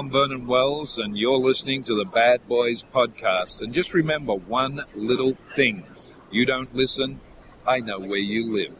[0.00, 3.60] Hi, I'm Vernon Wells, and you're listening to the Bad Boys Podcast.
[3.60, 5.84] And just remember one little thing
[6.30, 7.20] you don't listen,
[7.66, 8.74] I know where you live.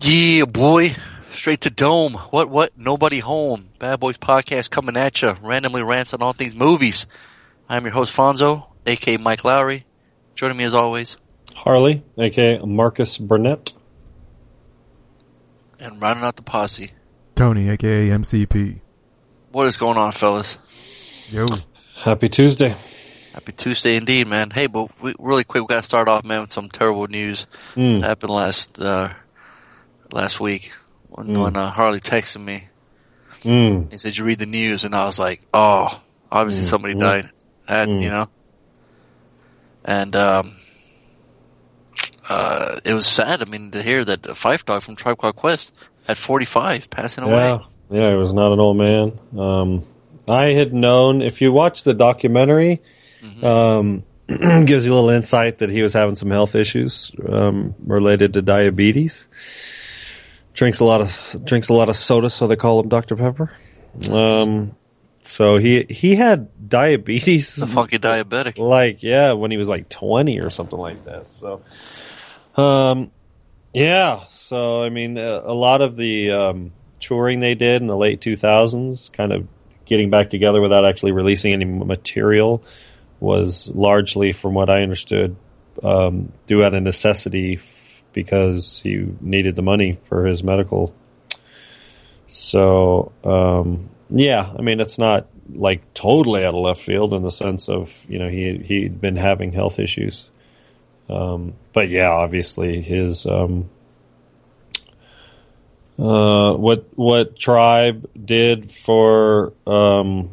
[0.00, 0.94] Yeah, boy.
[1.32, 2.14] Straight to Dome.
[2.14, 2.72] What, what?
[2.78, 3.68] Nobody home.
[3.78, 5.36] Bad Boys Podcast coming at you.
[5.42, 7.06] Randomly rants on all things movies.
[7.68, 9.84] I'm your host, Fonzo, aka Mike Lowry.
[10.34, 11.18] Joining me as always.
[11.54, 13.74] Harley, aka Marcus Burnett.
[15.78, 16.92] And rounding out the posse.
[17.34, 18.80] Tony, aka MCP.
[19.52, 20.56] What is going on, fellas?
[21.30, 21.44] Yo.
[21.96, 22.74] Happy Tuesday.
[23.34, 24.50] Happy Tuesday indeed, man.
[24.50, 28.00] Hey, but we, really quick, we gotta start off, man, with some terrible news Mm.
[28.00, 29.10] that happened last, uh,
[30.12, 30.72] last week
[31.08, 31.42] when, Mm.
[31.42, 32.64] when uh, Harley texted me.
[33.42, 33.90] Mm.
[33.90, 34.84] He said, you read the news?
[34.84, 36.68] And I was like, oh, obviously Mm.
[36.70, 37.00] somebody Mm.
[37.00, 37.30] died.
[37.68, 38.02] And Mm.
[38.02, 38.28] you know?
[39.84, 40.56] And, um,
[42.28, 43.42] uh, it was sad.
[43.42, 45.72] I mean, to hear that Phife Dawg from Tribe Called Quest
[46.08, 47.58] at 45 passing away.
[47.92, 49.18] Yeah, he was not an old man.
[49.38, 49.84] Um,
[50.28, 52.80] I had known if you watch the documentary,
[53.42, 58.32] um, gives you a little insight that he was having some health issues um, related
[58.34, 59.28] to diabetes.
[60.54, 63.52] Drinks a lot of drinks a lot of soda, so they call him Dr Pepper.
[64.10, 64.74] Um,
[65.22, 68.58] so he he had diabetes, The funky diabetic.
[68.58, 71.32] like yeah, when he was like twenty or something like that.
[71.32, 71.62] So,
[72.56, 73.10] um,
[73.72, 74.24] yeah.
[74.30, 76.72] So I mean, a, a lot of the um,
[77.02, 79.46] touring they did in the late two thousands, kind of
[79.84, 82.62] getting back together without actually releasing any material,
[83.20, 85.36] was largely, from what I understood,
[85.82, 90.94] um, due out of necessity f- because he needed the money for his medical.
[92.26, 97.30] So, um, yeah, I mean, it's not like totally out of left field in the
[97.30, 100.28] sense of you know he he'd been having health issues,
[101.08, 103.68] um, but yeah, obviously his um,
[105.98, 110.30] uh, what what tribe did for um,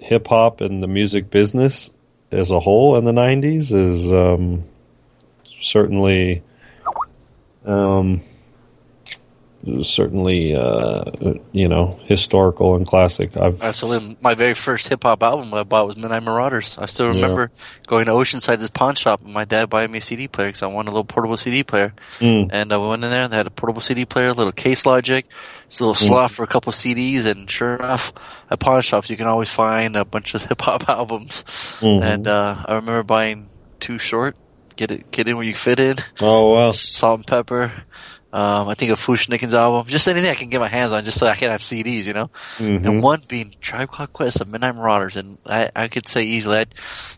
[0.00, 1.90] hip hop and the music business
[2.30, 4.64] as a whole in the '90s is um,
[5.60, 6.42] certainly
[7.64, 8.22] um,
[9.82, 11.02] certainly uh,
[11.52, 13.36] you know historical and classic.
[13.36, 14.16] I've Absolutely.
[14.20, 16.78] My very first hip hop album I bought was Midnight Marauders.
[16.78, 17.50] I still remember
[17.86, 20.62] going to Oceanside, this pawn shop, and my dad buying me a CD player because
[20.62, 21.92] I wanted a little portable CD player.
[22.20, 22.50] Mm.
[22.52, 24.86] And I went in there, and they had a portable CD player, a little case
[24.86, 25.26] logic,
[25.66, 28.12] it's a little slot for a couple CDs, and sure enough,
[28.50, 31.44] at pawn shops you can always find a bunch of hip hop albums.
[31.80, 32.02] Mhm.
[32.02, 33.48] And uh, I remember buying
[33.78, 34.36] Too Short,
[34.76, 36.72] Get It, Get In Where You Fit In, oh well.
[36.72, 37.72] Salt-N-Pepa.
[38.32, 41.18] Um, I think a Fu-Schnickens album, just anything I can get my hands on, just
[41.18, 42.30] so I can have CDs, you know.
[42.58, 42.84] Mhm.
[42.84, 46.56] And one being Tribe Called Quest, of Midnight Marauders, and I, I could say easily
[46.58, 46.74] that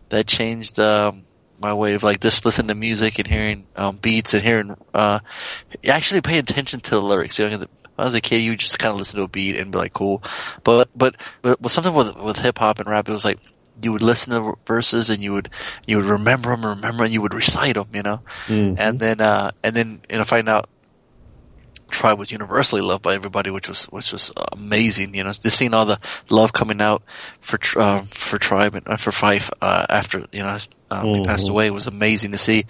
[0.09, 1.23] that changed um,
[1.59, 5.19] my way of like just listening to music and hearing um, beats and hearing uh,
[5.87, 7.37] actually pay attention to the lyrics.
[7.37, 9.55] You know, when I was a kid, you just kind of listen to a beat
[9.55, 10.23] and be like, cool.
[10.63, 13.37] But but but with something with with hip hop and rap, it was like
[13.81, 15.49] you would listen to verses and you would
[15.85, 18.21] you would remember them and remember and you would recite them, you know.
[18.47, 18.75] Mhm.
[18.79, 20.69] And then uh, and then you know find out
[21.93, 25.13] Tribe was universally loved by everybody, which was which was amazing.
[25.15, 25.99] You know, just seeing all the
[26.29, 27.03] love coming out
[27.41, 30.57] for Tr- uh, for Tribe and uh, for Phife uh, after you know
[30.91, 31.51] um, he passed Mhm.
[31.51, 32.65] away was amazing to see.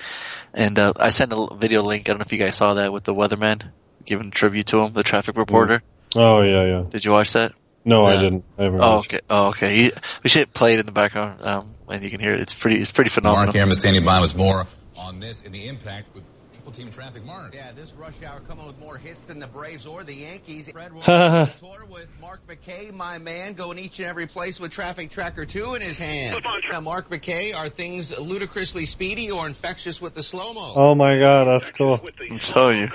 [0.53, 2.07] And uh, I sent a video link.
[2.07, 3.63] I don't know if you guys saw that with the weatherman
[4.05, 5.81] giving tribute to him, the traffic reporter.
[6.15, 6.83] Oh yeah, yeah.
[6.89, 7.53] Did you watch that?
[7.85, 8.43] No, I didn't.
[8.57, 9.19] I haven't Oh okay.
[9.29, 9.75] Oh okay.
[9.75, 9.91] He,
[10.23, 12.39] we should play it in the background, um, and you can hear it.
[12.39, 12.79] It's pretty.
[12.79, 13.45] It's pretty phenomenal.
[13.45, 14.67] Mark Aaron standing by with more
[14.97, 17.25] on this and the impact with triple team traffic.
[17.25, 17.53] Mark.
[17.53, 20.69] Yeah, this rush hour coming with more hits than the Braves or the Yankees.
[20.69, 24.71] Fred will on tour with Mark McKay, my man, going each and every place with
[24.71, 26.43] Traffic Tracker 2 in his hand.
[26.71, 30.73] Now, Mark McKay, are things ludicrously speedy or infectious with the slow-mo?
[30.75, 31.99] Oh my god, that's cool.
[32.29, 32.89] I'm telling you.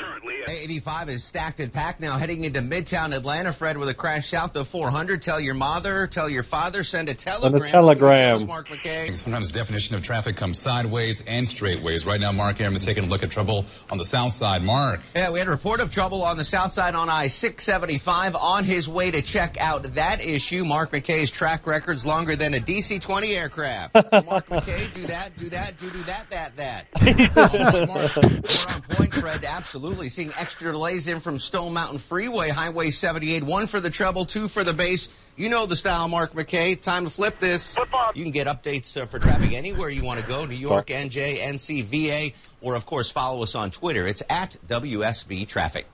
[0.48, 3.52] 85 is stacked and packed now, heading into Midtown Atlanta.
[3.52, 5.22] Fred with a crash south of 400.
[5.22, 7.68] Tell your mother, tell your father, send a telegram.
[7.68, 8.46] telegram.
[8.46, 9.16] Mark McKay.
[9.16, 12.06] Sometimes definition of traffic comes sideways and straightways.
[12.06, 13.57] Right now, Mark Aaron is taking a look at trouble
[13.90, 14.62] on the south side.
[14.62, 15.00] Mark.
[15.14, 18.64] Yeah, we had a report of trouble on the south side on I 675 on
[18.64, 20.64] his way to check out that issue.
[20.64, 23.94] Mark McKay's track record's longer than a DC 20 aircraft.
[24.26, 26.86] Mark McKay, do that, do that, do do that, that, that.
[27.36, 29.44] Oh, Mark, We're on point, Fred.
[29.44, 30.08] Absolutely.
[30.08, 33.44] Seeing extra delays in from Stone Mountain Freeway, Highway 78.
[33.44, 35.08] One for the treble, two for the bass.
[35.36, 36.80] You know the style, Mark McKay.
[36.80, 37.74] Time to flip this.
[37.74, 40.44] Flip You can get updates uh, for traffic anywhere you want to go.
[40.46, 44.06] New York, NJ, NC, VA, or of course follow us on Twitter.
[44.06, 45.86] It's at WSB Traffic.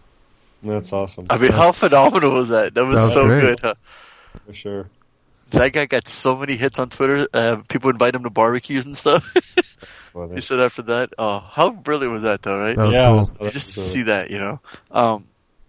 [0.62, 1.26] That's awesome.
[1.28, 2.72] I mean, how phenomenal was that?
[2.74, 3.40] That was, That was so great.
[3.40, 3.60] good.
[3.62, 3.74] Huh?
[4.46, 4.90] For sure.
[5.50, 7.26] That guy got so many hits on Twitter.
[7.34, 9.34] Uh, people invite him to barbecues and stuff.
[10.14, 10.36] Funny.
[10.36, 12.58] he said after that, "Oh, how brilliant was that, though?
[12.58, 12.76] Right?
[12.76, 13.12] That was Yeah.
[13.12, 13.24] cool.
[13.40, 14.60] That's just to see that, you know,
[14.92, 15.24] um,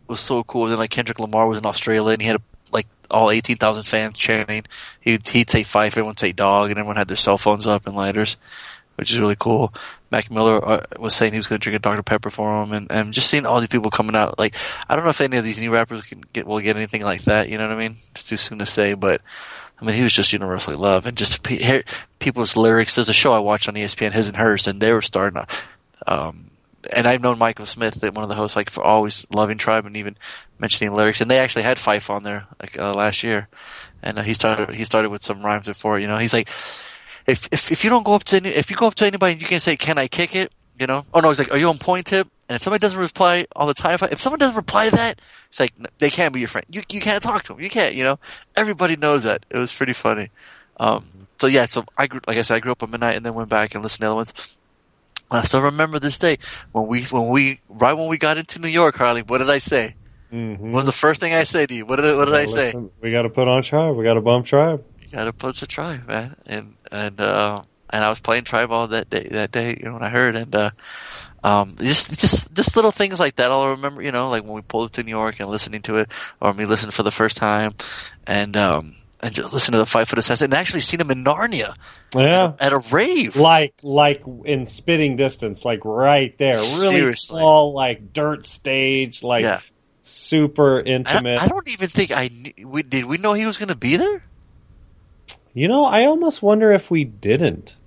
[0.07, 0.67] was so cool.
[0.67, 2.41] Then like Kendrick Lamar was in Australia and he had a,
[2.71, 4.63] like all eighteen thousand fans chanting.
[5.01, 7.85] He'd he'd say Phife, everyone would say Dawg, and everyone had their cell phones up
[7.87, 8.37] and lighters,
[8.97, 9.73] which is really cool.
[10.11, 12.71] Mac Miller uh, was saying he was going to drink a Dr Pepper for him,
[12.71, 14.37] and, and just seeing all these people coming out.
[14.37, 14.55] Like
[14.87, 17.23] I don't know if any of these new rappers can get will get anything like
[17.23, 17.49] that.
[17.49, 17.97] You know what I mean?
[18.11, 19.21] It's too soon to say, but
[19.79, 21.83] I mean he was just universally loved, and just pe-
[22.19, 22.95] people's lyrics.
[22.95, 25.47] There's a show I watched on ESPN, his and hers, and they were starting to.
[26.07, 26.51] Um,
[26.93, 29.85] and I've known Michael Smith, that one of the hosts, like for always loving Tribe
[29.85, 30.17] and even
[30.59, 31.21] mentioning lyrics.
[31.21, 33.47] And they actually had Fife on there like uh, last year,
[34.03, 35.99] and uh, he started he started with some rhymes before.
[35.99, 36.49] You know, he's like,
[37.27, 39.33] if if if you don't go up to any, if you go up to anybody
[39.33, 41.57] and you can say, "Can I kick it?" You know, oh no, he's like, "Are
[41.57, 44.21] you on point tip?" And if somebody doesn't reply all the time, if, I, if
[44.21, 45.19] someone doesn't reply to that,
[45.49, 46.65] it's like they can't be your friend.
[46.69, 47.61] You you can't talk to them.
[47.61, 47.95] You can't.
[47.95, 48.19] You know,
[48.55, 49.45] everybody knows that.
[49.49, 50.29] It was pretty funny.
[50.79, 51.05] Um,
[51.39, 53.33] so yeah, so I grew, like I said, I grew up on midnight and then
[53.33, 54.33] went back and listened to the other ones.
[55.31, 56.37] I still remember this day
[56.71, 59.23] when we when we right when we got into New York, Harley.
[59.23, 59.95] What did I say?
[60.31, 60.59] Mhm.
[60.59, 61.85] What was the first thing I said to you?
[61.85, 62.65] What did I, what did I say?
[62.67, 63.95] Listen, we got to put on tribe.
[63.95, 64.83] We got to bump tribe.
[65.01, 66.35] You gotta put a tribe, man.
[66.45, 70.03] And and uh and I was playing tribal that day that day, you know, when
[70.03, 70.71] I heard and uh
[71.43, 74.61] um just just just little things like that I'll remember, you know, like when we
[74.61, 76.09] pulled up to New York and listening to it,
[76.41, 77.73] or me listening for the first time
[78.25, 81.23] and um and just listen to the five foot assassin and actually seen him in
[81.23, 81.73] Narnia
[82.13, 82.53] Yeah.
[82.59, 83.35] at a rave.
[83.35, 87.39] Like, like in spitting distance, like right there, really Seriously.
[87.39, 89.61] small, like dirt stage, like Yeah.
[90.01, 91.39] super I, intimate.
[91.39, 94.23] I don't even think I knew, we did we know he was gonna be there?
[95.55, 97.77] You know, I almost wonder if we didn't.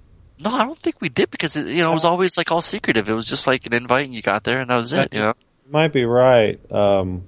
[0.41, 2.63] No, I don't think we did because it, you know it was always like all
[2.63, 3.09] secretive.
[3.09, 5.13] It was just like an invite and you got there and that was it.
[5.13, 5.35] You know.
[5.67, 6.59] You might be right.
[6.73, 7.25] Um,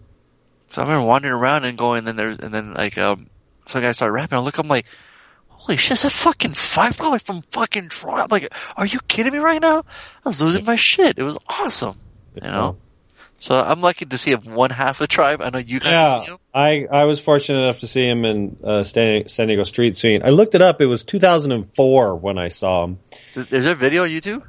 [0.71, 3.29] So I remember wandering around and going, and then there's, and then like, um,
[3.67, 4.39] some guy started rapping.
[4.39, 4.87] I look, I'm like,
[5.49, 8.21] holy shit, is that fucking five probably from fucking Troy?
[8.21, 9.85] I'm like, are you kidding me right now?
[10.25, 11.19] I was losing my shit.
[11.19, 11.99] It was awesome,
[12.35, 12.79] you know.
[13.41, 15.41] So I'm lucky to see him one half of the tribe.
[15.41, 16.39] I know you guys yeah, see him.
[16.55, 20.21] I, I was fortunate enough to see him in uh, San, San Diego street scene.
[20.23, 20.83] I looked it up.
[20.83, 22.99] It was 2004 when I saw him.
[23.35, 24.43] Is there a video on YouTube?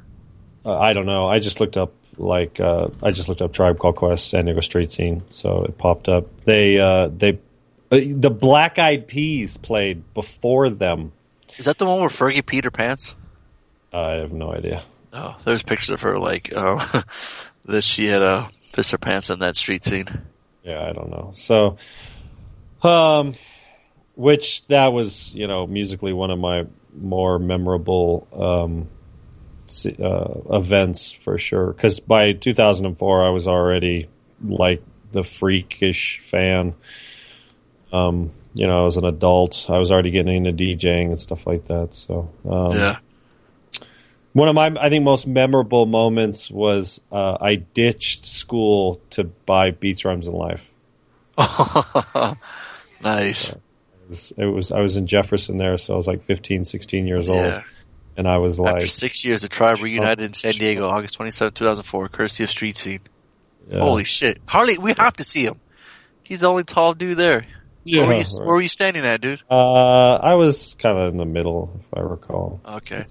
[0.64, 1.26] Uh, I don't know.
[1.26, 4.60] I just looked up like uh, I just looked up Tribe Called Quest San Diego
[4.60, 6.44] street scene, so it popped up.
[6.44, 7.38] They uh, they
[7.90, 11.12] uh, the Black Eyed Peas played before them.
[11.58, 13.14] Is that the one where Fergie Peter pants?
[13.92, 14.82] I have no idea.
[15.12, 17.02] Oh, there's pictures of her like, uh,
[17.66, 20.06] that she had, uh, pissed her pants on that street scene.
[20.62, 21.32] Yeah, I don't know.
[21.34, 21.76] So,
[22.82, 23.32] um,
[24.14, 28.88] which that was you know musically one of my more memorable um,
[29.86, 31.72] uh, events for sure.
[31.72, 34.08] Because by 2004, I was already
[34.44, 34.82] like
[35.12, 36.74] the freakish fan.
[37.92, 39.66] Um, you know, I was an adult.
[39.68, 41.94] I was already getting into DJing and stuff like that.
[41.94, 42.98] So, um, Yeah.
[44.32, 49.70] One of my, I think, most memorable moments was uh, I ditched school to buy
[49.72, 50.70] Beats, Rhymes, and Life.
[53.02, 53.50] nice.
[53.50, 53.60] It
[54.08, 57.28] was, it was I was in Jefferson there, so I was like 15, 16 years
[57.28, 57.62] old, Yeah.
[58.16, 61.52] and I was like, After six years, the tribe reunited in San Diego, August 27,
[61.54, 63.00] 2004, courtesy of Street Scene.
[63.70, 63.80] yeah.
[63.80, 64.40] Holy shit.
[64.46, 65.60] Harley, we have to see him.
[66.22, 67.46] He's the only tall dude there.
[67.84, 68.28] Yeah, where, were you, right.
[68.38, 69.42] where were you standing at, dude?
[69.50, 72.60] Uh, I was kind of in the middle, if I recall.
[72.64, 73.04] Okay.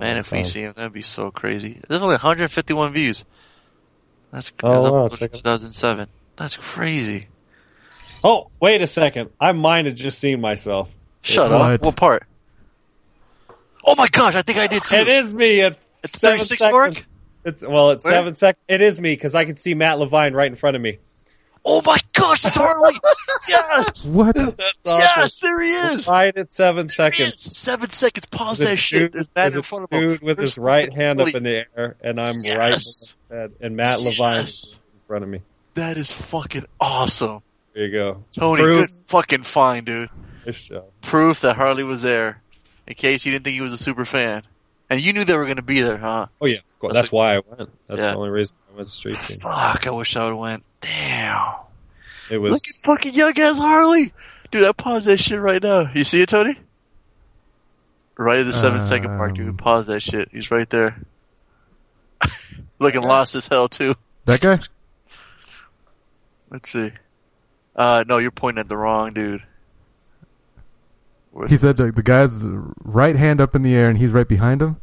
[0.00, 1.80] Man, if we see him, that'd be so crazy.
[1.88, 3.24] There's only 151 views.
[4.32, 6.08] That's Oh, wow, uploaded in check it- 2007.
[6.36, 7.28] That's crazy.
[8.22, 9.30] Oh, wait a second!
[9.40, 10.88] I might have just seen myself.
[11.22, 11.72] Shut What?
[11.72, 11.82] up.
[11.84, 12.24] What part?
[13.84, 14.96] Oh my gosh, I think I did too.
[14.96, 16.72] It is me at At the seven seconds.
[16.72, 17.06] mark?
[17.44, 18.14] It's well, it's Where?
[18.14, 18.62] seven seconds.
[18.68, 20.98] It is me because I can see Matt Levine right in front of me.
[21.70, 22.94] Oh my gosh, it's Harley!
[23.48, 24.06] yes!
[24.08, 24.36] What?
[24.86, 26.08] Yes, there he is!
[26.08, 27.46] Right at seven There he seconds.
[27.46, 27.56] is.
[27.58, 28.24] Seven seconds.
[28.26, 29.02] Pause that a shit.
[29.02, 30.00] dude- There's Matt in a front of him.
[30.00, 33.14] dude with There's his right hand up in the air, and I'm Yes.
[33.30, 34.72] right in the and Matt Levine Yes.
[34.72, 35.42] in front of me.
[35.74, 37.42] That is fucking awesome.
[37.74, 38.24] There you go.
[38.32, 38.78] Tony, Proof.
[38.88, 40.08] good fucking find, dude.
[40.46, 40.84] Nice job.
[41.02, 42.40] Proof that Harley was there.
[42.86, 44.42] In case you didn't think he was a super fan.
[44.90, 46.26] And you knew they were gonna be there, huh?
[46.40, 46.94] Oh yeah, of course.
[46.94, 47.70] That's That's why I went.
[47.88, 48.10] That's Yeah.
[48.12, 49.36] the only reason I went to street team.
[49.42, 50.64] Fuck, I wish I would've went.
[50.80, 51.54] Damn.
[52.30, 54.12] It was Look at fucking young ass Harley!
[54.50, 55.90] Dude, I pause that shit right now.
[55.94, 56.56] You see it, Tony?
[58.16, 59.36] Right at the seven second mark, Um.
[59.36, 59.58] dude.
[59.58, 60.28] Pause that shit.
[60.32, 60.96] He's right there.
[62.78, 63.94] Looking lost as hell, too.
[64.24, 64.58] That guy?
[66.50, 66.92] Let's see.
[67.76, 69.42] Uh, no, you're pointing at the wrong dude.
[71.38, 72.42] Where's- He said the, the guy's
[72.84, 74.76] right hand up in the air and he's right behind him.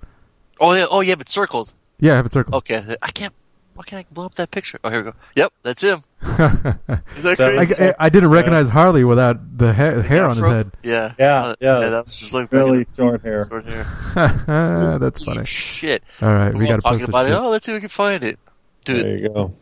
[0.60, 1.74] Oh, yeah, oh, yeah, but circled.
[2.00, 2.56] Yeah, I have it circled.
[2.56, 3.34] Okay, I can't.
[3.74, 4.80] Why can't I blow up that picture?
[4.86, 5.18] Oh, here we go.
[5.36, 6.04] Yep, that's him.
[6.22, 7.84] Is that So- crazy?
[7.84, 10.50] I, I, I didn't recognize Harley without the ha- hair on his Afro?
[10.52, 10.72] head.
[10.82, 11.90] Yeah, Yeah, Uh, yeah.
[11.90, 13.48] that's just like really short hair.
[13.50, 13.84] short hair.
[15.00, 15.46] That's funny.
[15.46, 16.04] Shit.
[16.22, 17.40] All right, we We're got to talking post about this it.
[17.40, 18.40] Oh, let's see if we can find it,
[18.86, 19.04] dude.
[19.04, 19.54] There you go.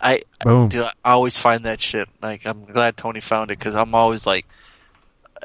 [0.00, 0.68] I Boom.
[0.68, 2.08] dude, I always find that shit.
[2.22, 4.46] Like, I'm glad Tony found it because I'm always like,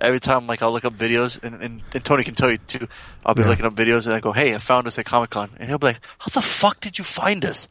[0.02, 2.88] every time like I'll look up videos, and, and, and Tony can tell you too.
[3.26, 3.50] I'll be Yeah.
[3.50, 5.78] looking up videos, and I go, "Hey, I found us at Comic Con," and he'll
[5.78, 7.68] be like, "How the fuck did you find us?"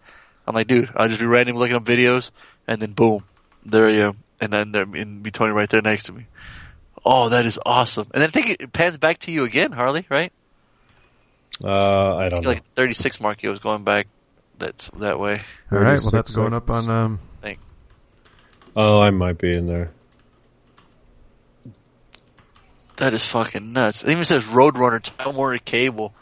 [0.46, 2.30] I'm like, "Dude, I'll just be randomly looking up videos,
[2.66, 3.24] and then boom,
[3.64, 6.26] there I am, and then there and be Tony right there next to me.
[7.04, 8.06] Oh, that is awesome!
[8.14, 10.32] And then I think it pans back to you again, Harley, right?
[11.62, 12.48] Uh, I don't know.
[12.50, 14.06] Like 36 mark, it was going back.
[14.58, 15.40] That's that way.
[15.72, 16.00] All right.
[16.00, 16.88] Well, that's going up on.
[16.90, 17.18] Um,
[18.76, 19.90] oh, I might be in there.
[23.00, 24.04] That is fucking nuts.
[24.04, 26.14] It even says Roadrunner Time Warner Cable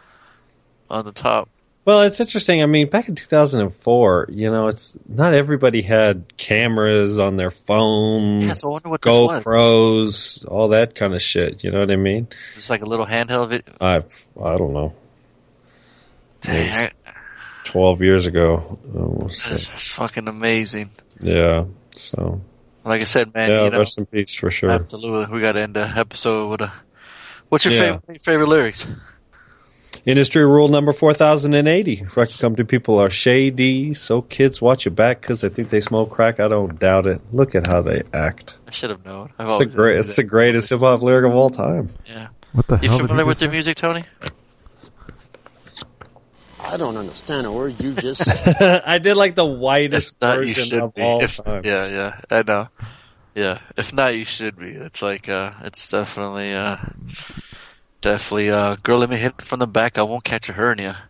[0.89, 1.49] on the top.
[1.85, 2.63] Well, it's interesting.
[2.63, 8.45] I mean, back in 2004, you know, it's not everybody had cameras on their phones,
[8.45, 9.43] Yeah, so I wonder what this was.
[9.43, 11.65] GoPros, all that kind of shit.
[11.65, 12.29] You know what I mean?
[12.57, 13.75] It's like a little handheld video.
[13.81, 14.95] I I don't know.
[16.43, 16.91] Dang.
[17.65, 18.79] 12 years ago.
[18.95, 19.49] Oh, almost.
[19.49, 20.91] that's fucking amazing.
[21.21, 21.65] Yeah.
[21.95, 22.41] So,
[22.85, 24.71] Like I said, man, yeah, you know, rest in peace for sure.
[24.71, 26.73] absolutely, we got to end the episode with a.
[27.49, 27.99] What's your Yeah.
[27.99, 28.87] favorite favorite lyrics?
[30.07, 32.07] Industry rule number 4080.
[32.17, 36.11] Record company people are shady, so kids watch your back because they think they smoke
[36.11, 36.41] crack.
[36.41, 37.21] I don't doubt it.
[37.33, 38.57] Look at how they act.
[38.67, 39.33] I should have known.
[39.39, 41.91] I've It's the, always great, it's the greatest hip hop lyric of all time.
[42.07, 42.29] Yeah.
[42.53, 44.05] what the You hell You familiar with just their music, Tony?
[46.69, 48.83] I don't understand a word you just said.
[48.85, 51.03] I did like the whitest If not, you version should of be.
[51.03, 51.63] all If, time.
[51.65, 52.69] yeah, yeah, I know.
[53.35, 54.69] Yeah, if not, you should be.
[54.71, 56.77] It's like, uh, it's definitely, uh,
[58.01, 59.97] definitely, uh, girl, let me hit from the back.
[59.99, 61.09] I won't catch a hernia.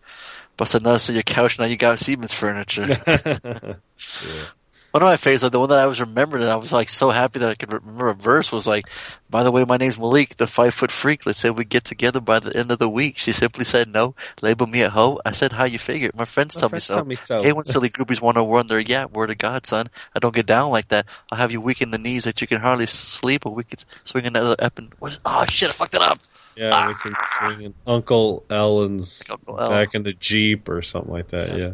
[0.57, 1.57] Bust a nuts on your couch.
[1.57, 2.97] Now you got Siemens furniture.
[4.91, 6.89] One of my favorites, like the one that I was remembering, and I was like
[6.89, 8.87] so happy that I could remember a verse was like,
[9.29, 11.27] "By the way, my name's Malik, the five foot freak.
[11.27, 14.15] Let's say we get together by the end of the week." She simply said no.
[14.41, 15.19] Label me a hoe.
[15.23, 16.95] I said, "How you figure?" My friends My tell friends me so.
[16.95, 17.43] tell me so.
[17.43, 19.89] Hey, when silly groupies want to wonder, yeah, word of God, son.
[20.15, 21.05] I don't get down like that.
[21.31, 23.83] I'll have you weak in the knees that you can hardly sleep, or we could
[24.05, 26.19] swing another ep and what is, oh shit, I fucked it up.
[26.55, 26.97] Yeah, we ah.
[26.97, 29.71] can swing in Uncle Ellen's Uncle Ellen.
[29.71, 31.57] back in the Jeep or something like that.
[31.57, 31.73] Yeah.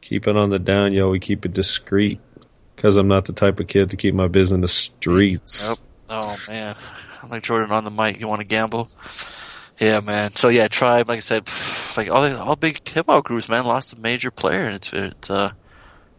[0.00, 1.10] Keep it on the down, yo.
[1.10, 2.20] We keep it discreet.
[2.74, 5.68] Because I'm not the type of kid to keep my biz in the streets.
[5.68, 5.78] Yep.
[6.08, 6.74] Oh man,
[7.22, 8.18] I'm like Jordan on the mic.
[8.18, 8.88] You want to gamble?
[9.78, 10.30] Yeah, man.
[10.30, 11.48] So yeah, Tribe, like I said,
[11.96, 15.30] like all all big hip hop groups, man, lost a major player, and it's it's
[15.30, 15.52] uh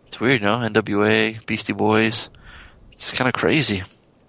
[0.05, 0.61] it's weird, you know.
[0.61, 2.29] N.W.A., Beastie Boys,
[2.91, 3.83] it's kind of crazy.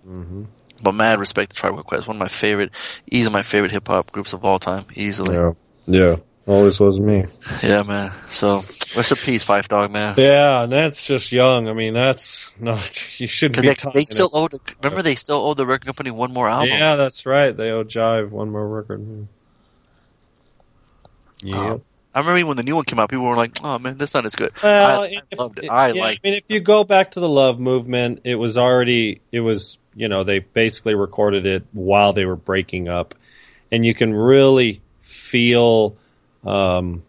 [0.07, 0.45] Mm-hmm.
[0.83, 2.71] But mad respect to Tribe Called Quest, one of my favorite,
[3.11, 5.37] easily my favorite hip hop groups of all time, easily.
[5.37, 5.53] Yeah.
[5.87, 6.17] Yeah.
[6.47, 7.25] Always was me.
[7.63, 8.13] Yeah, man.
[8.31, 10.15] So rest in peace, Phife Dawg, man.
[10.17, 11.69] Yeah, and that's just young.
[11.69, 12.81] I mean, that's not,
[13.21, 14.33] you shouldn't be they, talking they still it.
[14.35, 16.71] owe the, remember they still owe the record company one more album.
[16.71, 17.57] Yeah, that's right.
[17.57, 19.29] They owe Jive one more record.
[21.43, 21.73] Yeah.
[21.73, 21.83] Um,
[22.15, 24.27] I remember when the new one came out, people were like, "Oh man, that's not
[24.27, 25.71] as good." Well, I, if- I loved it.
[25.71, 26.21] I yeah, like.
[26.23, 29.79] I mean, if you go back to the Love movement, it was already it was
[29.95, 33.15] you know they basically recorded it while they were breaking up,
[33.71, 35.97] and you can really feel.
[36.45, 37.03] Um,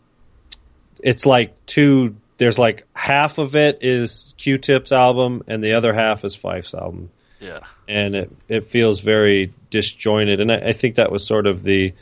[0.99, 2.15] it's like two.
[2.37, 7.09] There's like half of it is Q-Tip's album, and the other half is Phife's album
[7.39, 10.39] Yeah, and it it feels very disjointed.
[10.39, 11.93] And I, I think that was sort of the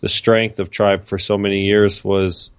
[0.00, 2.50] the strength of Tribe for so many years was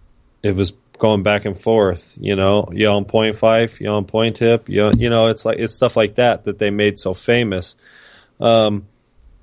[0.42, 2.16] it was going back and forth.
[2.20, 5.60] You know, you on point Phife, you on point tip, you you know, it's like
[5.60, 7.76] it's stuff like that that they made so famous.
[8.40, 8.88] Um,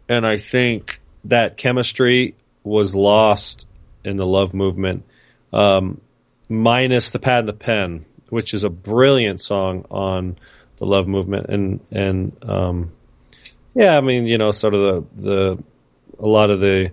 [0.09, 2.35] and I think that chemistry
[2.65, 3.67] was lost
[4.05, 5.05] in the love movement,
[5.53, 6.01] um,
[6.49, 10.37] minus the pad and the pen, which is a brilliant song on
[10.77, 12.93] the love movement, and and um,
[13.75, 14.81] yeah, I mean, you know, sort of
[15.17, 15.65] the the
[16.19, 16.93] a lot of the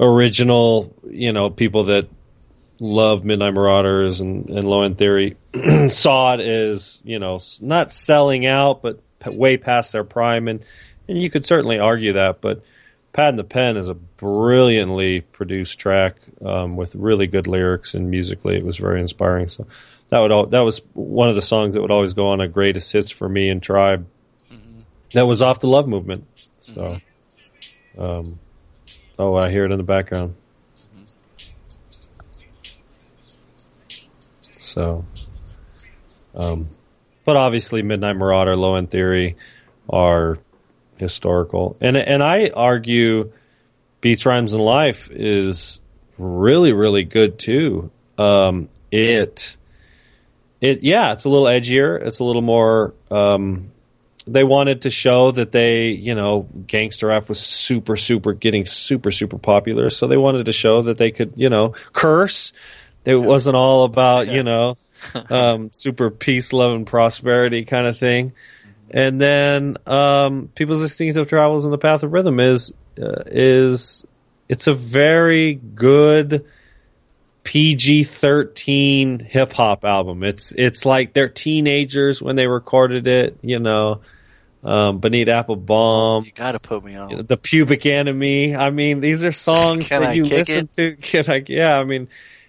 [0.00, 2.08] original, you know, people that
[2.80, 5.36] love Midnight Marauders and, and Low End Theory
[5.90, 10.48] saw it as, you know, not selling out, but way past their prime.
[10.48, 10.64] And,
[11.06, 12.62] and you could certainly argue that, but
[13.12, 18.10] Pad and the Pen is a brilliantly produced track um, with really good lyrics and
[18.10, 19.48] musically it was very inspiring.
[19.48, 19.66] So
[20.08, 22.48] that would all, that was one of the songs that would always go on a
[22.48, 24.06] greatest hits for me and Tribe.
[25.12, 26.24] That was off the Love Movement.
[26.34, 26.98] So,
[27.98, 28.38] um,
[29.18, 30.36] oh, I hear it in the background.
[34.52, 35.04] So,
[36.34, 36.68] um,
[37.24, 39.36] but obviously, Midnight Marauder, Low End Theory
[39.88, 40.38] are
[41.00, 43.32] historical, and and I argue,
[44.00, 45.80] Beats, Rhymes, and Life is
[46.18, 47.90] really really good too.
[48.18, 49.56] Um, it
[50.60, 52.00] it yeah, it's a little edgier.
[52.00, 52.94] It's a little more.
[53.10, 53.72] Um,
[54.26, 59.10] they wanted to show that they, you know, gangster rap was super, super getting super,
[59.10, 59.90] super popular.
[59.90, 62.52] So they wanted to show that they could, you know, curse.
[63.04, 64.76] It wasn't all about, you know,
[65.30, 68.32] um, super peace, love, and prosperity kind of thing.
[68.90, 74.04] And then um, people's instinctive travels in the path of rhythm is uh, is
[74.48, 76.44] it's a very good
[77.44, 80.24] PG thirteen hip hop album.
[80.24, 83.38] It's it's like they're teenagers when they recorded it.
[83.42, 84.00] You know,
[84.64, 87.26] um, Bonita Applebum, You gotta put me on.
[87.26, 88.56] the Pubic Enemy.
[88.56, 90.96] I mean, these are songs that I you listen to.
[91.00, 91.44] Can I?
[91.46, 92.08] Yeah, I mean,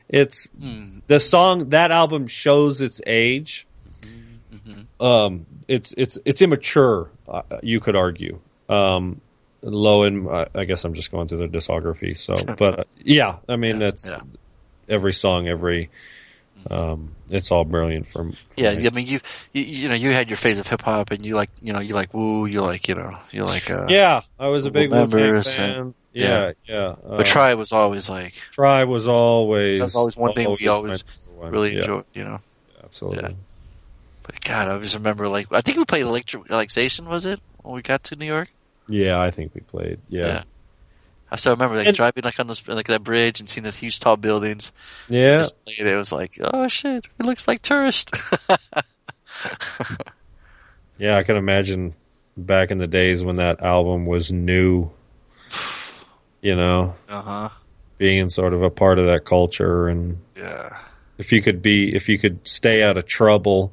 [0.10, 0.50] it's
[1.07, 3.67] the song that album shows its age.
[5.00, 7.10] Um, it's it's it's immature.
[7.28, 8.40] Uh, you could argue.
[8.70, 9.22] Um,
[9.62, 12.18] low in, I I guess I'm just going through their discography.
[12.18, 14.22] So, but uh, yeah, I mean, that's yeah.
[14.90, 15.90] every song, every.
[16.70, 18.36] Um, it's all brilliant from.
[18.56, 21.25] Yeah, I mean, you've you, you know you had your phase of hip hop, and
[21.25, 24.22] you like you know you like woo, you like you know you like uh, Yeah,
[24.40, 25.75] I was a big Wu Tang fan.
[25.78, 26.96] and- yeah, yeah.
[27.01, 30.68] But uh, Tribe was always like Try was always that was always one thing we
[30.68, 31.04] always
[31.40, 32.42] really Yeah, enjoyed, you know.
[32.84, 33.36] Absolutely.
[34.33, 34.65] Yeah.
[34.65, 37.81] God, I just remember like I think we played Electric Relaxation, was it when we
[37.81, 38.50] got to New York?
[38.88, 40.00] Yeah, I think we played.
[40.09, 40.43] Yeah,
[41.31, 43.71] I still remember like And- driving like on this like that bridge and seeing the
[43.71, 44.71] huge tall buildings.
[45.07, 45.45] yeah.
[45.67, 45.88] It.
[45.88, 48.11] it was like, oh shit, it looks like tourist.
[50.97, 51.95] Yeah, I can imagine
[52.38, 54.91] back in the days when that album was new.
[56.43, 57.50] You know, uh huh.
[57.97, 60.75] being sort of a part of that culture, and Yeah.
[61.19, 63.71] if you could be, if you could stay out of trouble,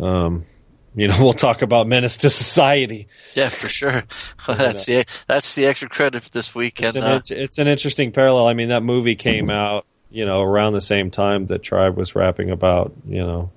[0.00, 0.46] um,
[0.94, 3.08] you know, we'll talk about menace to society.
[3.34, 4.04] Yeah, for sure.
[4.46, 6.96] that's the that's the extra credit for this weekend.
[6.96, 8.46] It's an, uh, it's an interesting parallel.
[8.46, 12.14] I mean, that movie came out, you know, around the same time that Tribe was
[12.14, 13.50] rapping about, you know,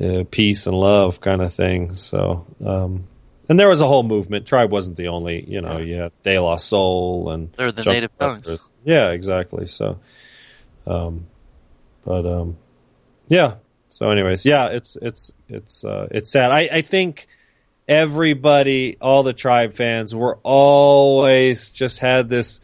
[0.00, 1.94] uh, peace and love kind of thing.
[1.94, 3.06] So, um,
[3.48, 4.46] and there was a whole movement.
[4.46, 7.92] Tribe wasn't the only, you know, you had De La Soul and They're the Chuck
[7.92, 8.58] native tongues.
[8.84, 9.66] Yeah, exactly.
[9.66, 9.98] So,
[10.86, 11.26] um,
[12.04, 12.56] but um,
[13.28, 13.56] yeah.
[13.92, 16.50] So, anyways, yeah, it's it's it's uh, it's sad.
[16.52, 17.26] I I think
[17.88, 22.60] everybody, all the tribe fans, were always just had this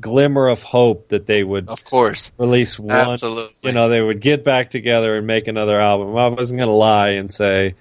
[0.00, 2.32] glimmer of hope that they would of course.
[2.38, 2.96] release one.
[2.96, 3.54] Absolutely.
[3.60, 6.16] You know, they would get back together and make another album.
[6.16, 7.74] I wasn't going to lie and say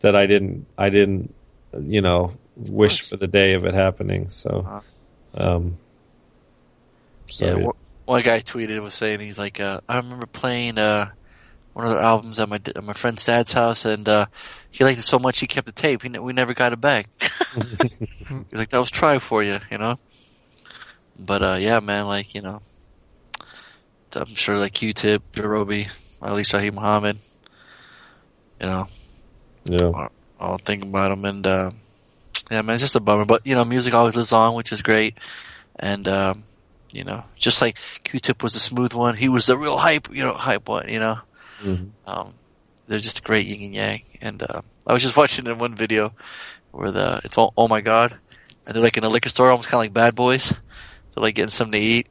[0.00, 0.66] that I didn't.
[0.76, 1.32] I didn't.
[1.80, 4.30] You know, wish for the day of it happening.
[4.30, 4.82] So,
[5.34, 5.78] um,
[7.26, 7.64] so yeah, yeah.
[7.66, 11.12] one- one guy tweeted was saying he's like, uh, I remember playing uh,
[11.72, 14.26] one of their albums at my at my friend's dad's house, and uh,
[14.70, 16.02] he liked it so much he kept the tape.
[16.02, 17.08] He we never got it back.
[17.20, 19.98] he's like, that was try for you, you know.
[21.18, 22.62] But uh, yeah, man, like you know,
[24.14, 25.88] I'm sure like Q-Tip, Jarobi,
[26.22, 27.18] at least Shaheed Muhammad,
[28.60, 28.88] you know,
[29.64, 30.08] yeah.
[30.40, 31.70] I'll think about them, and uh,
[32.50, 33.24] yeah, man, it's just a bummer.
[33.24, 35.16] But you know, music always lives on, which is great.
[35.76, 36.44] And um,
[36.90, 40.24] you know, just like Q-Tip was the smooth one, he was the real hype, you
[40.24, 40.88] know, hype one.
[40.88, 41.18] You know,
[41.62, 41.90] Mhm.
[42.06, 42.34] um,
[42.88, 44.02] they're just a great yin and yang.
[44.20, 46.12] And uh, I was just watching in one video
[46.70, 48.18] where the it's all oh my god,
[48.66, 50.50] and they're like in a liquor store, almost kind of like Bad Boys.
[50.50, 52.06] They're like getting something to eat.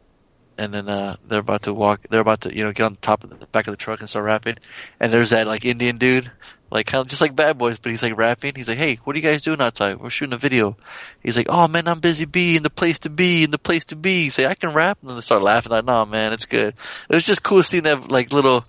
[0.57, 2.01] And then uh, they're about to walk.
[2.09, 4.07] They're about to, you know, get on top of the back of the truck and
[4.07, 4.57] start rapping.
[4.99, 6.29] And there's that like Indian dude,
[6.69, 8.53] like kind of just like Bad Boys, but he's like rapping.
[8.55, 9.99] He's like, "Hey, what are you guys doing outside?
[9.99, 10.77] We're shooting a video."
[11.23, 13.95] He's like, "Oh man, I'm busy being the place to be and the place to
[13.95, 15.71] be." Say, "I can rap," and then they start laughing.
[15.71, 16.75] Like, "No, man, it's good."
[17.09, 18.63] It was just cool seeing that like little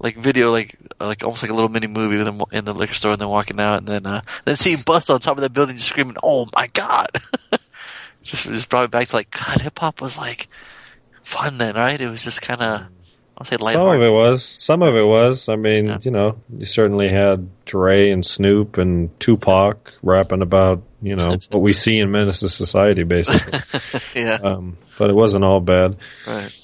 [0.00, 2.94] like video, like like almost like a little mini movie with them in the liquor
[2.94, 5.52] store and then walking out, and then uh then seeing Bust on top of that
[5.52, 7.08] building just screaming, "Oh my god!"
[8.22, 10.48] just just brought me back to like, God, hip hop was like
[11.22, 12.00] fun then, right?
[12.00, 12.82] It was just kind of
[13.38, 14.44] I'll say Some of it was.
[14.44, 15.48] Some of it was.
[15.48, 15.98] I mean, Yeah.
[16.02, 21.60] you know, you certainly had Dre and Snoop and Tupac rapping about, you know, what
[21.62, 24.00] we see in Menace to Society, basically.
[24.14, 25.96] yeah, um, but it wasn't all bad.
[26.26, 26.54] right.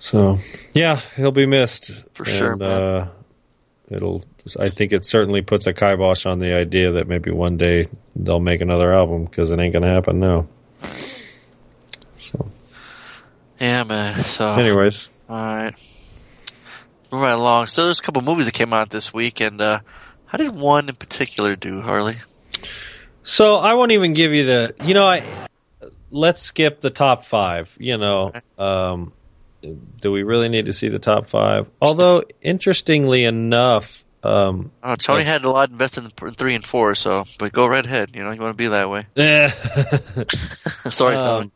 [0.00, 0.38] So,
[0.74, 2.82] yeah, he'll be missed For sure, And, man.
[2.82, 3.08] uh,
[3.90, 4.24] it'll.
[4.58, 8.40] I think it certainly puts a kibosh on the idea that maybe one day they'll
[8.40, 10.46] make another album because it ain't going to happen now.
[12.18, 12.48] So,
[13.60, 14.24] Yeah, man.
[14.24, 15.74] So anyways, all right,
[17.10, 17.66] moving right along.
[17.66, 19.80] So there's a couple movies that came out this week, and uh
[20.26, 22.16] how did one in particular do, Harley?
[23.24, 24.74] So I won't even give you the.
[24.84, 25.22] You know, I
[26.10, 27.74] let's skip the top five.
[27.78, 29.12] You know, um,
[30.00, 31.66] do we really need to see the top five?
[31.80, 37.24] Although, interestingly enough, um, Oh, Tony had a lot invested in three and four, so
[37.38, 38.10] but go right ahead.
[38.14, 39.06] You know, you want to be that way.
[39.16, 39.48] eh,
[40.90, 41.50] Sorry, Um, Tony.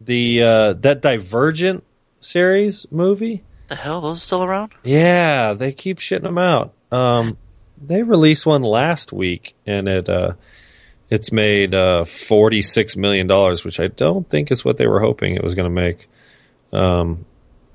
[0.00, 1.84] the uh, that Divergent
[2.20, 3.42] series movie.
[3.68, 4.72] the hell, those are still around?
[4.82, 6.72] Yeah, they keep shitting them out.
[6.90, 7.36] Um,
[7.86, 10.32] they released one last week, and it uh,
[11.10, 15.00] it's made uh, forty six million dollars, which I don't think is what they were
[15.00, 16.08] hoping it was going to make.
[16.74, 17.24] Um,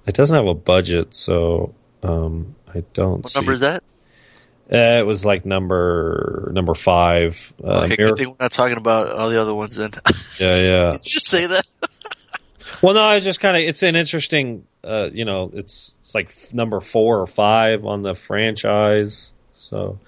[0.06, 3.24] it doesn't have a budget, so um, I don't.
[3.24, 3.40] What see.
[3.40, 3.84] number is that?
[4.72, 7.54] Uh, it was like number number five.
[7.64, 9.92] Uh, okay, Mir- good thing we're not talking about all the other ones then.
[10.40, 10.92] yeah, yeah.
[10.92, 11.66] Did you just say that?
[12.82, 13.64] Well, no, I was just kind of.
[13.64, 14.66] It's an interesting.
[14.84, 19.34] Uh, you know, it's it's like f- number four or five on the franchise.
[19.54, 20.00] So,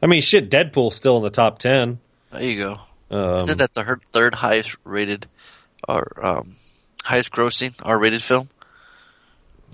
[0.00, 1.98] I mean, shit, Deadpool's still in the top ten.
[2.30, 2.80] There you go.
[3.10, 5.26] Um, Isn't that the third highest rated
[5.88, 6.56] or um,
[7.02, 8.48] highest grossing R rated film?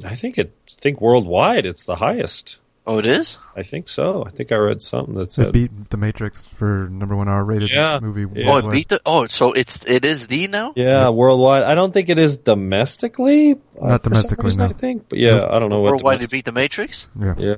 [0.04, 0.52] I think it.
[0.68, 2.58] I think worldwide, it's the highest.
[2.86, 3.36] Oh, it is.
[3.54, 4.24] I think so.
[4.26, 5.52] I think I read something that It said.
[5.52, 7.98] beat The Matrix for number one R-rated Yeah.
[8.00, 8.24] movie.
[8.40, 8.50] Yeah.
[8.50, 8.98] Oh, it beat the.
[9.04, 10.72] Oh, so it's it is the now.
[10.74, 11.64] yeah, worldwide.
[11.64, 13.52] I don't think it is domestically.
[13.52, 13.56] uh,
[13.88, 14.64] Not for some domestically, reason, no.
[14.66, 15.50] I think, but yeah, Nope.
[15.52, 15.90] I don't know what.
[15.90, 17.06] Worldwide, domestic- it beat the Matrix.
[17.20, 17.34] Yeah.
[17.36, 17.54] yeah,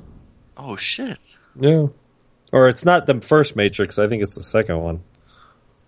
[0.57, 1.17] Oh shit.
[1.59, 1.85] yeah.
[2.51, 3.99] Or it's not the first Matrix.
[3.99, 4.99] I think it's the second one.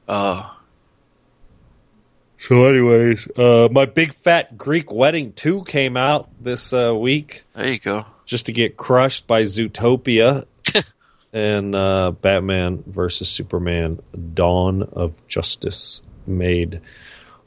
[0.08, 0.53] Oh,
[2.46, 7.72] So, anyways, uh, my big fat Greek wedding two came out this uh, week, there
[7.72, 8.06] you go.
[8.26, 10.44] just to get crushed by Zootopia
[11.34, 14.02] and uh, Batman versus Superman:
[14.34, 16.82] Dawn of Justice made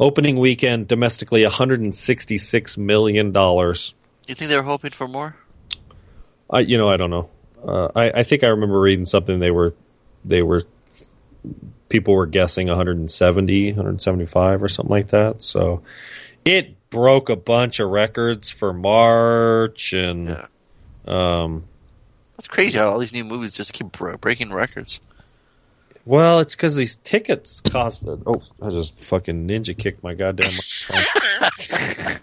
[0.01, 3.93] opening weekend domestically 166 million dollars.
[4.27, 5.37] You think they were hoping for more?
[6.49, 7.29] I, you know, I don't know.
[7.63, 9.75] Uh, I, I think I remember reading something they were,
[10.25, 10.63] they were,
[11.89, 15.43] people were guessing 170, 175 or something like that.
[15.43, 15.83] So
[16.45, 20.47] it broke a bunch of records for March and, Yeah.
[21.07, 21.65] um,
[22.37, 25.01] That's crazy how all these new movies just keep br- breaking records.
[26.05, 28.05] well, it's because these tickets cost.
[28.07, 30.53] Oh, I just fucking ninja kicked my goddamn.
[30.53, 32.15] microphone.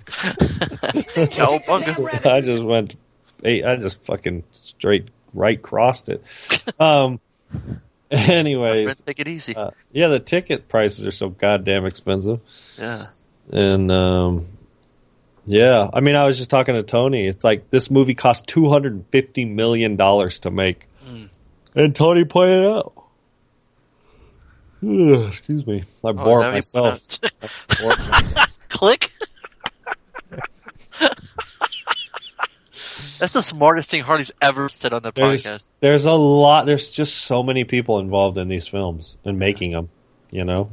[2.31, 2.95] I just went,
[3.43, 6.23] hey, I just fucking straight right crossed it.
[6.79, 7.19] Um,
[8.29, 9.55] anyways, take it easy.
[9.55, 12.39] Uh, yeah, the ticket prices are so goddamn expensive,
[12.77, 13.07] yeah.
[13.51, 14.47] and um,
[15.45, 17.27] yeah, I mean, I was just talking to Tony.
[17.27, 20.87] It's like this movie cost two hundred and fifty million dollars to make,
[21.75, 22.93] and Tony pointed out.
[24.83, 27.19] Ugh, excuse me, I Oh, bore that how you myself.
[28.69, 29.12] Click.
[33.23, 35.69] That's the smartest thing Harley's ever said on the There's, podcast.
[35.79, 36.65] there's a lot.
[36.65, 39.87] There's just so many people involved in these films and making them.
[40.29, 40.71] You know.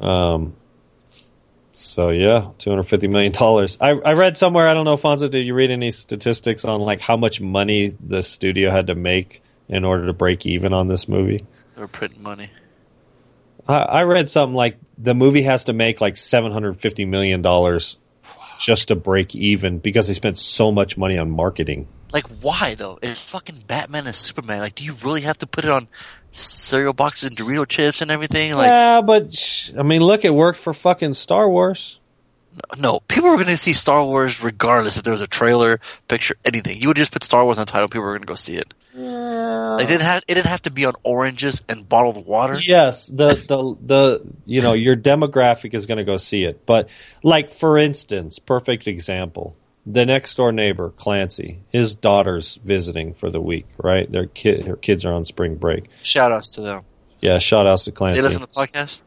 [0.00, 0.56] Um.
[1.70, 3.78] So yeah, two hundred fifty million dollars.
[3.80, 4.66] I I read somewhere.
[4.66, 5.30] I don't know, Fonzo.
[5.30, 9.40] Did you read any statistics on like how much money the studio had to make
[9.68, 11.46] in order to break even on this movie?
[11.76, 12.50] They were printing money.
[13.68, 17.40] I, I read something like the movie has to make like seven hundred fifty million
[17.40, 17.98] dollars
[18.58, 21.88] just to break even because they spent so much money on marketing.
[22.12, 22.98] Like, why though?
[23.02, 24.60] It's fucking Batman and Superman.
[24.60, 25.88] Like, do you really have to put it on
[26.32, 28.54] cereal boxes and Dorito chips and everything?
[28.54, 31.98] Like, yeah, but I mean, look, it worked for fucking Star Wars.
[32.78, 33.00] no.
[33.00, 36.80] People were going to see Star Wars regardless if there was a trailer, picture, anything.
[36.80, 37.88] You would just put Star Wars on the title.
[37.88, 38.72] People were going to go see it.
[38.98, 42.58] Like, it didn't have it didn't have to be on oranges and bottled water.
[42.58, 46.88] Yes, the the the you know your demographic is going to go see it, but
[47.22, 49.54] like for instance, perfect example,
[49.84, 54.10] the next door neighbor Clancy, his daughter's visiting for the week, right?
[54.10, 55.90] Their kid, her kids are on spring break.
[56.02, 56.82] Shout outs to them.
[57.20, 58.20] Yeah, shout outs to Clancy.
[58.20, 59.00] They listen to the podcast.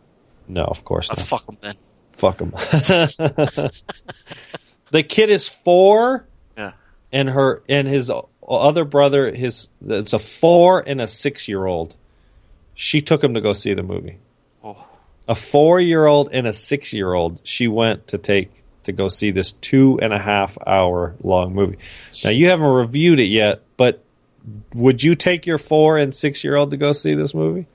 [0.47, 1.25] No, of course Oh, not.
[1.25, 1.75] fuck them then.
[2.11, 2.51] Fuck him.
[4.91, 6.73] the kid is four, Yeah.
[7.11, 11.65] and her and his o- other brother, his it's a four and a six year
[11.65, 11.95] old.
[12.73, 14.17] She took him to go see the movie.
[14.63, 14.85] Oh.
[15.27, 17.39] A four year old and a six year old.
[17.43, 18.51] She went to take
[18.83, 21.77] to go see this two and a half hour long movie.
[22.23, 24.03] Now you haven't reviewed it yet, but
[24.73, 27.67] would you take your four and six year old to go see this movie?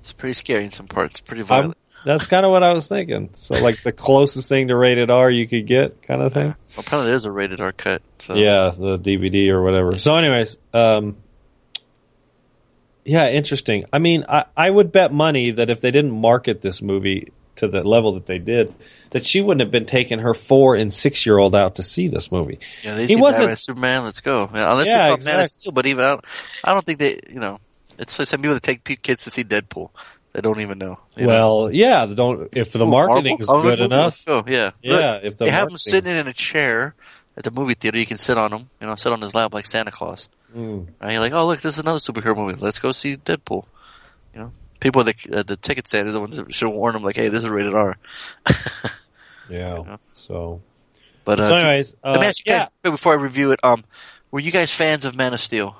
[0.00, 1.20] It's pretty scary in some parts.
[1.20, 1.76] Pretty violent.
[2.04, 3.30] That's kind of what I was thinking.
[3.32, 6.46] So like the closest thing to rated R you could get, kind of thing.
[6.46, 8.02] Well, apparently, there's a rated R cut.
[8.18, 8.34] So.
[8.34, 9.98] Yeah, the DVD or whatever.
[9.98, 11.16] So, anyways, um,
[13.04, 13.84] yeah, interesting.
[13.92, 17.68] I mean, I, I would bet money that if they didn't market this movie to
[17.68, 18.74] the level that they did,
[19.10, 22.08] that she wouldn't have been taking her four and six year old out to see
[22.08, 22.60] this movie.
[22.82, 24.04] Yeah, they He wasn't- Superman.
[24.04, 24.48] Let's go.
[24.52, 26.24] Unless Yeah, it's on Man of Steel, but even I don't,
[26.64, 27.18] I don't think they.
[27.28, 27.58] You know,
[27.98, 29.90] it's like some people that take kids to see Deadpool.
[30.32, 30.98] They don't even know.
[31.16, 31.28] you know?
[31.28, 33.42] Well, yeah, the don't if the Ooh, marketing Marvel?
[33.42, 34.20] is Oh, good enough.
[34.26, 36.94] Yeah, Yeah, Look, if the they have him sitting in a chair
[37.36, 38.70] at the movie theater, you can sit on him.
[38.80, 40.28] You know, sit on his lap like Santa Claus.
[40.56, 40.86] Mm.
[41.00, 41.12] Right?
[41.12, 42.54] You're like, oh look, this is another superhero movie.
[42.60, 43.64] Let's go see Deadpool.
[44.34, 46.92] You know, people at the, uh, the ticket stand is the ones that should warn
[46.94, 47.96] them like, hey, this is rated R.
[49.48, 49.96] Yeah.
[50.10, 50.60] So,
[51.24, 53.58] But uh, so anyways, uh, let me ask you yeah, guys before I review it.
[53.64, 53.82] Um,
[54.30, 55.76] were you guys fans of Man of Steel?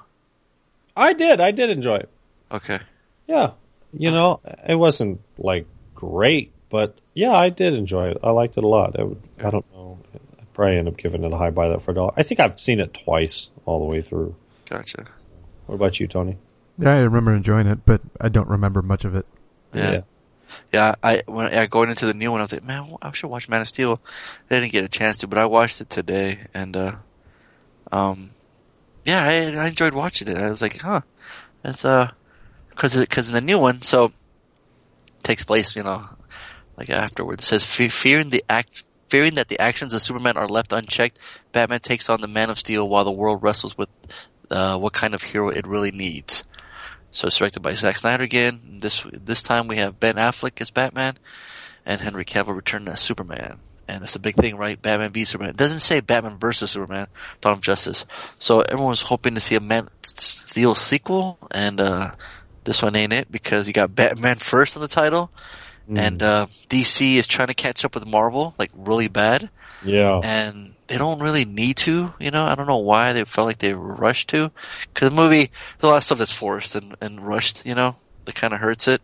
[0.96, 1.40] I did.
[1.40, 2.08] I did enjoy it.
[2.50, 2.80] Okay.
[3.28, 3.52] Yeah,
[3.92, 8.18] you know, it wasn't like great, but yeah, I did enjoy it.
[8.22, 8.98] I liked it a lot.
[8.98, 9.98] I, would, I don't know.
[10.14, 12.12] I probably end up giving it a high buy that for a dollar.
[12.16, 14.34] I think I've seen it twice all the way through.
[14.68, 15.06] Gotcha.
[15.66, 16.36] What about you, Tony?
[16.78, 19.26] Yeah, I remember enjoying it, but I don't remember much of it.
[19.74, 19.92] Yeah.
[19.92, 20.00] Yeah.
[20.72, 23.30] Yeah, I when yeah, going into the new one, I was like, man, I should
[23.30, 24.00] watch Man of Steel.
[24.50, 26.92] I didn't get a chance to, but I watched it today, and uh,
[27.92, 28.30] um,
[29.04, 30.38] yeah, I, I enjoyed watching it.
[30.38, 31.02] I was like, huh,
[31.62, 32.10] that's uh,
[32.80, 34.10] because because in the new one, so
[35.22, 36.08] takes place, you know,
[36.78, 37.42] like afterwards.
[37.42, 38.84] It says "Fe- fearing the act.
[39.10, 41.18] Fearing that the actions of Superman are left unchecked,
[41.50, 43.88] Batman takes on the Man of Steel while the world wrestles with
[44.52, 46.44] uh, what kind of hero it really needs.
[47.10, 48.78] So it's directed by Zack Snyder again.
[48.80, 51.18] This this time we have Ben Affleck as Batman,
[51.84, 53.58] and Henry Cavill returning as Superman.
[53.88, 54.80] And it's a big thing, right?
[54.80, 55.50] Batman v Superman.
[55.50, 57.08] It doesn't say Batman versus Superman,
[57.40, 58.06] Dawn of Justice.
[58.38, 62.12] So everyone was hoping to see a Man Steel sequel, and uh,
[62.64, 65.30] this one ain't it because you got Batman first in the title,
[65.92, 69.50] and uh, DC is trying to catch up with Marvel like really bad
[69.84, 70.20] Yeah.
[70.22, 72.12] and they don't really need to.
[72.20, 74.50] You know, I don't know why they felt like they rushed to.
[74.92, 77.64] Because the movie, there's a lot of stuff that's forced and, and rushed.
[77.66, 79.00] You know, that kind of hurts it.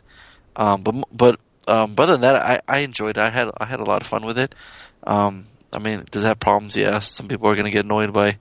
[0.54, 3.20] Um, but but um, but other than that, I, I enjoyed it.
[3.20, 4.54] I had I had a lot of fun with it.
[5.06, 6.76] Um, I mean, does it have problems?
[6.76, 7.08] Yes.
[7.10, 8.36] Some people are going to get annoyed by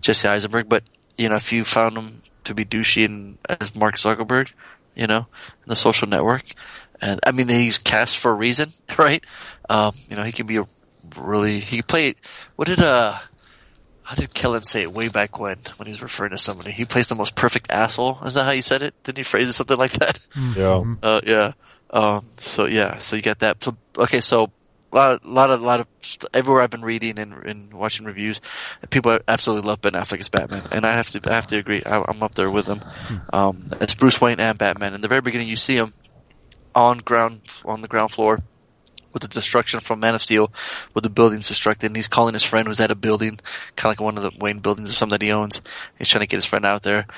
[0.00, 0.84] Jesse Eisenberg, but
[1.18, 4.50] you know, if you found him to be douchey and as Mark Zuckerberg,
[4.94, 5.26] you know,
[5.64, 6.44] in the social network,
[7.00, 9.24] and I mean, he's cast for a reason, right?
[9.68, 10.66] Um, you know, he can be a
[11.16, 12.16] really he played.
[12.56, 13.18] What did uh?
[14.02, 16.72] How did Kellen say it way back when when he was referring to somebody?
[16.72, 18.18] He plays the most perfect asshole.
[18.24, 18.94] Is that how you said it?
[19.04, 20.18] Didn't he phrase it something like that?
[20.56, 20.82] Yeah.
[21.00, 21.52] Uh, yeah.
[21.90, 23.62] Um, so yeah, so you got that.
[23.62, 24.50] So, okay, so a
[24.92, 28.40] lot, lot of, lot of st- everywhere I've been reading and, and watching reviews,
[28.90, 31.82] people absolutely love Ben Affleck as Batman, and I have to, I have to agree.
[31.84, 32.82] I, I'm up there with him.
[33.32, 34.94] Um, it's Bruce Wayne and Batman.
[34.94, 35.92] In the very beginning, you see him
[36.74, 38.40] on ground, on the ground floor.
[39.12, 40.52] With the destruction from Man of Steel,
[40.94, 43.40] with the buildings destructed, and he's calling his friend who's at a building,
[43.74, 45.60] kind of like one of the Wayne buildings or something that he owns.
[45.98, 47.08] He's trying to get his friend out there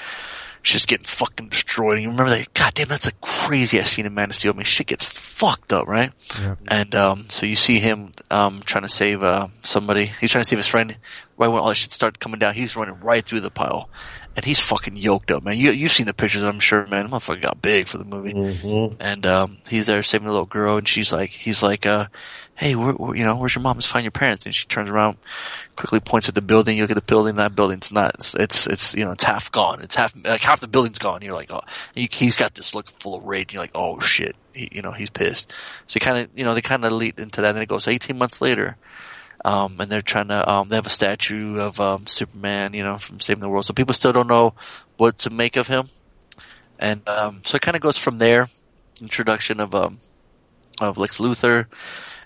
[0.62, 1.94] shit's getting fucking destroyed.
[1.94, 2.54] And you remember that?
[2.54, 4.52] God damn, that's a crazy ass scene in Man of Steel.
[4.52, 6.12] I mean, shit gets fucked up, right?
[6.40, 6.54] Yeah.
[6.68, 10.06] And um, so you see him um, trying to save uh, somebody.
[10.06, 10.96] He's trying to save his friend.
[11.36, 13.88] Right when all that shit started coming down, he's running right through the pile,
[14.36, 15.58] and he's fucking yoked up, man.
[15.58, 17.08] You you've seen the pictures, I'm sure, man.
[17.08, 18.96] Motherfucker got big for the movie, Mhm.
[19.00, 22.06] and um, he's there saving the little girl, and she's like, he's like, uh,
[22.54, 23.76] hey, where, where, you know, where's your mom?
[23.76, 24.44] Let's find your parents.
[24.46, 25.18] And she turns around,
[25.76, 26.76] quickly points at the building.
[26.76, 27.36] You look at the building.
[27.36, 28.14] That building's not.
[28.14, 29.82] It's it's, it's you know it's half gone.
[29.82, 31.22] It's half like half the building's gone.
[31.22, 31.62] You're like, oh,
[31.94, 33.52] he, he's got this look full of rage.
[33.52, 34.36] You're like, oh shit.
[34.54, 35.52] He, you know, he's pissed.
[35.86, 37.48] So you kind of you know they kind of lead into that.
[37.48, 38.76] And then it goes 18 months later.
[39.44, 42.98] Um, and they're trying to, um, they have a statue of, um, Superman, you know,
[42.98, 43.66] from saving the world.
[43.66, 44.54] So people still don't know
[44.98, 45.88] what to make of him.
[46.78, 48.48] And, um, so it kind of goes from there.
[49.00, 50.00] Introduction of, um,
[50.80, 51.66] of Lex Luthor.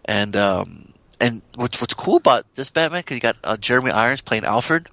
[0.06, 4.22] And, um, and what's, what's cool about this Batman, cause you got, uh, Jeremy Irons
[4.22, 4.88] playing Alfred.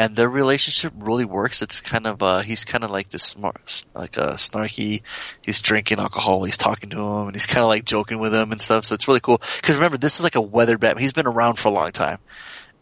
[0.00, 1.60] And their relationship really works.
[1.60, 5.02] It's kind of, uh, he's kind of like this smart, like, uh, snarky.
[5.42, 6.44] He's drinking alcohol.
[6.44, 8.84] He's talking to him and he's kind of like joking with him and stuff.
[8.84, 9.38] So it's really cool.
[9.62, 11.02] Cause remember, this is like a weathered Batman.
[11.02, 12.18] He's been around for a long time.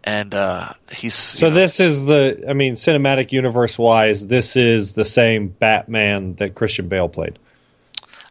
[0.05, 4.93] And, uh, he's, So know, this is the, I mean, cinematic universe wise, this is
[4.93, 7.39] the same Batman that Christian Bale played.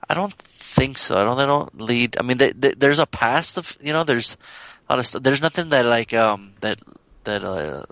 [0.08, 0.34] I don't
[0.66, 1.16] think so.
[1.18, 1.38] I don't.
[1.38, 2.18] They don't lead.
[2.20, 4.04] I mean, they, they, there's a past of you know.
[4.04, 4.36] There's
[4.90, 5.24] a lot of stuff.
[5.24, 6.82] There's nothing that like um that
[7.24, 7.86] that uh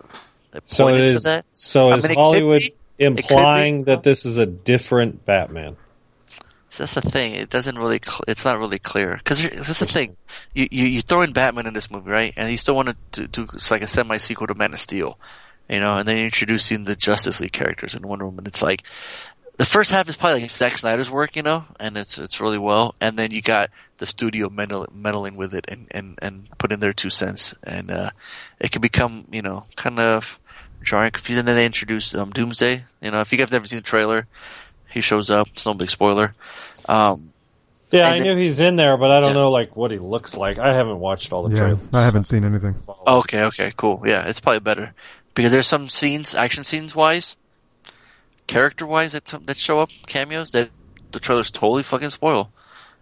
[0.51, 1.45] that So pointed it to that.
[1.53, 2.61] So I is mean, Hollywood
[2.97, 5.77] implying that this is a different Batman?
[6.69, 7.35] So that's the thing.
[7.35, 7.99] It doesn't really.
[8.03, 10.17] Cl- it's not really clear because that's the thing.
[10.53, 12.33] You you you throw in Batman in this movie, right?
[12.35, 15.19] And you still want to do it's like a semi sequel to Man of Steel,
[15.69, 15.97] you know.
[15.97, 18.47] And then you're introducing the Justice League characters in Wonder Woman.
[18.47, 18.83] It's like
[19.57, 22.57] the first half is probably like Zack Snyder's work, you know, and it's it's really
[22.57, 22.95] well.
[22.99, 26.79] And then you got the studio meddle, meddling with it and and and put in
[26.79, 28.09] their two cents, and uh,
[28.59, 30.39] it can become you know kind of
[30.83, 31.39] jarring, confusing.
[31.39, 32.83] And then they introduced um, Doomsday.
[33.01, 34.27] You know, if you guys have never seen the trailer,
[34.91, 35.47] he shows up.
[35.49, 36.33] It's no big spoiler.
[36.89, 37.31] Um,
[37.91, 39.41] Yeah, I then- knew he's in there, but I don't Yeah.
[39.41, 40.57] know like what he looks like.
[40.57, 41.79] I haven't watched all the Yeah, trailers.
[41.93, 42.75] I haven't seen anything.
[43.05, 44.01] Okay, okay, cool.
[44.05, 44.93] Yeah, it's probably better
[45.35, 47.35] because there's some scenes, action scenes wise,
[48.47, 50.69] character wise that some, that show up cameos that
[51.11, 52.51] the trailers totally fucking spoil,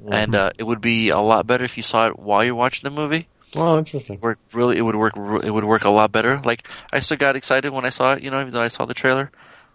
[0.10, 2.84] and uh, it would be a lot better if you saw it while you're watching
[2.84, 3.28] the movie.
[3.56, 4.20] Well, interesting.
[4.22, 5.14] Work really, it would work.
[5.44, 6.40] It would work a lot better.
[6.44, 8.86] Like I still got excited when I saw it, you know, even though I saw
[8.86, 9.30] the trailer.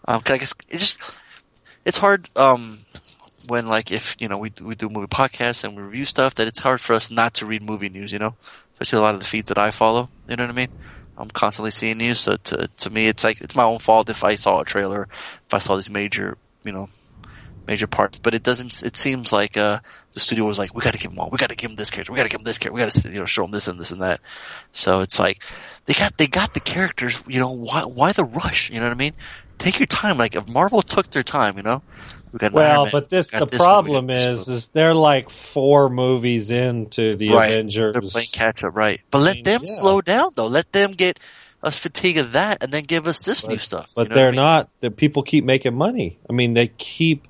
[0.08, 0.98] Um, 'cause I guess it just
[1.84, 2.28] it's hard.
[2.36, 2.78] Um,
[3.48, 6.46] when like if you know we we do movie podcasts and we review stuff, that
[6.48, 8.12] it's hard for us not to read movie news.
[8.12, 8.34] You know,
[8.74, 10.08] especially a lot of the feeds that I follow.
[10.28, 10.68] You know what I mean?
[11.18, 14.22] I'm constantly seeing news, so to to me, it's like it's my own fault if
[14.22, 15.08] I saw a trailer,
[15.46, 16.88] if I saw these major, you know,
[17.66, 18.18] major parts.
[18.18, 18.82] But it doesn't.
[18.82, 19.80] It seems like uh,
[20.12, 21.30] the studio was like, we got to give him all.
[21.30, 22.12] We got to give him this character.
[22.12, 22.74] We got to give him this character.
[22.74, 24.20] We got to you know show him this and this and that.
[24.72, 25.42] So it's like
[25.86, 27.22] they got they got the characters.
[27.26, 28.70] You know why why the rush?
[28.70, 29.14] You know what I mean?
[29.58, 30.18] Take your time.
[30.18, 31.82] Like if Marvel took their time, you know.
[32.36, 35.88] We got an Iron Well, but this the this problem is is they're like four
[35.88, 37.50] movies into the right.
[37.50, 37.94] Avengers.
[37.94, 39.00] They're playing catch up, right?
[39.10, 39.72] But let mean, them yeah.
[39.72, 40.46] slow down though.
[40.46, 41.18] Let them get
[41.62, 43.92] us fatigue of that, and then give us this new stuff.
[43.96, 44.36] but you know they're I mean?
[44.36, 44.68] not.
[44.80, 46.18] The people keep making money.
[46.28, 47.26] I mean, they keep.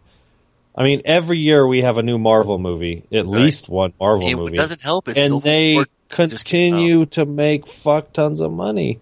[0.74, 4.34] I mean, every year we have a new Marvel movie, at least one Marvel It
[4.34, 5.06] movie, doesn't help.
[5.06, 6.78] It's and they War just came out.
[6.78, 9.00] continue to make fuck tons of money.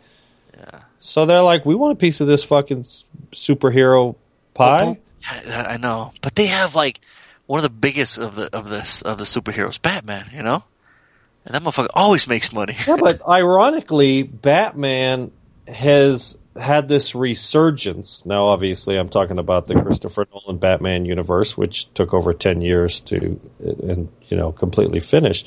[0.54, 0.82] Yeah.
[1.00, 2.84] So they're like, we want a piece of this fucking
[3.32, 4.16] superhero
[4.52, 4.98] pie.
[5.30, 7.00] I know, but they have like
[7.46, 10.30] one of the biggest of the of this of the superheroes, Batman.
[10.32, 10.64] You know,
[11.44, 12.76] and that motherfucker always makes money.
[12.86, 15.30] Yeah, but ironically, Batman
[15.66, 18.24] has had this resurgence.
[18.24, 23.00] Now, obviously, I'm talking about the Christopher Nolan Batman universe, which took over 10 years
[23.02, 25.44] to, and, you know, completely finish.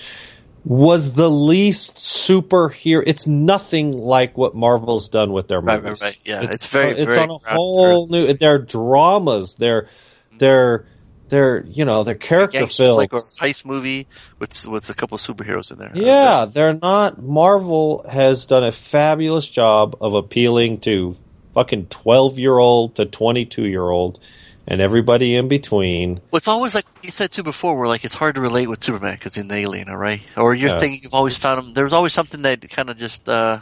[0.68, 3.02] Was the least superhero.
[3.06, 5.84] It's nothing like what Marvel's done with their movies.
[5.84, 6.18] right, right.
[6.26, 8.34] Yeah, it's very, it's very on a whole new.
[8.34, 9.56] They're dramas.
[9.56, 10.38] They're mm-hmm.
[10.40, 10.86] they're
[11.30, 12.98] they're you know they're character Gangsters films.
[12.98, 14.08] like a heist movie
[14.40, 15.92] with with a couple of superheroes in there.
[15.94, 17.22] Yeah, they're not.
[17.22, 21.16] Marvel has done a fabulous job of appealing to
[21.54, 24.20] fucking 12 year old to 22 year old
[24.68, 26.16] and everybody in between.
[26.32, 28.84] Well, it's always like you said too before, where like it's hard to relate with
[28.84, 30.22] Superman because he's an alien, all right?
[30.36, 30.80] Or you're Yeah.
[30.80, 31.74] thinking you've always found him.
[31.74, 33.60] There's always something that kind of just uh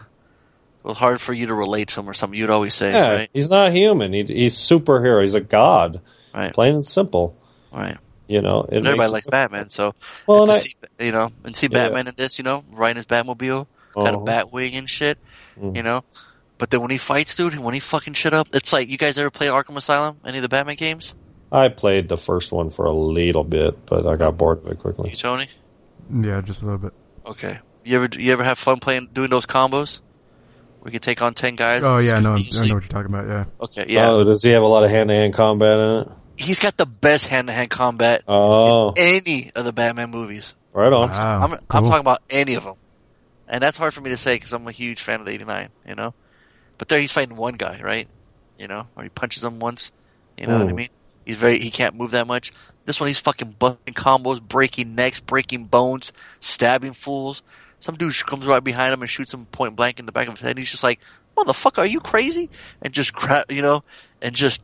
[0.83, 2.37] was hard for you to relate to him or something.
[2.39, 3.29] You'd always say, Yeah, right?
[3.33, 4.13] he's not human.
[4.13, 5.21] He, he's superhero.
[5.21, 5.99] He's a god.
[6.33, 6.53] Right.
[6.53, 7.35] Plain and simple.
[7.73, 7.97] Right.
[8.27, 9.93] You know, it everybody likes Batman, so
[10.27, 11.83] Well, and and I- see, you know, and see Yeah.
[11.83, 14.17] Batman in this, you know, riding his Batmobile, kind Uh-huh.
[14.17, 15.17] of Batwing and shit,
[15.59, 15.77] Mm.
[15.77, 16.03] you know.
[16.57, 19.17] But then when he fights, dude, when he fucking shit up, it's like you guys
[19.17, 20.17] ever play Arkham Asylum?
[20.25, 21.17] Any of the Batman games?
[21.51, 24.69] I played the first one for a little bit, but I got bored of it
[24.71, 25.11] You, quickly.
[25.11, 25.49] Tony?
[26.21, 26.93] Yeah, just a little bit.
[27.25, 27.59] Okay.
[27.83, 29.99] You ever you ever have fun playing doing those combos?
[30.81, 31.83] We can take on ten guys.
[31.83, 33.27] Oh yeah, no, I know what you're talking about.
[33.27, 33.45] Yeah.
[33.61, 34.09] Okay, yeah.
[34.11, 36.07] Oh, does he have a lot of hand to hand combat in it?
[36.37, 38.93] He's got the best hand to hand combat Oh, in
[39.25, 40.53] any of the Batman movies.
[40.73, 41.09] right on.
[41.09, 41.41] Wow.
[41.41, 41.81] I'm I'm cool.
[41.83, 42.75] talking about any of them,
[43.47, 45.69] and that's hard for me to say because I'm a huge fan of the '89.
[45.87, 46.13] You know,
[46.77, 48.07] but there he's fighting one guy, right?
[48.57, 49.91] You know, or he punches him once.
[50.37, 50.75] You know what I Mm.
[50.75, 50.89] mean?
[51.25, 52.51] He's very he can't move that much.
[52.85, 57.41] This one he's fucking busting combos, breaking necks, breaking bones, stabbing fools.
[57.79, 60.35] Some dude comes right behind him and shoots him point blank in the back of
[60.35, 60.57] his head.
[60.57, 60.99] He's just like,
[61.37, 62.49] "Motherfucker, are you crazy?"
[62.81, 63.83] And just grab, you know,
[64.21, 64.61] and just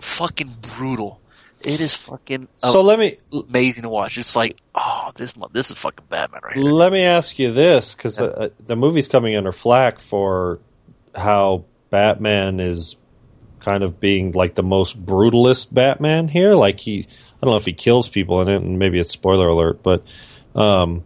[0.00, 1.20] fucking brutal.
[1.60, 4.18] It is fucking So let me amazing to watch.
[4.18, 6.64] It's like, oh, this this is fucking Batman right here.
[6.64, 10.58] Let me ask you this, because uh, the movie's coming under flack for
[11.14, 12.96] how Batman is
[13.60, 16.54] kind of being like the most brutalist Batman here.
[16.54, 19.48] Like he, I don't know if he kills people in it, and maybe it's spoiler
[19.48, 20.04] alert, but
[20.54, 21.04] um,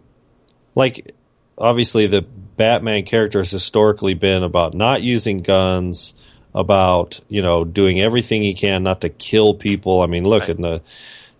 [0.75, 1.15] like
[1.57, 6.13] obviously the Batman character has historically been about not using guns,
[6.55, 10.01] about you know doing everything he can not to kill people.
[10.01, 10.49] I mean, look Right.
[10.49, 10.81] in the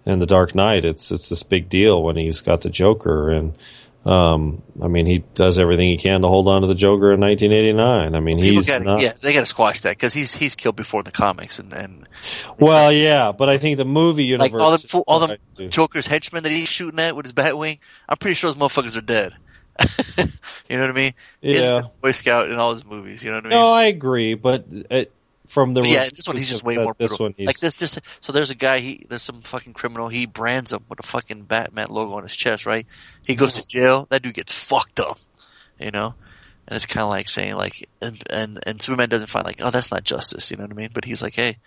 [0.06, 3.54] in the Dark Knight, it's it's this big deal when he's got the Joker, and
[4.08, 7.20] um, I mean he does everything he can to hold on to the Joker in
[7.20, 8.16] 1989.
[8.16, 9.02] I mean People he's got not.
[9.02, 11.74] yeah, they got to squash that because he's he's killed before in the comics and
[11.74, 12.08] and
[12.60, 15.38] Well, yeah, but I think the movie universe, like all them fo- all them
[15.70, 17.80] Joker's henchmen that he's shooting at with his Batwing.
[18.08, 19.34] I'm pretty sure those motherfuckers are dead.
[20.18, 21.14] you know what I mean?
[21.42, 21.82] Yeah.
[22.02, 23.24] Boy Scout in all his movies.
[23.24, 23.58] You know what I mean?
[23.60, 25.12] No, I agree, but it,
[25.48, 27.26] from the yeah, this one he's just way more This brutal.
[27.28, 28.00] one, he's, like this, this.
[28.20, 28.80] So there's a guy.
[28.80, 30.10] He there's some fucking criminal.
[30.10, 32.66] He brands him with a fucking Batman logo on his chest.
[32.66, 32.86] Right?
[33.26, 34.08] He goes to jail.
[34.10, 35.18] That dude gets fucked up.
[35.80, 36.14] You know.
[36.68, 39.70] And it's kind of like saying like, and, and and Superman doesn't find like, oh,
[39.70, 40.52] that's not justice.
[40.52, 40.90] You know what I mean?
[40.94, 41.58] But he's like, hey,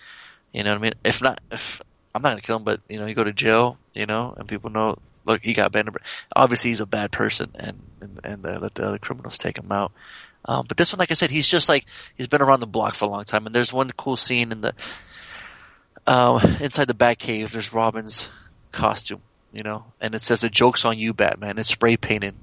[0.53, 0.95] you know what I mean?
[1.05, 1.81] If not, if
[2.15, 4.47] I'm not gonna kill him, but you know, you go to jail, you know, and
[4.47, 5.89] people know, look, he got banned.
[6.37, 9.73] Obviously, he's a bad person, and and, and uh, let the other criminals take him
[9.73, 9.93] out.
[10.45, 12.95] Um, but this one, like I said, he's just like he's been around the block
[12.95, 13.47] for a long time.
[13.47, 14.75] And there's one cool scene in the
[16.07, 17.51] um, inside the Batcave.
[17.51, 18.31] There's Robin's
[18.73, 22.35] costume, you know, and it says "The joke's on you, Batman." It's spray painted,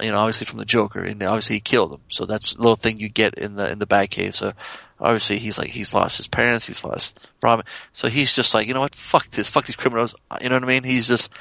[0.00, 2.00] you know, obviously from the Joker, and obviously he killed him.
[2.08, 4.34] So that's a little thing you get in the in the Batcave.
[4.34, 4.52] So
[4.98, 7.64] obviously he's like he's lost his parents, he's lost Robin.
[7.92, 10.14] So he's just like, you know what, fuck this, fuck these criminals.
[10.40, 10.84] You know what I mean?
[10.84, 11.32] He's just,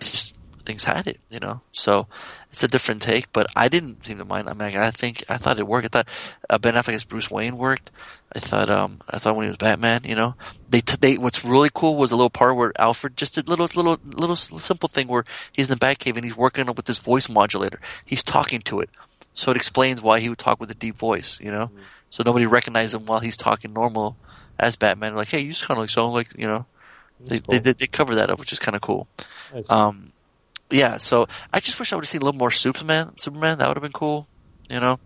[0.00, 1.60] just things had it, you know.
[1.72, 2.06] So
[2.50, 4.48] it's a different take, but I didn't seem to mind.
[4.48, 5.84] I mean, I think I thought it worked.
[5.86, 6.08] I thought
[6.48, 7.90] uh, Ben Affleck as Bruce Wayne worked.
[8.34, 10.34] I thought, um, I thought when he was Batman, you know,
[10.68, 13.68] they t- they what's really cool was a little part where Alfred just a little
[13.74, 17.28] little little simple thing where he's in the Batcave and he's working with this voice
[17.28, 17.80] modulator.
[18.04, 18.90] He's talking to it,
[19.34, 21.70] so it explains why he would talk with a deep voice, you know.
[22.10, 24.16] So nobody recognizes him while he's talking normal
[24.58, 25.14] as Batman.
[25.14, 26.66] Like, hey, you just kind of like sound like you know
[27.20, 29.08] They, they they they cover that up, which is kind of cool.
[29.70, 30.12] Um,
[30.70, 30.96] yeah.
[30.98, 33.18] So I just wish I would have seen a little more Superman.
[33.18, 34.26] Superman that would have been cool.
[34.70, 35.00] You know,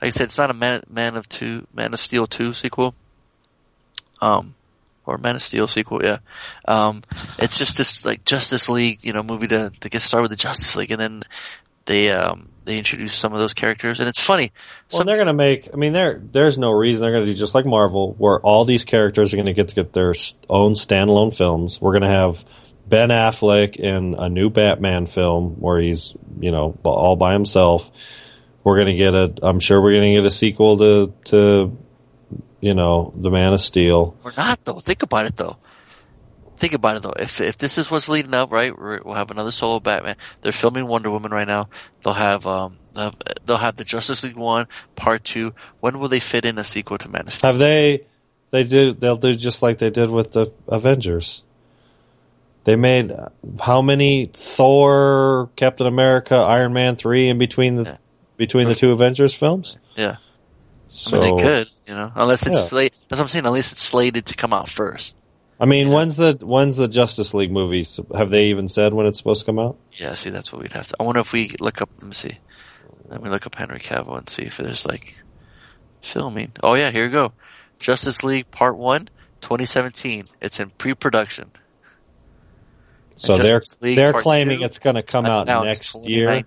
[0.00, 2.94] like I said, it's not a Man Man of Two Man of Steel two sequel.
[4.20, 4.54] Um,
[5.06, 6.04] or Man of Steel sequel.
[6.04, 6.18] Yeah.
[6.66, 7.02] Um,
[7.38, 10.36] it's just this like Justice League, you know, movie to to get started with the
[10.36, 11.22] Justice League, and then
[11.86, 14.52] they um they introduce some of those characters, and it's funny.
[14.92, 15.70] Well, Some- they're going to make.
[15.72, 18.66] I mean, there there's no reason they're going to do just like Marvel, where all
[18.66, 20.14] these characters are going to get to get their
[20.50, 21.80] own standalone films.
[21.80, 22.44] We're going to have
[22.88, 27.90] Ben Affleck in a new Batman film where he's you know all by himself.
[28.64, 29.32] We're going to get a.
[29.42, 31.76] I'm sure we're going to get a sequel to to
[32.60, 34.16] you know the Man of Steel.
[34.22, 34.80] We're not though.
[34.80, 35.58] Think about it though.
[36.56, 37.14] Think about it though.
[37.18, 38.76] If if this is what's leading up, right?
[38.76, 40.16] We'll have another solo Batman.
[40.40, 41.68] They're filming Wonder Woman right now.
[42.02, 43.16] They'll have um they'll have,
[43.46, 44.66] they'll have the Justice League one
[44.96, 45.54] part two.
[45.80, 47.50] When will they fit in a sequel to Man of Steel?
[47.50, 48.06] Have they?
[48.50, 48.94] They do.
[48.94, 51.42] They'll do just like they did with the Avengers.
[52.64, 53.12] They made
[53.60, 57.96] how many Thor, Captain America, Iron Man three in between the Yeah.
[58.36, 59.76] between the two Avengers films.
[59.96, 60.16] Yeah, I
[60.90, 62.62] So mean they could, you know, unless it's Yeah.
[62.64, 62.92] slated.
[63.08, 63.46] That's what I'm saying.
[63.46, 65.14] Unless it's slated to come out first.
[65.60, 67.86] I mean, when's the when's the Justice League movie?
[68.16, 69.76] Have they even said when it's supposed to come out?
[69.92, 70.94] Yeah, see, that's what we'd have to.
[71.00, 71.90] I wonder if we look up.
[72.00, 72.38] Let me see.
[73.08, 75.14] Let me look up Henry Cavill and see if there's like
[76.00, 76.52] filming.
[76.62, 77.32] Oh yeah, here we go.
[77.80, 79.08] Justice League Part One,
[79.40, 80.26] 2017.
[80.40, 81.50] It's in pre-production.
[83.18, 86.42] So they're League they're claiming Two, it's going to come out next year.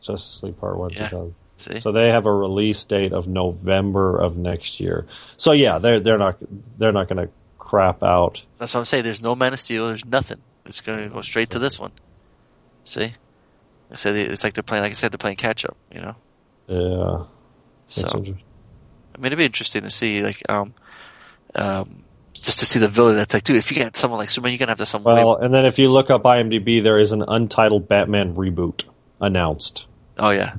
[0.00, 0.90] Justice League Part One.
[0.90, 1.08] Yeah.
[1.08, 1.34] 2000.
[1.58, 5.06] See, So they have a release date of November of next year.
[5.36, 6.40] So yeah, they're they're not
[6.78, 8.44] they're not going to crap out.
[8.58, 9.04] that's what I'm saying.
[9.04, 9.88] There's no Man of Steel.
[9.88, 10.40] There's nothing.
[10.66, 11.92] It's gonna go straight to this one.
[12.84, 13.14] See,
[13.90, 14.82] I said it's like they're playing.
[14.82, 15.76] Like I said, they're playing catch up.
[15.92, 16.16] You know,
[16.68, 17.24] Yeah.
[17.88, 18.18] That's so.
[18.18, 20.74] I mean, it'd be interesting to see, like, um,
[21.54, 22.04] um,
[22.36, 23.16] just to see the villain.
[23.16, 25.02] That's like, dude, if you got someone like Superman, you're gonna have to some.
[25.02, 28.84] Well, and then if you look up IMDb, there is an untitled Batman reboot
[29.20, 29.86] announced,
[30.18, 30.56] oh yeah,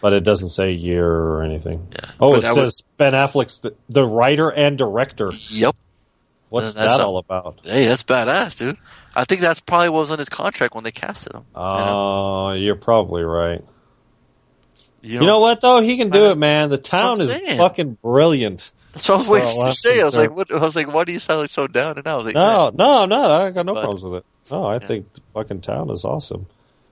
[0.00, 1.88] but it doesn't say year or anything.
[1.92, 2.10] Yeah.
[2.20, 5.30] Oh, But it says Ben Affleck's the, the writer and director.
[5.50, 5.76] yep.
[6.48, 7.60] What's That's that a- all about?
[7.64, 8.76] Hey, that's badass, dude.
[9.16, 11.44] I think that's probably what was on his contract when they casted him.
[11.54, 12.52] Oh, you know?
[12.64, 13.64] you're probably right.
[15.00, 15.80] You You know what though?
[15.80, 16.70] He can do it, man.
[16.70, 17.56] The town is saying.
[17.58, 18.70] fucking brilliant.
[18.92, 20.00] That's what I was waiting for you to say.
[20.00, 20.52] I was like, what?
[20.52, 21.98] I was like, why do you sound like so down?
[21.98, 23.42] And I was like, No, no, no.
[23.46, 24.24] I got no But- problems with it.
[24.50, 24.78] No, I Yeah.
[24.80, 26.46] think the fucking town is awesome.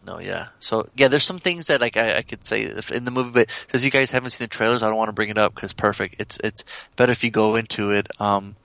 [0.06, 0.48] No, yeah.
[0.60, 3.30] So yeah, there's some things that like I, I could say if- in the movie,
[3.32, 5.54] but since you guys haven't seen the trailers, I don't want to bring it up
[5.54, 6.16] because perfect.
[6.18, 6.64] It's it's
[6.96, 8.56] better if you go into it, um,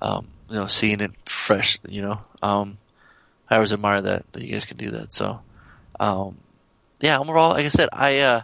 [0.00, 1.76] um, you know, seeing it fresh.
[1.88, 2.78] You know, um,
[3.50, 5.12] I always admire that that you guys can do that.
[5.12, 5.40] So,
[5.98, 6.36] um,
[7.00, 7.18] yeah.
[7.18, 8.40] Overall, like I said, I uh,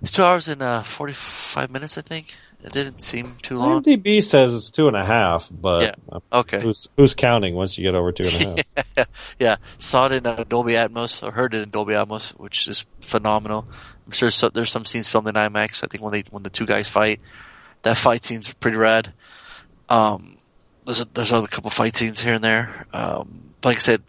[0.00, 1.98] it's two hours and uh, forty five minutes.
[1.98, 3.82] I think it didn't seem too long.
[3.82, 5.94] IMDb says it's two and a half, but Yeah.
[6.10, 6.60] uh, Okay.
[6.60, 8.64] who's who's counting once you get over two and a
[8.96, 9.08] half?
[9.38, 12.84] yeah, saw it in uh, Dolby Atmos or heard it in Dolby Atmos, which is
[13.00, 13.66] phenomenal.
[14.06, 15.84] I'm sure so, there's some scenes filmed in IMAX.
[15.84, 17.20] I think when they when the two guys fight,
[17.82, 19.12] that fight scene's pretty rad.
[19.88, 20.38] Um,
[20.84, 22.86] there's a, there's a couple fight scenes here and there.
[22.92, 24.02] Um, like I said,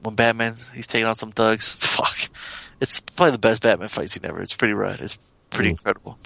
[0.00, 2.16] when Batman he's taking on some thugs, fuck,
[2.80, 4.40] it's probably the best Batman fight scene ever.
[4.40, 5.00] It's pretty rad.
[5.00, 5.18] It's
[5.50, 5.72] pretty Mm.
[5.72, 6.18] incredible.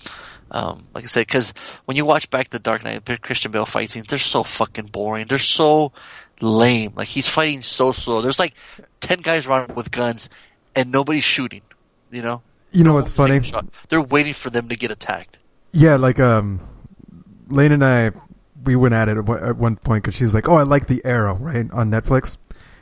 [0.50, 1.52] Um, like I said, because
[1.86, 5.26] when you watch back the Dark Knight, Christian Bale fight scenes, they're so fucking boring.
[5.26, 5.92] They're so
[6.40, 6.92] lame.
[6.94, 8.20] Like he's fighting so slow.
[8.22, 8.54] There's like
[9.00, 10.28] ten guys running with guns,
[10.74, 11.62] and nobody's shooting.
[12.10, 13.40] You know, You know what's funny?
[13.88, 15.38] They're waiting for them to get attacked.
[15.72, 16.60] Yeah, like um,
[17.48, 18.12] Lane and I,
[18.64, 21.34] we went at it at one- point because she's like, "Oh, I like the Arrow,
[21.34, 22.36] right on Netflix."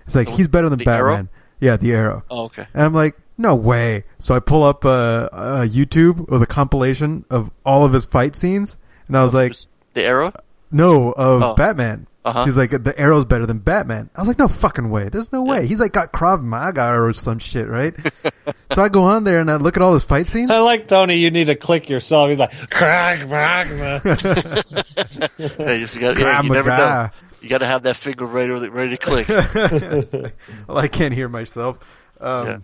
[0.06, 1.12] It's like he's better than The Batman.
[1.14, 1.28] Arrow?
[1.64, 2.22] Yeah, the Arrow.
[2.30, 2.66] Oh, okay.
[2.74, 4.04] And I'm like, no way.
[4.18, 8.36] So I pull up uh, uh, YouTube with a compilation of all of his fight
[8.36, 8.76] scenes,
[9.08, 9.54] and I was like,
[9.94, 10.32] the arrow.
[10.70, 11.54] no, of Oh.
[11.54, 12.06] Batman.
[12.26, 12.44] Uh-huh.
[12.46, 14.08] She's like, the Arrow's better than Batman.
[14.16, 15.10] I was like, no fucking way.
[15.10, 15.66] There's no way.
[15.66, 17.94] He's like got Krav Maga or some shit, right?
[18.72, 20.50] so I go on there and I look at all his fight scenes.
[20.50, 21.16] I like Tony.
[21.16, 22.30] You need to click yourself.
[22.30, 27.10] He's like, crack, crack, man." Yeah, you, just gotta, yeah, Krav you never know.
[27.44, 29.28] You got to have that finger ready, ready to click.
[30.66, 31.78] well, I can't hear myself.
[32.20, 32.56] Um, Yeah.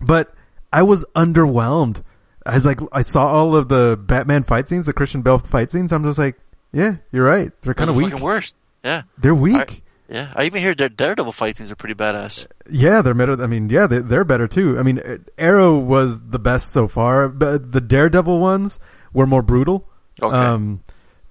[0.00, 0.34] But
[0.72, 2.02] I was underwhelmed.
[2.44, 5.70] I was like, I saw all of the Batman fight scenes, the Christian Bale fight
[5.70, 5.90] scenes.
[5.92, 6.36] I'm just like,
[6.72, 7.50] yeah, you're right.
[7.62, 8.10] They're kind of weak.
[8.10, 8.54] fucking worst.
[8.84, 9.56] Yeah, They're weak.
[9.56, 10.34] I- yeah.
[10.36, 12.46] I even hear Dare- Daredevil fight scenes are pretty badass.
[12.70, 13.42] Yeah, they're better.
[13.42, 14.78] I mean, yeah, they, they're better too.
[14.78, 15.00] I mean,
[15.38, 18.78] Arrow was the best so far, but the Daredevil ones
[19.14, 19.88] were more brutal.
[20.22, 20.36] Okay.
[20.36, 20.82] Um,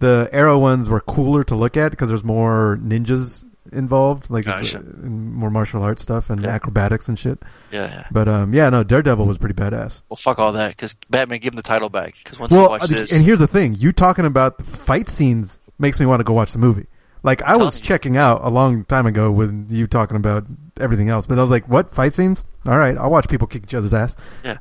[0.04, 4.80] the Arrow ones were cooler to look at because there's more ninjas involved, like Gotcha.
[4.80, 6.49] uh, more martial arts stuff and Yeah.
[6.49, 7.41] acrobatics and shit.
[7.72, 8.08] Yeah, yeah.
[8.12, 10.01] But um, yeah, no, Daredevil was pretty badass.
[10.10, 12.14] Well, fuck all that because Batman give him the title back.
[12.24, 15.60] Because once you watch this, and here's the thing: you talking about the fight scenes
[15.80, 16.86] makes me want to go watch the movie.
[17.24, 20.45] Like I was checking out a long time ago with you talking about
[20.80, 22.43] everything else, but I was like, "What fight scenes?
[22.66, 24.58] All right, I'll watch people kick each other's ass." Yeah.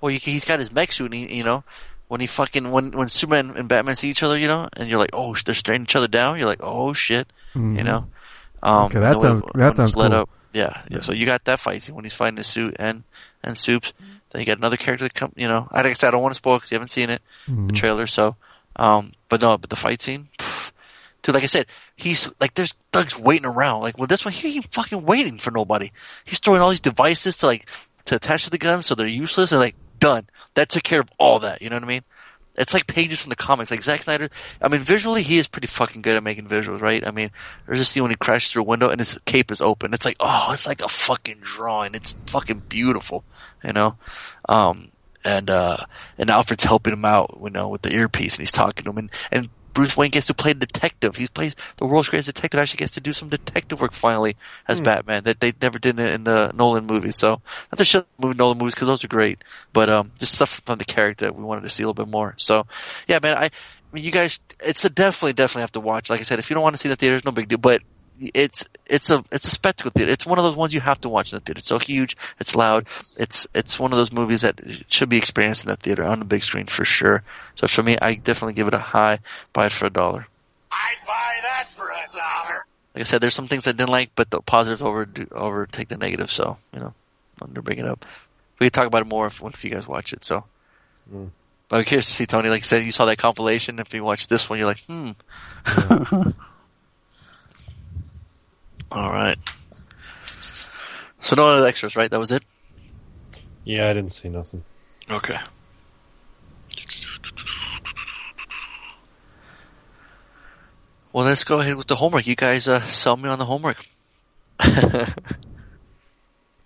[0.00, 1.64] Well, you, he's got his mech suit, and he, you know,
[2.12, 4.98] when he fucking when when Superman and Batman see each other, you know, and you're
[4.98, 6.36] like, oh, they're staring each other down.
[6.36, 8.06] You're like, oh shit, you know.
[8.62, 8.96] Um, Mm-hmm.
[8.96, 10.12] Okay, that the way- sounds- that sounds cool.
[10.12, 10.30] Up.
[10.52, 11.00] Yeah, yeah.
[11.00, 13.02] So you got that fight scene when he's fighting his suit and
[13.42, 13.92] and Soups.
[14.30, 15.32] Then you got another character that come.
[15.36, 17.22] You know, like I said, I don't want to spoil because you haven't seen it,
[17.48, 17.66] Mm-hmm.
[17.68, 18.06] the trailer.
[18.06, 18.36] So,
[18.76, 20.28] um, but no, but the fight scene.
[20.38, 20.70] pff,
[21.22, 23.80] Dude, like I said, he's like there's thugs waiting around.
[23.80, 25.90] Like, well, this one he ain't fucking waiting for nobody.
[26.24, 27.66] He's throwing all these devices to like
[28.06, 29.50] to attach to the guns, so they're useless.
[29.52, 30.26] And like, done.
[30.54, 31.62] That took care of all that.
[31.62, 32.02] You know what I mean?
[32.56, 33.70] It's like pages from the comics.
[33.70, 34.28] Like Zack Snyder.
[34.60, 37.06] I mean, visually, he is pretty fucking good at making visuals, right?
[37.06, 37.30] I mean,
[37.66, 39.94] there's a scene when he crashes through a window and his cape is open.
[39.94, 41.94] It's like, oh, it's like a fucking drawing.
[41.94, 43.22] It's fucking beautiful,
[43.64, 43.96] you know.
[44.48, 44.90] Um,
[45.24, 45.86] and uh,
[46.18, 48.98] and Alfred's helping him out, you know, with the earpiece, and he's talking to him,
[48.98, 51.16] and and Bruce Wayne gets to play detective.
[51.16, 52.60] He plays the world's greatest detective.
[52.60, 54.36] Actually, gets to do some detective work finally
[54.68, 57.16] as Batman that they never did in the, in the Nolan movies.
[57.16, 59.42] So not to shut movie Nolan movies because those are great,
[59.72, 62.34] but um, just stuff from the character we wanted to see a little bit more.
[62.36, 62.66] So
[63.08, 63.50] yeah, man, I, I
[63.92, 66.10] mean, you guys, it's a definitely definitely have to watch.
[66.10, 67.58] Like I said, if you don't want to see the theater, theaters, no big deal,
[67.58, 67.82] but.
[68.20, 70.12] It's it's a it's a spectacle theater.
[70.12, 71.58] It's one of those ones you have to watch in the theater.
[71.58, 72.16] It's so huge.
[72.38, 72.86] It's loud.
[73.18, 76.24] It's it's one of those movies that should be experienced in the theater on the
[76.24, 77.22] big screen for sure.
[77.54, 79.18] So for me, I definitely give it a high.
[79.52, 80.28] Buy it for a dollar.
[80.70, 82.66] I'd buy that for a dollar.
[82.94, 85.96] Like I said, there's some things I didn't like, but the positives over overtake the
[85.96, 86.30] negative.
[86.30, 86.94] So you know,
[87.40, 88.04] I'm gonna bring it up.
[88.58, 90.24] We can talk about it more if, if you guys watch it.
[90.24, 90.44] So,
[91.10, 92.48] but I'm curious to see Tony.
[92.48, 93.78] Like you said, you saw that compilation.
[93.78, 95.12] If you watch this one, you're like, hmm.
[98.92, 99.38] All right.
[101.20, 102.10] So no other extras, right?
[102.10, 102.42] That was it.
[103.64, 104.64] Yeah, I didn't see nothing.
[105.10, 105.38] Okay.
[111.12, 112.26] Well, let's go ahead with the homework.
[112.26, 113.84] You guys uh, sell me on the homework.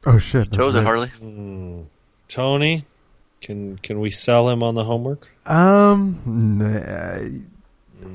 [0.09, 0.51] Oh shit!
[0.51, 0.85] that's Chose it, right.
[0.85, 1.87] Harley.
[2.29, 2.87] Tony,
[3.41, 5.29] can can we sell him on the homework?
[5.45, 7.19] Um, nah,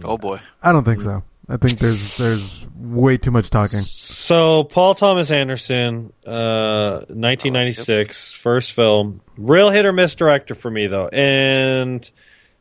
[0.06, 0.40] Oh boy.
[0.64, 1.22] I don't think so.
[1.50, 3.80] I think there's there's way too much talking.
[3.82, 10.88] So Paul Thomas Anderson, uh, 1996, first film, real hit or miss director for me
[10.88, 12.10] though, and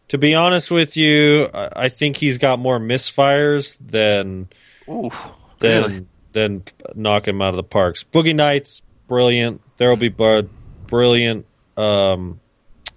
[0.09, 4.49] to be honest with you, I, I think he's got more misfires than
[4.89, 5.11] Ooh.
[5.59, 6.07] than Really?
[6.33, 6.64] than
[6.95, 8.05] knock him out of the parks.
[8.05, 9.61] Boogie Nights, brilliant.
[9.76, 10.49] There'll be blood,
[10.87, 11.47] brilliant.
[11.76, 12.41] Um,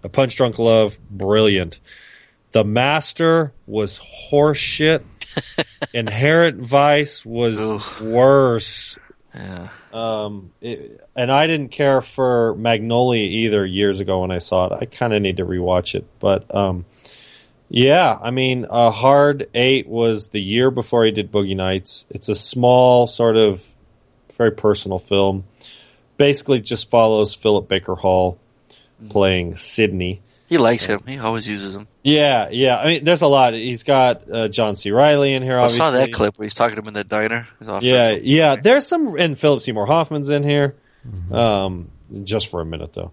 [0.03, 1.79] a Punch Drunk Love, brilliant.
[2.51, 3.99] The Master was
[4.31, 5.03] horseshit.
[5.93, 8.01] Inherent Vice was Ugh.
[8.01, 8.97] worse.
[9.33, 9.69] Yeah.
[9.91, 14.73] Um, it, and I didn't care for Magnolia either years ago when I saw it.
[14.81, 16.85] I kind of need to rewatch it, but um,
[17.69, 22.05] yeah, I mean, a Hard Eight was the year before he did Boogie Nights.
[22.09, 23.65] It's a small, sort of,
[24.37, 25.45] very personal film.
[26.17, 28.37] Basically, just follows Philip Baker Hall
[29.09, 30.21] playing Sydney.
[30.53, 31.01] He likes him.
[31.07, 31.87] He always uses him.
[32.03, 32.77] Yeah, yeah.
[32.77, 33.53] I mean, there's a lot.
[33.55, 34.91] He's got uh, John C.
[34.91, 35.57] Reilly in here.
[35.57, 37.47] I Obviously, saw that clip where he's talking to him in the diner.
[37.57, 38.55] He's Yeah, for- yeah.
[38.57, 40.75] There's some, and Philip Seymour Hoffman's in here.
[41.31, 41.89] Um,
[42.23, 43.11] just for a minute though.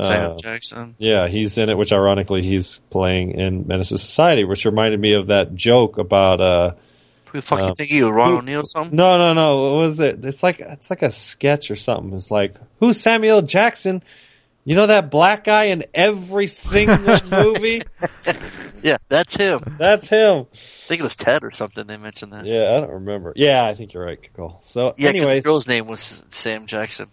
[0.00, 0.94] Samuel Uh, Jackson.
[0.98, 5.14] yeah, he's in it, which ironically he's playing in Menace to Society, which reminded me
[5.14, 6.72] of that joke about uh
[7.32, 8.94] Who fucking uh, think you, Ron who- O'Neal or something?
[8.96, 10.24] no no no what was it?
[10.24, 12.14] It's like it's like a sketch or something.
[12.16, 14.02] It's like who's Samuel Jackson?
[14.68, 16.98] You know that black guy in every single
[17.30, 17.80] movie?
[18.82, 19.60] Yeah, that's him.
[19.78, 20.46] That's him.
[20.52, 21.86] I think it was Ted or something.
[21.86, 22.44] They mentioned that.
[22.44, 23.32] Yeah, I don't remember.
[23.34, 24.58] Yeah, I think you're right, Cole.
[24.60, 27.06] So, Yeah, 'cause anyways, the girl's name was Sam Jackson.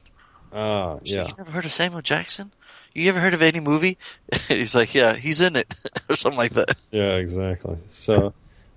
[0.51, 2.51] uh, yeah, like, you never heard of Samuel Jackson?
[2.93, 3.97] You ever heard of any movie?
[4.49, 5.73] he's like, yeah, he's in it,
[6.09, 6.75] or something like that.
[6.91, 7.77] Yeah, exactly.
[7.89, 8.33] So,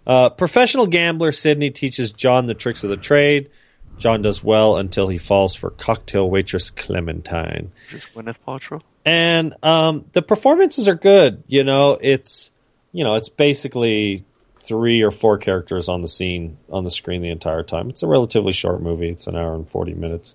[0.06, 3.50] uh, professional gambler Sydney teaches John the tricks of the trade.
[3.98, 7.72] John does well until he falls for cocktail waitress Clementine.
[7.90, 8.82] Just Gwyneth Paltrow.
[9.04, 11.42] And um, the performances are good.
[11.46, 12.50] You know, it's
[12.92, 14.24] you know, it's basically
[14.60, 17.88] three or four characters on the scene on the screen the entire time.
[17.90, 19.08] It's a relatively short movie.
[19.08, 20.34] It's an hour and forty minutes,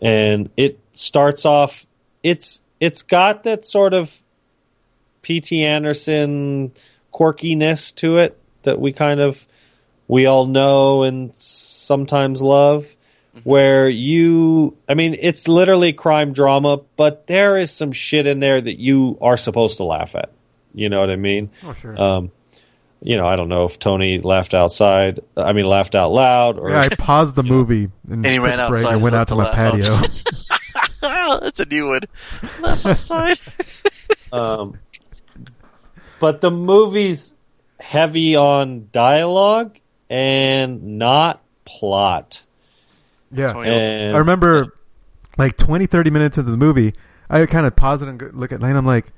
[0.00, 1.86] and it starts off.
[2.22, 4.16] It's it's got that sort of
[5.22, 5.64] P.T.
[5.64, 6.72] Anderson
[7.12, 9.44] quirkiness to it that we kind of
[10.06, 11.32] we all know and
[11.86, 12.86] sometimes love.
[13.44, 18.58] Where you, I mean, it's literally crime drama, but there is some shit in there
[18.58, 20.30] that you are supposed to laugh at.
[20.74, 21.50] You know what I mean?
[21.62, 22.00] Oh sure.
[22.00, 22.32] Um,
[23.02, 25.20] you know, I don't know if Tony laughed outside.
[25.36, 28.46] I mean, laughed out loud, or yeah, I paused the movie and, And he took
[28.46, 29.94] ran a break outside and went out to to my patio.
[29.94, 30.60] outside.
[31.42, 32.00] that's a new one.
[32.60, 33.38] Laugh outside.
[34.32, 34.78] Um,
[36.20, 37.34] but the movie's
[37.78, 39.78] heavy on dialogue,
[40.08, 42.42] and not plot.
[43.30, 43.58] Yeah.
[43.58, 44.76] And I remember
[45.36, 46.94] like 20, 30 minutes into the movie,
[47.28, 48.76] I kind of pause it and look at Lane.
[48.76, 49.12] I'm like,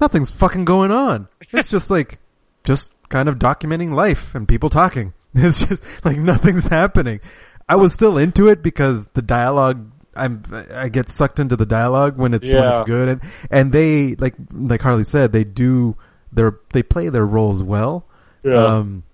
[0.00, 1.28] nothing's fucking going on.
[1.52, 2.18] It's just like,
[2.64, 5.12] just kind of documenting life and people talking.
[5.34, 7.20] It's just like nothing's happening.
[7.66, 12.18] I was still into it because the dialogue, I'm, I get sucked into the dialogue
[12.18, 13.08] when it's, when it's good.
[13.08, 15.96] And, and they, like, like Harley said, they do
[16.32, 18.04] their, they play their roles well.
[18.42, 18.62] Yeah.
[18.62, 19.04] Um,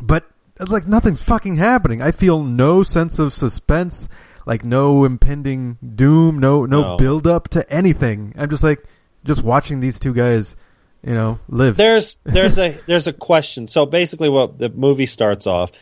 [0.00, 2.00] but it's like nothing's fucking happening.
[2.02, 4.08] I feel no sense of suspense,
[4.46, 6.96] like no impending doom, no no, No.
[6.96, 8.32] build up to anything.
[8.36, 8.84] I'm just like
[9.24, 10.54] just watching these two guys,
[11.02, 11.76] you know, live.
[11.76, 13.66] there's there's a there's a question.
[13.68, 15.72] So basically, what the movie starts off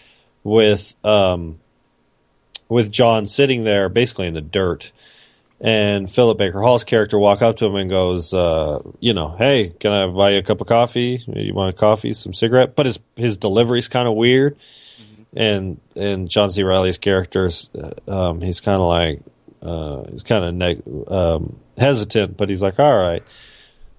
[0.45, 1.59] with um
[2.69, 4.93] with John sitting there, basically in the dirt,
[5.63, 9.73] and Philip Baker Hall's character walk up to him and goes, uh, you know, hey,
[9.79, 11.23] can I buy you a cup of coffee?
[11.27, 12.75] You want a coffee, some cigarette?
[12.75, 14.59] But his his delivery's kind of weird,
[15.35, 16.65] and and John C.
[16.65, 19.21] Reilly's character's uh, um, he's kind of like
[19.63, 23.23] uh, he's kind of neg- um, hesitant, but he's like, all right.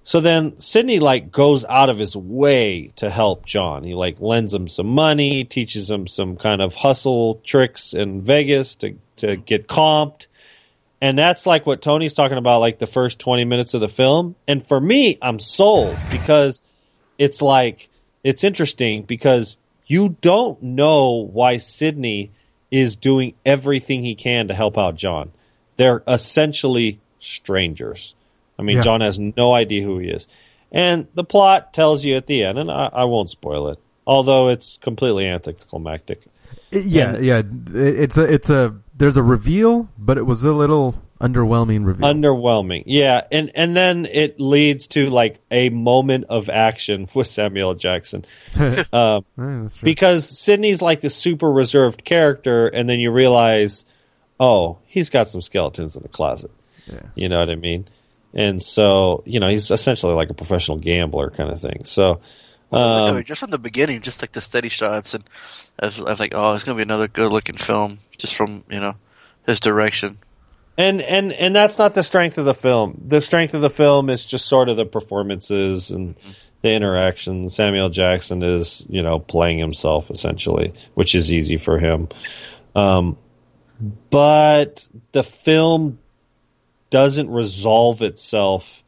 [0.06, 3.84] So then Sydney like goes out of his way to help John.
[3.84, 8.74] He like lends him some money, teaches him some kind of hustle tricks in Vegas
[8.76, 10.26] to to get comped.
[11.04, 14.36] And that's like what Tony's talking about like the first 20 minutes of the film.
[14.48, 16.62] And for me, I'm sold because
[17.18, 17.90] it's like
[18.22, 22.30] it's interesting because you don't know why Sydney
[22.70, 25.30] is doing everything he can to help out John.
[25.76, 28.14] They're essentially strangers.
[28.58, 28.82] I mean, Yeah.
[28.82, 30.26] John has no idea who he is.
[30.72, 34.48] And the plot tells you at the end, and I, I won't spoil it, although
[34.48, 36.22] it's completely anticlimactic.
[36.72, 37.42] Yeah, and- yeah.
[37.74, 42.06] It's a it's a there's a reveal, but it was a little underwhelming reveal.
[42.06, 47.74] Underwhelming, yeah, and and then it leads to like a moment of action with Samuel
[47.74, 48.24] Jackson,
[48.92, 53.84] um, Yeah, because Sydney's like the super reserved character, and then you realize,
[54.38, 56.50] oh, he's got some skeletons in the closet.
[56.86, 57.00] Yeah.
[57.14, 57.88] You know what I mean?
[58.34, 61.84] And so, you know, he's essentially like a professional gambler kind of thing.
[61.84, 62.20] So,
[62.76, 65.24] I um, mean, just from the beginning, just like the steady shots, and
[65.80, 68.64] I was, I was like, oh, it's gonna be another good looking film, just from
[68.70, 68.94] you know
[69.46, 70.18] his direction.
[70.76, 73.00] and and and that's not the strength of the film.
[73.06, 76.16] The strength of the film is just sort of the performances and
[76.62, 77.50] the interaction.
[77.50, 82.08] Samuel Jackson is, you know, playing himself essentially, which is easy for him.
[82.74, 83.18] Um,
[84.10, 85.98] but the film
[86.90, 88.83] doesn't resolve itself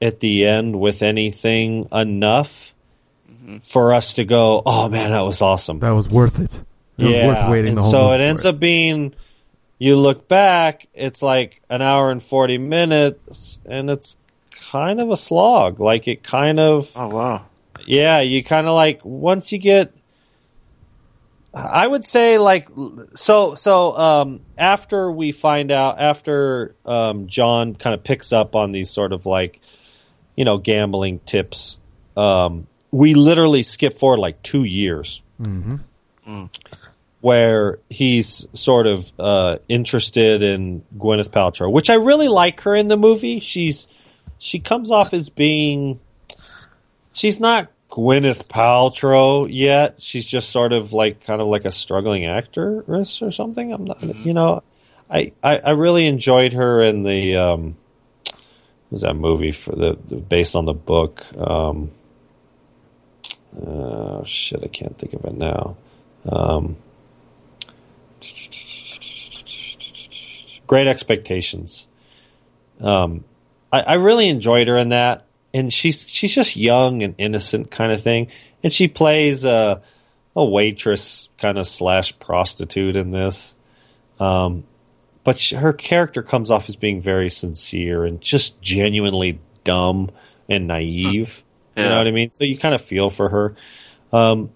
[0.00, 2.74] at the end with anything enough
[3.62, 6.60] for us to go, "Oh man, that was awesome." that was worth it.
[6.98, 9.14] It was worth waiting and the whole so it for ends up being
[9.78, 14.16] you look back it's like an hour and 40 minutes and it's
[14.70, 17.46] kind of a slog like it kind of Oh wow,
[17.86, 19.94] yeah you kind of like once you get
[21.54, 22.68] i would say like
[23.16, 28.70] so so um after we find out after um john kind of picks up on
[28.70, 29.60] these sort of like
[30.36, 31.78] you know gambling tips
[32.16, 35.22] um we literally skip forward like two years
[37.20, 42.88] where he's sort of uh, interested in Gwyneth Paltrow, which I really like her in
[42.88, 43.40] the movie.
[43.40, 43.86] She's
[44.38, 46.00] she comes off as being
[47.12, 50.00] she's not Gwyneth Paltrow yet.
[50.00, 53.72] She's just sort of like kind of like a struggling actress or something.
[53.72, 54.62] I'm not, you know,
[55.10, 57.74] I, I I really enjoyed her in the um, what
[58.90, 61.24] was that movie for the, the based on the book.
[61.36, 61.90] Um,
[63.64, 65.76] oh shit, I can't think of it now.
[66.28, 66.76] Um,
[70.66, 71.86] Great Expectations.
[72.80, 73.24] Um,
[73.72, 77.92] I, I really enjoyed her in that, and she's she's just young and innocent kind
[77.92, 78.28] of thing,
[78.62, 79.82] and she plays a
[80.36, 83.54] a waitress kind of slash prostitute in this.
[84.18, 84.64] Um,
[85.30, 90.10] but she, her character comes off as being very sincere and just genuinely dumb
[90.48, 91.44] and naive.
[91.76, 92.32] You know what I mean?
[92.32, 93.54] So you kind of feel for her.
[94.12, 94.50] Um,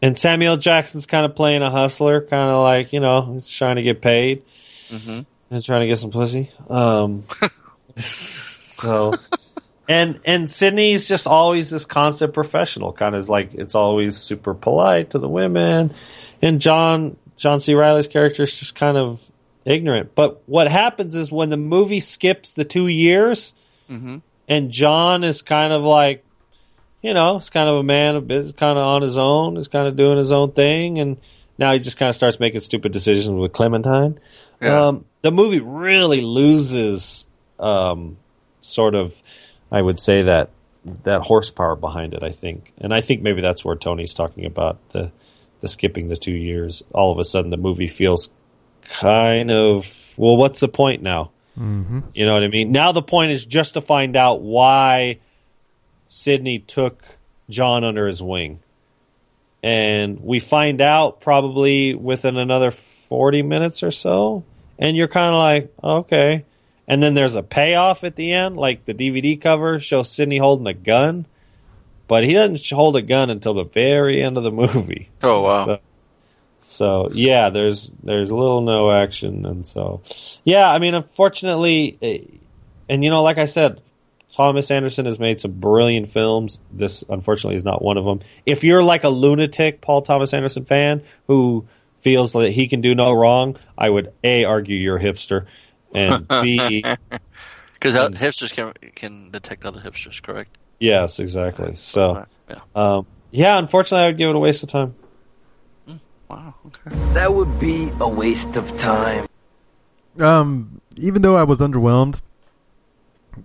[0.00, 3.74] and Samuel Jackson's kind of playing a hustler, kind of like you know, he's trying
[3.74, 4.44] to get paid
[4.88, 6.48] hmm and trying to get some pussy.
[6.70, 7.24] Um,
[7.96, 9.14] so,
[9.88, 15.10] and and Sydney's just always this constant professional, kind of like it's always super polite
[15.10, 15.92] to the women,
[16.40, 17.74] and John John C.
[17.74, 19.20] Reilly's character is just kind of
[19.66, 20.14] ignorant.
[20.14, 23.52] But what happens is when the movie skips the two years,
[23.90, 24.22] Mhm.
[24.48, 26.24] and John is kind of like,
[27.02, 29.68] you know, he's kind of a man of business, kind of on his own, he's
[29.68, 31.18] kind of doing his own thing, and
[31.58, 34.18] now he just kind of starts making stupid decisions with Clementine.
[34.62, 34.86] Yeah.
[34.86, 37.26] Um, the movie really loses,
[37.58, 38.16] um,
[38.60, 39.20] sort of,
[39.70, 40.50] I would say that
[41.02, 42.22] that horsepower behind it.
[42.22, 45.10] I think, and I think maybe that's where Tony's talking about the
[45.62, 46.82] the skipping the two years.
[46.94, 48.30] All of a sudden, the movie feels
[48.86, 50.36] kind of well.
[50.36, 51.30] What's the point now?
[51.58, 52.00] Mm-hmm.
[52.14, 52.72] You know what I mean?
[52.72, 55.18] Now the point is just to find out why
[56.06, 57.02] Sydney took
[57.48, 58.60] John under his wing.
[59.62, 64.44] And we find out probably within another 40 minutes or so.
[64.78, 66.44] And you're kind of like, okay.
[66.86, 70.66] And then there's a payoff at the end, like the DVD cover shows Sydney holding
[70.66, 71.26] a gun.
[72.06, 75.10] But he doesn't hold a gun until the very end of the movie.
[75.22, 75.64] Oh wow.
[75.64, 75.78] So,
[76.66, 80.02] so yeah, there's there's little no action, and so
[80.42, 82.18] yeah, I mean, unfortunately, eh,
[82.88, 83.80] and you know, like I said,
[84.34, 86.58] Thomas Anderson has made some brilliant films.
[86.72, 88.20] This unfortunately is not one of them.
[88.44, 91.66] If you're like a lunatic Paul Thomas Anderson fan who
[92.00, 95.46] feels that he can do no wrong, I would a argue you're a hipster,
[95.94, 96.84] and b
[97.74, 100.56] Because hipsters can can detect other hipsters, correct?
[100.80, 101.76] yes, exactly.
[101.76, 102.56] So Yeah.
[102.74, 104.96] um, yeah, unfortunately, I would give it a waste of time.
[106.28, 106.54] Wow.
[106.66, 106.96] Okay.
[107.14, 109.26] That would be a waste of time.
[110.18, 112.20] Um, even though I was underwhelmed,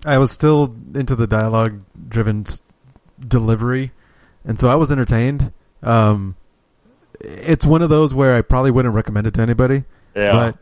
[0.06, 2.46] I was still into the dialogue driven
[3.20, 3.92] delivery,
[4.46, 5.52] and so I was entertained.
[5.84, 6.36] Um,
[7.20, 9.84] it's one of those where I probably wouldn't recommend it to anybody,
[10.16, 10.32] Yeah.
[10.32, 10.58] but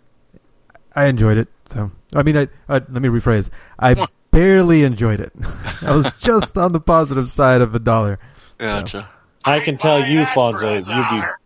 [0.96, 1.48] I enjoyed it.
[1.68, 5.32] So I mean, I, I let me rephrase: I barely enjoyed it.
[5.82, 8.18] I was just on the positive side of a dollar.
[8.58, 9.08] Gotcha.
[9.46, 11.40] I can tell you, that Fonzo, you'd be dollar.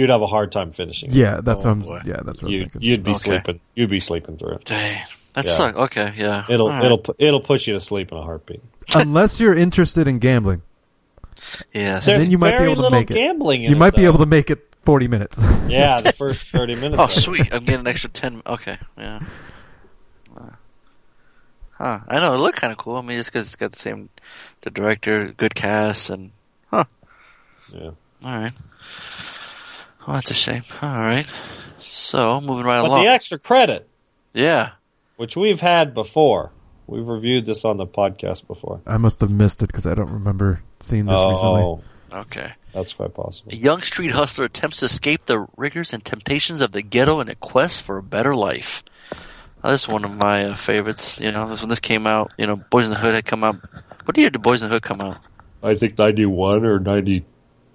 [0.00, 1.10] You'd have a hard time finishing.
[1.10, 1.16] it.
[1.16, 1.80] Yeah, that's Oh, what I'm.
[1.82, 2.00] boy.
[2.04, 2.82] Yeah, that's what I was You, thinking.
[2.82, 3.18] you'd be Okay.
[3.20, 3.60] sleeping.
[3.74, 4.64] You'd be sleeping through it.
[4.64, 5.02] Dang.
[5.34, 5.50] That Yeah.
[5.52, 5.76] sucks.
[5.78, 6.12] Okay.
[6.16, 6.44] Yeah.
[6.48, 6.84] It'll All right.
[6.84, 8.60] it'll it'll put you to sleep in a heartbeat.
[8.94, 10.62] Unless you're interested in gambling,
[11.72, 12.06] Yes.
[12.06, 13.14] There's then you might be able to make it.
[13.14, 13.62] gambling.
[13.64, 15.38] In you it, might be able to make it 40 minutes.
[15.68, 17.00] Yeah, the first thirty minutes.
[17.00, 17.52] Oh, sweet!
[17.54, 18.42] I'm getting an extra ten.
[18.46, 19.20] Okay, yeah.
[20.36, 20.42] Uh,
[21.78, 22.00] Huh?
[22.08, 22.96] I know it looked kind of cool.
[22.96, 24.08] I mean, just because it's got the same,
[24.62, 26.32] the director, good cast, and
[26.70, 26.84] huh?
[27.72, 27.90] Yeah.
[28.24, 28.52] All right.
[30.06, 30.62] Well, that's a shame.
[30.82, 31.26] All right.
[31.78, 33.04] So moving right But along.
[33.04, 33.88] the extra credit,
[34.34, 34.70] yeah.
[35.16, 36.50] which we've had before,
[36.86, 38.80] we've reviewed this on the podcast before.
[38.86, 41.62] I must have missed it because I don't remember seeing this recently.
[41.62, 41.82] Oh,
[42.12, 42.50] Okay.
[42.74, 43.52] that's quite possible.
[43.52, 47.28] A young street hustler attempts to escape the rigors and temptations of the ghetto in
[47.28, 48.82] a quest for a better life.
[49.62, 51.20] Now, this is one of my uh, favorites.
[51.20, 52.32] You know, this when this came out.
[52.36, 53.56] You know, Boyz n the Hood had come out.
[54.06, 55.18] What year did Boyz n the Hood come out?
[55.62, 57.24] I think ninety one or ninety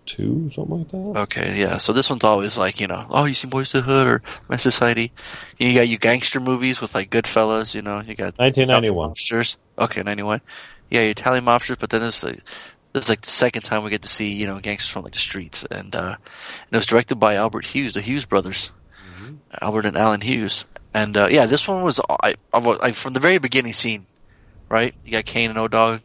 [0.06, 1.20] two, something like that.
[1.22, 1.78] Okay, yeah.
[1.78, 4.22] So this one's always like, you know, oh, you seen Boys to the Hood or
[4.48, 5.12] My Society?
[5.58, 7.74] You got you gangster movies with like Goodfellas.
[7.74, 9.12] You know, you got 1991.
[9.12, 9.56] Mobsters.
[9.78, 10.42] Okay, ninety one.
[10.90, 11.78] Yeah, your Italian mobsters.
[11.80, 12.42] But then this like,
[12.94, 15.14] this is like the second time we get to see you know gangsters from like
[15.14, 18.72] the streets, and uh, and it was directed by Albert Hughes, the Hughes brothers,
[19.62, 20.66] Albert and Alan Hughes.
[20.94, 24.06] And uh, yeah, this one was I, I, was- I from the very beginning scene,
[24.70, 24.96] right?
[25.04, 26.02] You got Kane and O-Dog,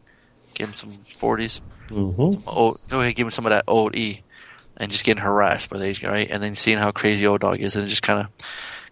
[0.53, 1.61] give him some forties.
[1.89, 2.41] Mm-hmm.
[2.47, 4.21] Oh, go ahead, give him some of that old E,
[4.77, 6.31] and just getting harassed by the Asian guy, right?
[6.31, 8.27] And then seeing how crazy O-Dog is, and it just kind of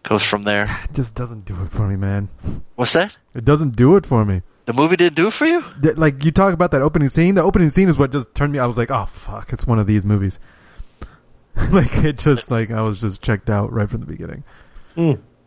[0.04, 0.66] goes from there.
[0.90, 2.30] It just doesn't do it for me, man.
[2.76, 3.16] What's that?
[3.36, 4.42] It doesn't do it for me.
[4.66, 5.64] The movie didn't do it for you?
[5.82, 7.36] Th- Like you talk about that opening scene.
[7.36, 8.60] The opening scene is what just turned me.
[8.60, 10.40] I was like, oh fuck, it's one of these movies.
[11.72, 14.44] like it just like I was just checked out right from the beginning.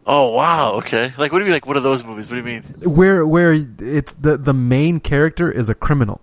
[0.07, 1.13] Oh wow, okay.
[1.17, 1.53] Like, what do you mean?
[1.53, 2.27] Like one of those movies?
[2.27, 2.63] What do you mean?
[2.85, 6.21] Where where it's the the main character is a criminal,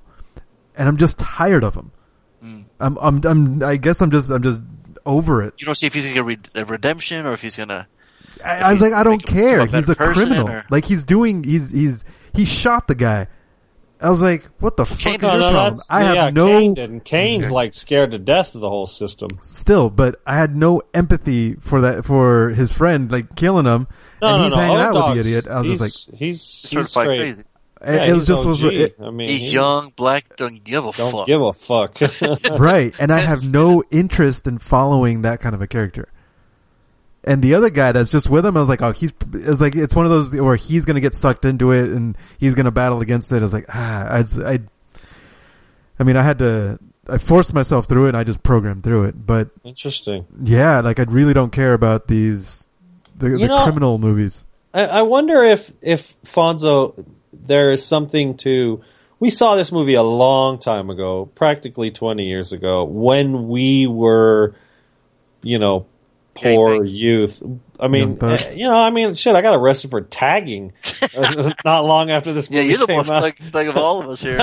[0.76, 1.92] and I'm just tired of him.
[2.42, 2.62] Hmm.
[2.80, 4.60] I'm I'm I'm I guess I'm just I'm just
[5.06, 5.54] over it.
[5.58, 7.88] You don't see if he's gonna get re- a redemption or if he's gonna.
[8.44, 9.66] I, I was like, I don't care.
[9.66, 10.50] He's a criminal.
[10.50, 11.44] or- Like he's doing.
[11.44, 12.04] He's he's
[12.34, 13.28] he shot the guy.
[14.02, 15.82] I was like, what the fuck Kane- is No, your no, problem?
[15.90, 17.04] I have yeah, no Kane didn't.
[17.04, 19.30] Kane's like scared to death of the whole system.
[19.42, 23.88] still, but I had no empathy for that for his friend like killing him,
[24.22, 24.56] No, and no, he's no.
[24.58, 25.48] hanging out with O-Dog's- the idiot.
[25.48, 27.18] I was just like, he's he's Certified straight.
[27.18, 27.42] crazy.
[27.42, 27.46] it,
[27.86, 30.86] Yeah, it was he's just was it, I mean, He's he young, black, don't give
[30.86, 31.26] a Don't fuck.
[31.28, 32.00] give a fuck.
[32.60, 36.08] right, and I have no interest in following that kind of a character.
[37.24, 39.76] And the other guy that's just with him, I was like, oh, he's it's like
[39.76, 43.02] it's one of those where he's gonna get sucked into it and he's gonna battle
[43.02, 43.38] against it.
[43.38, 44.60] I was like, ah, I, I,
[46.00, 49.06] I mean, I had to, I forced myself through it, and I just programmed through
[49.06, 49.26] it.
[49.26, 50.28] But Interesting.
[50.44, 52.70] yeah, like I really don't care about these
[53.18, 54.46] the, the know- criminal movies.
[54.74, 58.82] I, I wonder if if Fonzo, there is something to.
[59.20, 64.56] We saw this movie a long time ago, practically twenty years ago, when we were,
[65.42, 65.88] you know,
[66.42, 66.92] poor Gangbang.
[66.92, 67.44] youth.
[67.80, 68.46] I mean, Young thugs.
[68.46, 69.36] eh, you know, I mean, shit.
[69.36, 70.74] I got arrested for tagging
[71.18, 73.22] uh, not long after this movie Yeah, you're the came most out.
[73.22, 74.34] thug, thug of all of us here.
[74.38, 74.40] you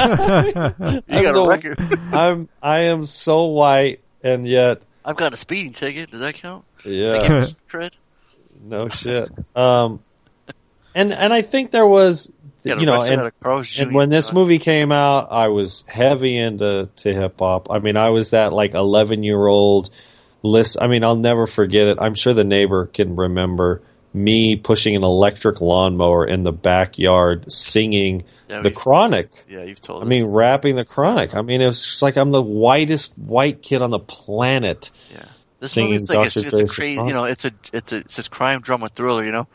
[1.22, 1.78] got a record.
[2.12, 6.10] I'm I am so white, and yet, I've got a speeding ticket.
[6.10, 6.64] Does that count?
[6.84, 7.18] yeah.
[7.20, 7.90] Give us cred.
[8.62, 9.28] No shit.
[9.54, 10.00] Um,
[10.94, 12.32] and and I think there was
[12.64, 13.82] Got you know, and, at a Carl's Jr.
[13.84, 17.70] and when this movie came out, I was heavy into to hip hop.
[17.70, 19.90] I mean, I was that like eleven year old.
[20.46, 20.76] List.
[20.80, 21.98] I mean, I'll never forget it.
[22.00, 23.82] I'm sure the neighbor can remember
[24.14, 29.28] me pushing an electric lawnmower in the backyard, singing Yeah, the Chronic.
[29.48, 30.08] Yeah, you've told I us.
[30.08, 31.34] mean, rapping the Chronic.
[31.34, 34.90] I mean, it was just like I'm the whitest white kid on the planet.
[35.12, 35.24] Yeah.
[35.60, 38.16] This singing movie's like it's, it's a crazy, you know, it's a it's a it's
[38.16, 39.48] this crime drama thriller, you know.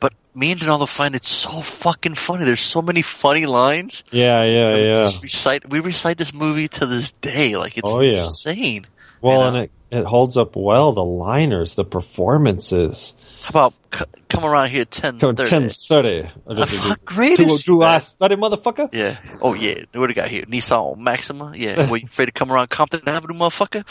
[0.00, 2.44] But me and Donaldo find it so fucking funny.
[2.44, 4.04] There's so many funny lines.
[4.12, 5.10] Yeah, yeah, we yeah.
[5.22, 7.56] recite we recite this movie to this day.
[7.56, 8.08] Like it's Oh, yeah.
[8.10, 8.86] insane.
[9.20, 10.92] Well, you and it, it holds up well.
[10.92, 13.14] The liners, the performances.
[13.42, 15.48] How about c- come around here ten Come thirty?
[15.50, 16.22] ten thirty.
[16.46, 18.00] How great is man?
[18.00, 18.88] study, motherfucker?
[18.92, 19.18] Yeah.
[19.42, 19.74] Oh yeah.
[19.92, 20.42] What do we got here?
[20.44, 21.52] Nissan Maxima.
[21.56, 21.88] Yeah.
[21.90, 23.84] Were you afraid to come around Compton Avenue, motherfucker?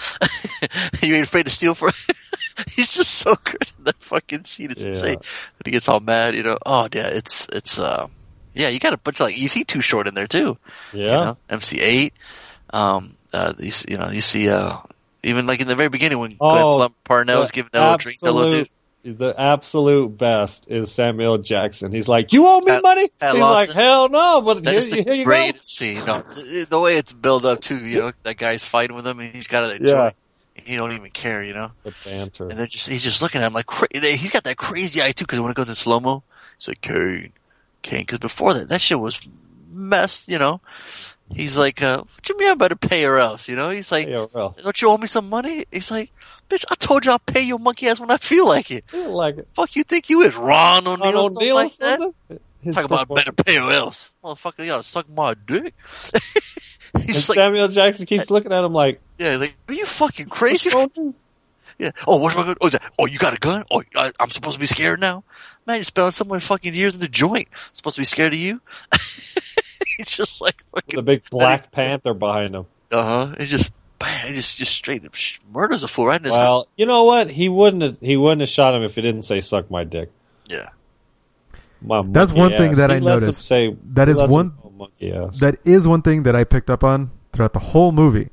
[1.03, 1.91] you ain't afraid to steal for?
[2.75, 4.71] He's just so good in that fucking scene.
[4.71, 4.89] It's Yeah.
[4.89, 5.17] insane.
[5.65, 6.57] He gets all mad, you know.
[6.65, 7.07] Oh yeah.
[7.07, 8.07] It's it's uh
[8.53, 8.69] yeah.
[8.69, 10.57] You got a bunch of like you see Too Short in there too.
[10.93, 11.03] Yeah.
[11.11, 11.37] You know?
[11.49, 12.11] MC Eiht.
[12.75, 13.15] Um.
[13.33, 13.53] Uh.
[13.59, 14.09] You you know.
[14.09, 14.49] You see.
[14.49, 14.77] Uh.
[15.27, 18.19] Even like in the very beginning when Glenn Oh, Plum Parnell was giving little drink,
[18.21, 18.59] that little dude.
[18.61, 18.71] absolute-
[19.19, 21.91] The absolute best is Samuel Jackson.
[21.93, 23.67] He's like, "You owe me Pat- money." Pat He's Lawson.
[23.67, 25.59] like, "Hell no!" But That here, here you go.
[25.63, 26.03] scene.
[26.05, 26.19] No,
[26.69, 27.77] the, way it's built up too.
[27.77, 30.09] You know, that guy's fighting with him, and he's got a Yeah.
[30.65, 31.41] He don't even care.
[31.43, 32.49] You know, The banter.
[32.49, 35.01] and they're just he's just looking at him like cra- they- he's got that crazy
[35.01, 35.23] eye too.
[35.23, 36.23] Because when it goes in slow mo,
[36.57, 37.31] he's like Kane,
[37.83, 38.01] Kane.
[38.01, 39.21] Because before that, that shit was
[39.71, 40.27] messed.
[40.27, 40.59] You know,
[41.33, 44.07] he's like, uh, "What you mean I better pay or else?" You know, he's like,
[44.07, 46.11] "Don't you owe me some money?" He's like,
[46.49, 49.05] "Bitch, I told you I'll pay your monkey ass when I feel like it." I
[49.07, 49.47] like it.
[49.53, 52.13] Fuck you think you is Ron O'Neal, On or something like that?
[52.61, 54.11] His Talk about better pay or else.
[54.23, 55.73] Motherfucker, you gotta suck my dick.
[57.05, 60.69] He's like, Samuel Jackson keeps looking at him like, yeah, like, are you fucking crazy?
[60.69, 61.15] "What's wrong with you?"
[61.79, 61.91] Yeah.
[62.07, 62.55] Oh, what's my gun?
[62.59, 63.63] Oh, is that, oh, you got a gun?
[63.69, 65.23] Oh, I, I'm supposed to be scared now?
[65.67, 67.47] Man, you're spending so many fucking years in the joint.
[67.51, 68.61] I'm supposed to be scared of you?
[70.05, 70.95] He's just like fucking.
[70.95, 72.65] the big Black Panther behind him.
[72.91, 73.35] Uh huh.
[73.39, 75.13] He just, bam, he just, just straight up
[75.51, 77.29] murders a fool right in his Well, you know what?
[77.29, 80.11] He wouldn't have, he wouldn't have shot him if he didn't say "suck my dick."
[80.47, 80.69] Yeah.
[81.81, 83.45] My That's monkey one thing that He I noticed.
[83.45, 85.39] Say That he is lets him one- go monkey ass.
[85.39, 88.29] That is one thing that I picked up on throughout the whole movie.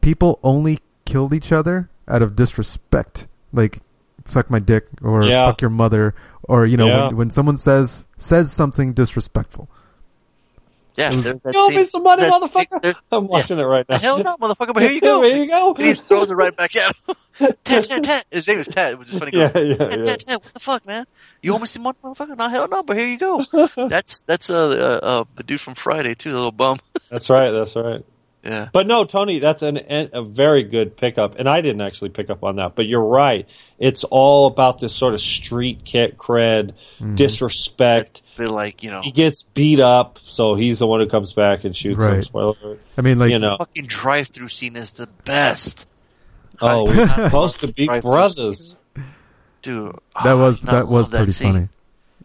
[0.00, 3.26] People only killed each other out of disrespect.
[3.52, 3.78] Like,
[4.24, 5.46] suck my dick or Yeah.
[5.46, 6.14] fuck your mother
[6.44, 7.06] or, you know, Yeah.
[7.08, 9.68] when, when someone says, says something disrespectful.
[10.96, 11.10] Yeah.
[11.10, 12.82] there's that You owe scene- me some money, that's- motherfucker.
[12.82, 13.98] there- I'm watching it right now.
[13.98, 15.22] Hell no, motherfucker, but here you go.
[15.24, 15.74] Here you go.
[15.74, 17.14] And he just throws it right back at him.
[17.64, 18.26] Tat, tat, tat.
[18.30, 19.30] His name is Ted, which is funny.
[19.34, 20.04] Yeah, Goes, yeah, tat, yeah.
[20.04, 20.44] tat, tat.
[20.44, 21.06] What the fuck, man?
[21.42, 22.36] You almost see money, motherfucker?
[22.36, 23.44] No, hell no, but here you go.
[23.88, 26.80] that's, that's, uh, uh, uh, the dude from Friday, too, the little bum.
[27.08, 27.50] That's right.
[27.50, 28.04] That's right.
[28.42, 28.70] Yeah.
[28.72, 32.30] But no, Tony, that's an, an a very good pickup, and I didn't actually pick
[32.30, 32.74] up on that.
[32.74, 33.46] But you're right;
[33.78, 37.16] it's all about this sort of street kit cred, mm-hmm.
[37.16, 38.22] disrespect.
[38.38, 41.76] Like, you know, He gets beat up, so he's the one who comes back and
[41.76, 42.12] shoots him.
[42.12, 42.24] Right.
[42.24, 42.78] Spoiler.
[42.96, 43.58] I mean, like, You know.
[43.58, 45.86] fucking drive through scene is the best.
[46.62, 48.80] Oh, we're supposed to be brothers.
[49.60, 49.94] Dude.
[50.24, 51.52] that was, that was pretty scene.
[51.52, 51.68] funny.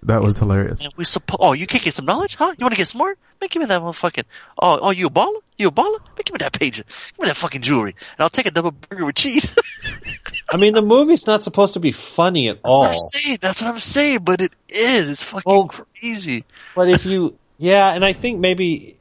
[0.05, 0.81] That was hilarious.
[0.81, 2.53] Man, we suppo- oh, you can't get some knowledge, huh?
[2.57, 3.17] You want to get smart?
[3.41, 4.23] Man, give me that motherfucking.
[4.61, 5.41] Oh, oh, you a baller?
[5.57, 5.99] You a baller?
[5.99, 6.83] Man, give me that pager.
[6.85, 9.57] Give me that fucking jewelry, and I'll take a double burger with cheese.
[10.51, 12.85] I mean, the movie's not supposed to be funny at That's what all.
[12.85, 13.37] I'm saying.
[13.41, 14.19] That's what I'm saying.
[14.23, 15.09] But it is.
[15.09, 16.45] It's fucking Well- crazy.
[16.75, 18.97] But if you, yeah, and I think maybe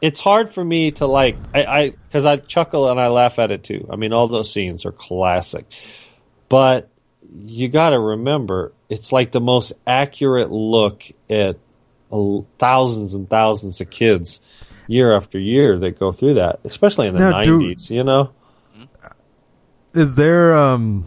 [0.00, 3.50] it's hard for me to like, I, I, because I chuckle and I laugh at
[3.50, 3.86] it too.
[3.90, 5.66] I mean, all those scenes are classic,
[6.48, 6.88] but
[7.36, 11.56] you got to remember, it's like the most accurate look at
[12.58, 14.40] thousands and thousands of kids
[14.86, 17.90] year after year that go through that, especially in the Now, do- nineties.
[17.90, 18.30] You know,
[19.94, 21.06] Is there, um,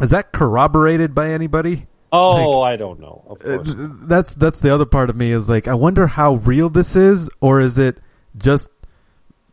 [0.00, 1.86] is that corroborated by anybody?
[2.16, 3.24] oh, I don't know.
[3.28, 6.34] Of Uh, course, that's that's the other part of me is like I wonder how
[6.36, 7.98] real this is, or is it
[8.38, 8.68] just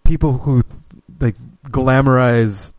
[0.03, 0.61] people who
[1.19, 1.35] like
[1.65, 2.73] glamorize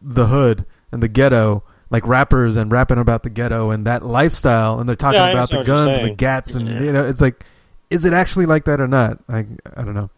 [0.00, 4.78] the hood and the ghetto, like rappers and rapping about the ghetto and that lifestyle,
[4.80, 6.92] and they're talking Yeah, about the understand what you're guns and the gats, and you
[6.92, 7.44] know, it's like,
[7.90, 9.18] is it actually like that or not?
[9.28, 10.10] I I don't know.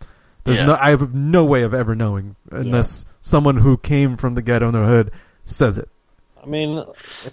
[0.45, 0.67] There's Yeah.
[0.67, 4.67] no, I have no way of ever knowing unless someone who came from the ghetto
[4.67, 5.11] and the hood
[5.45, 5.89] says it.
[6.43, 6.85] I mean,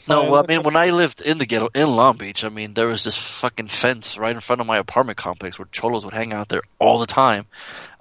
[0.08, 2.50] No, I well, I mean, when I lived in the ghetto in Long Beach, I
[2.50, 6.04] mean, there was this fucking fence right in front of my apartment complex where cholos
[6.04, 7.46] would hang out there all the time.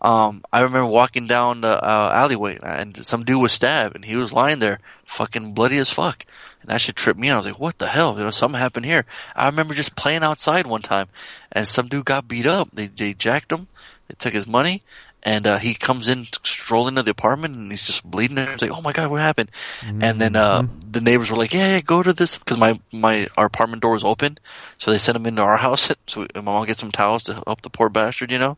[0.01, 4.17] Um, I remember walking down the uh, alleyway and some dude was stabbed and he
[4.17, 6.25] was lying there, fucking bloody as fuck.
[6.61, 7.35] And that shit tripped me out.
[7.35, 8.19] I was like, what the hell?
[8.19, 9.05] You know, something happened here.
[9.35, 11.09] I remember just playing outside one time
[11.53, 12.69] and some dude got beat up.
[12.73, 13.69] They, they jacked him.
[14.09, 14.83] They took his money
[15.27, 18.63] and uh, he comes in strolling into the apartment and he's just bleeding and he's
[18.63, 19.51] like, "Oh my god, what happened?"
[20.01, 20.91] And then uh, Mm-hmm.
[20.91, 23.93] the neighbors were like, "Yeah, yeah go to this," because my my our apartment door
[23.93, 24.39] was open,
[24.79, 25.93] so they sent him into our house.
[26.09, 28.57] So my mom gets some towels to help the poor bastard, you know.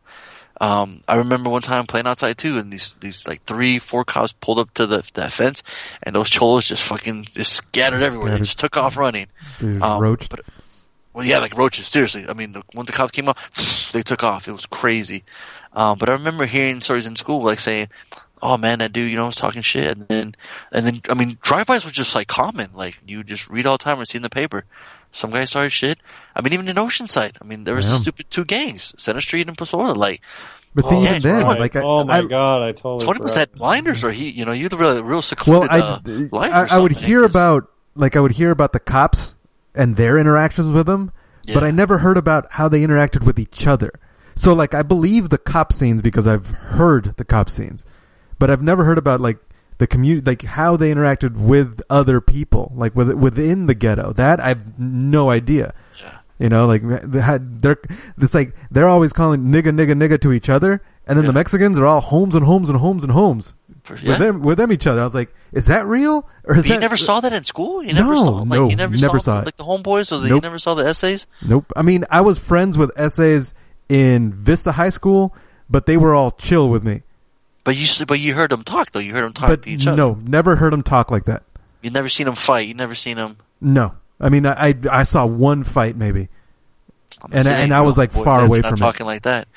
[0.61, 4.33] Um, I remember one time playing outside too, and these these like three, four cops
[4.33, 5.63] pulled up to the that fence,
[6.03, 8.31] and those cholos just fucking just scattered everywhere.
[8.31, 9.27] They just took off running.
[9.81, 10.29] Um, roached.
[10.29, 10.41] But
[11.13, 11.87] well, yeah, like roaches.
[11.87, 13.37] Seriously, I mean, the, when the cops came up,
[13.93, 14.47] they took off.
[14.47, 15.23] It was crazy.
[15.73, 17.89] Um, but I remember hearing stories in school like saying,
[18.41, 20.35] "Oh man, that dude, you know, was talking shit," and then
[20.71, 22.71] and then I mean, drive-bys were just like common.
[22.73, 24.65] Like you just read all the time or see in the paper.
[25.11, 25.99] Some guy started shit.
[26.35, 27.37] I mean, even in Oceanside.
[27.41, 27.97] I mean, there was Yeah.
[27.97, 29.95] stupid two gangs, Center Street and Pasola.
[29.95, 30.21] Like,
[30.75, 31.59] But see, Oh, even yeah, then, right.
[31.59, 33.05] like, I, oh my I, god, I totally.
[33.07, 33.51] Tony was forgot.
[33.51, 35.99] that blinders, or he, you know, you the real, real well, secluded I, uh,
[36.31, 36.51] life.
[36.71, 39.33] I, I would hear about, like, I would hear about the cops
[39.73, 41.11] and their interactions with them,
[41.51, 43.91] but I never heard about how they interacted with each other.
[44.39, 47.83] So, like, I believe the cop scenes because I've heard the cop scenes,
[48.39, 49.37] but I've never heard about like
[49.79, 54.13] the community, like how they interacted with other people, like with within the ghetto.
[54.13, 55.73] That I've no idea.
[56.01, 56.19] Yeah.
[56.39, 57.75] You know, like they had, they're
[58.17, 61.77] it's like they're always calling nigga nigga nigga to each other, and then the Mexicans
[61.77, 64.87] are all homes and homes and homes and homes For- with them with them each
[64.87, 65.01] other.
[65.01, 67.43] I was like, is that real or is But you that never saw that in
[67.43, 67.83] school.
[67.83, 69.45] You never No, saw, like, no, you never, never saw, saw it.
[69.47, 71.27] like the homeboys, or the, you never saw the essays.
[71.45, 71.73] Nope.
[71.75, 73.53] I mean, I was friends with essays
[73.89, 75.35] in Vista High School,
[75.69, 77.01] but they were all chill with me.
[77.63, 78.99] But you, but you heard them talk though.
[78.99, 79.97] You heard them talk But to each other.
[79.97, 81.43] no, never heard them talk like that.
[81.81, 82.67] You never seen them fight.
[82.67, 83.37] You never seen them.
[83.61, 83.93] No.
[84.19, 86.29] I mean, I I, I saw one fight maybe.
[87.31, 88.77] And- and I was, like, far away from it.
[88.77, 89.47] talking like that.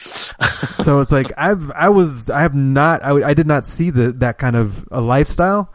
[0.82, 4.12] so it's like I've I was I have not I, I did not see the
[4.12, 5.70] that kind of a lifestyle.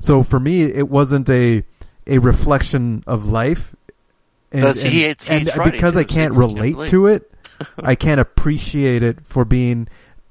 [0.00, 1.62] So for me, it wasn't a
[2.06, 3.74] a reflection of life.
[4.52, 6.90] And, But see, and- he and because I can't you can't relate relate.
[6.90, 7.29] to it,
[7.78, 9.88] I can't appreciate it for being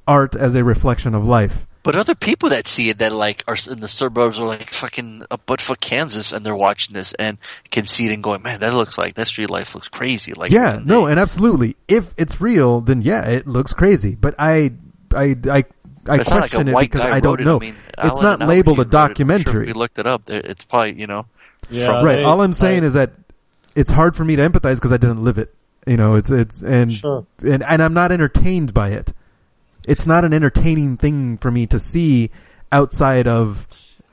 [0.08, 1.66] art as a reflection of life.
[1.82, 5.24] But other people that see it that like are in the suburbs or like fucking
[5.32, 7.38] uh, for Kansas, and they're watching this and
[7.72, 10.34] can see it and going, man, that looks like that street life looks crazy.
[10.34, 11.78] Like yeah, no, they- and absolutely.
[11.88, 14.16] If it's real, then yeah, it looks crazy.
[14.16, 14.74] But I,
[15.16, 15.64] I, I,
[16.06, 17.46] I it's not like a question it because guy I don't wrote it.
[17.46, 17.56] know.
[17.56, 19.64] I mean, it's Alan not labeled a wrote sure documentary.
[19.70, 20.24] if we looked it up.
[20.30, 21.28] It's probably you know.
[21.70, 22.16] Yeah, from- right.
[22.18, 23.12] they- All I'm saying I- is that
[23.74, 25.56] it's hard for me to empathize because I didn't live it.
[25.90, 27.26] You know, it's it's and Sure.
[27.44, 29.12] and and I'm not entertained by it.
[29.88, 32.30] It's not an entertaining thing for me to see
[32.72, 33.66] outside of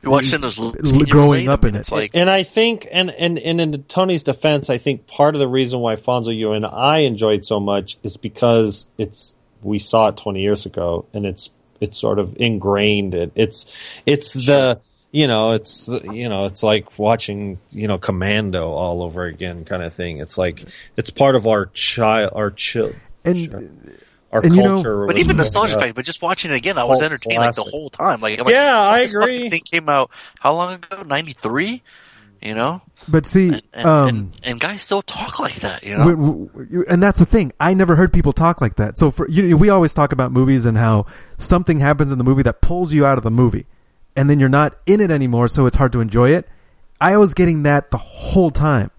[0.03, 0.73] watching those l-
[1.07, 1.95] growing up I mean, in It's it.
[1.95, 5.49] like and I think, and, and, and in Tony's defense, I think part of the
[5.49, 10.17] reason why Fonzo, you and I enjoyed so much is because it's, we saw it
[10.17, 11.51] 20 years ago and it's,
[11.81, 13.15] it's sort of ingrained.
[13.15, 13.67] It, it's,
[14.07, 14.81] it's the,
[15.17, 19.83] you know, it's, you know, it's like watching, you know, Commando all over again kind
[19.83, 20.19] of thing.
[20.21, 20.65] It's like,
[20.97, 22.93] it's part of our child, our chill,
[23.25, 23.99] and
[24.31, 25.07] our And you know- culture.
[25.07, 25.79] But even nostalgia yeah.
[25.79, 28.21] factor, but just watching it again, I was Cult entertained like the whole time.
[28.21, 29.49] Like, I'm like, Yeah, I this agree.
[29.49, 31.03] Thing came out how long ago?
[31.03, 31.83] Ninety three.
[32.43, 35.83] You know, but see, and and, um, and and guys still talk like that.
[35.85, 37.53] You know, W- w- you- and that's the thing.
[37.59, 38.99] I never heard people talk like that.
[38.99, 41.07] So for you, we always talk about movies and how
[41.39, 43.65] something happens in the movie that pulls you out of the movie,
[44.17, 46.49] and then you're not in it anymore, so it's hard to enjoy it.
[47.01, 48.91] I was getting that the whole time.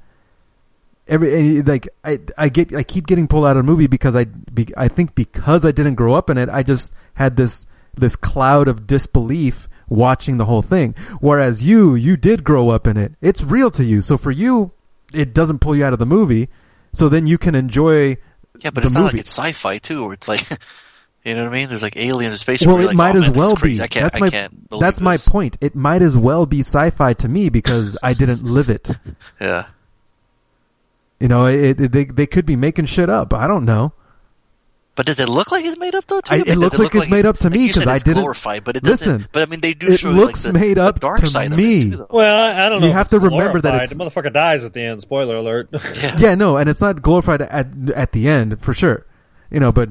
[1.08, 3.88] Every and, eh, like I I get I keep getting pulled out of the movie
[3.88, 7.38] because I be, I think because I didn't grow up in it, I just had
[7.38, 7.66] this
[7.96, 10.96] this cloud of disbelief watching the whole thing.
[11.20, 13.14] Whereas you you did grow up in it.
[13.22, 14.02] It's real to you.
[14.02, 14.74] So for you,
[15.14, 16.50] it doesn't pull you out of the movie.
[16.94, 18.18] So then you can enjoy
[18.64, 19.18] yeah, but the it's not movie.
[19.18, 20.42] like it's sci-fi too, or it's like,
[21.28, 21.68] you know what I mean?
[21.70, 22.66] There's like aliens in space.
[22.66, 23.74] well, it like, might oh, as man, well be.
[23.82, 24.04] I can't.
[24.04, 25.58] that's I my can't believe that's my point.
[25.62, 28.90] It might as well be sci-fi to me because I didn't live it.
[29.42, 29.66] Yeah.
[31.20, 33.34] You know, it, it, they they could be making shit up.
[33.34, 33.94] I don't know.
[34.96, 36.22] But does it look like it's made up though?
[36.22, 36.32] Too?
[36.34, 37.90] I- I it mean, looks does like it's made up to like me because said,
[37.90, 39.08] 'cause I didn't- glorified, but it doesn't.
[39.08, 41.28] Listen, but I mean, they do it show looks like the, made up dark to
[41.28, 41.92] side me.
[41.92, 42.06] too.
[42.10, 42.88] Well, I, I don't know.
[42.88, 45.02] You have to remember that it's- the motherfucker dies at the end.
[45.02, 45.70] Spoiler alert.
[45.74, 46.18] Yeah.
[46.20, 49.06] Yeah, no, and it's not glorified at at the end for sure.
[49.52, 49.90] You know, but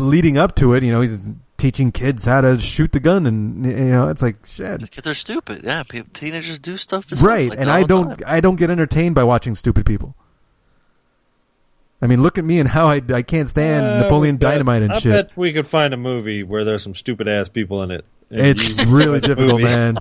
[0.00, 1.22] leading up to it, you know, he's
[1.56, 4.80] teaching kids how to shoot the gun, and you know, it's like shit.
[4.80, 5.62] Because they're stupid.
[5.64, 7.06] Yeah, people, teenagers do stuff.
[7.08, 8.18] To right like and i don't time.
[8.26, 10.14] i don't get entertained by watching stupid people
[12.02, 14.50] i mean look at me and how i, I can't stand Uh, napoleon we bet-
[14.50, 17.48] dynamite and I shit bet we could find a movie where there's some stupid ass
[17.48, 18.04] people in it.
[18.30, 19.96] It's really difficult man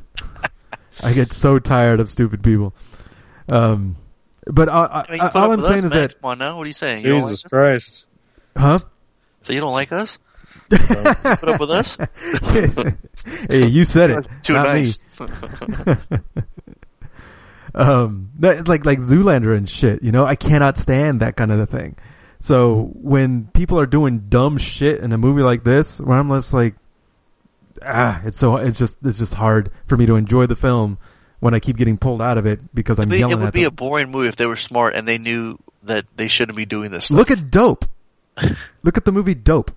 [1.03, 2.73] i get so tired of stupid people
[3.49, 3.95] um
[4.47, 6.01] but uh, I mean, uh, all i'm saying us, is man.
[6.01, 7.03] that Come on now, what are you saying?
[7.03, 7.43] You don't like Jesus?
[7.43, 8.05] Christ.
[8.57, 8.79] huh
[9.45, 10.17] So you don't like us?
[10.69, 11.97] put up with us?
[13.49, 15.03] hey you said it Too not nice.
[17.75, 21.59] um that, like like zoolander and shit you know i cannot stand that kind of
[21.59, 21.95] a thing
[22.39, 26.53] So when people are doing dumb shit in a movie like this, where I'm just
[26.53, 26.75] like,
[27.83, 30.99] ah, it's so it's just it's just hard for me to enjoy the film
[31.39, 33.69] when I keep getting pulled out of it because I'm yelling it would be them.
[33.69, 36.91] a boring movie if they were smart and they knew that they shouldn't be doing
[36.91, 37.05] this.
[37.05, 37.17] Stuff.
[37.17, 37.85] Look at Dope.
[38.85, 39.71] Look at the movie Dope.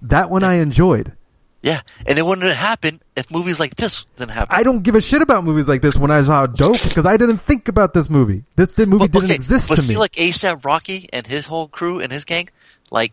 [0.00, 1.12] That one I enjoyed.
[1.60, 4.54] Yeah, and it wouldn't have happened if movies like this didn't happen.
[4.56, 7.16] I don't give a shit about movies like this when I saw Dope because I
[7.16, 8.44] didn't think about this movie.
[8.54, 9.98] This movie didn't exist but to see, me.
[9.98, 12.48] like ASAP Rocky and his whole crew and his gang,
[12.92, 13.12] like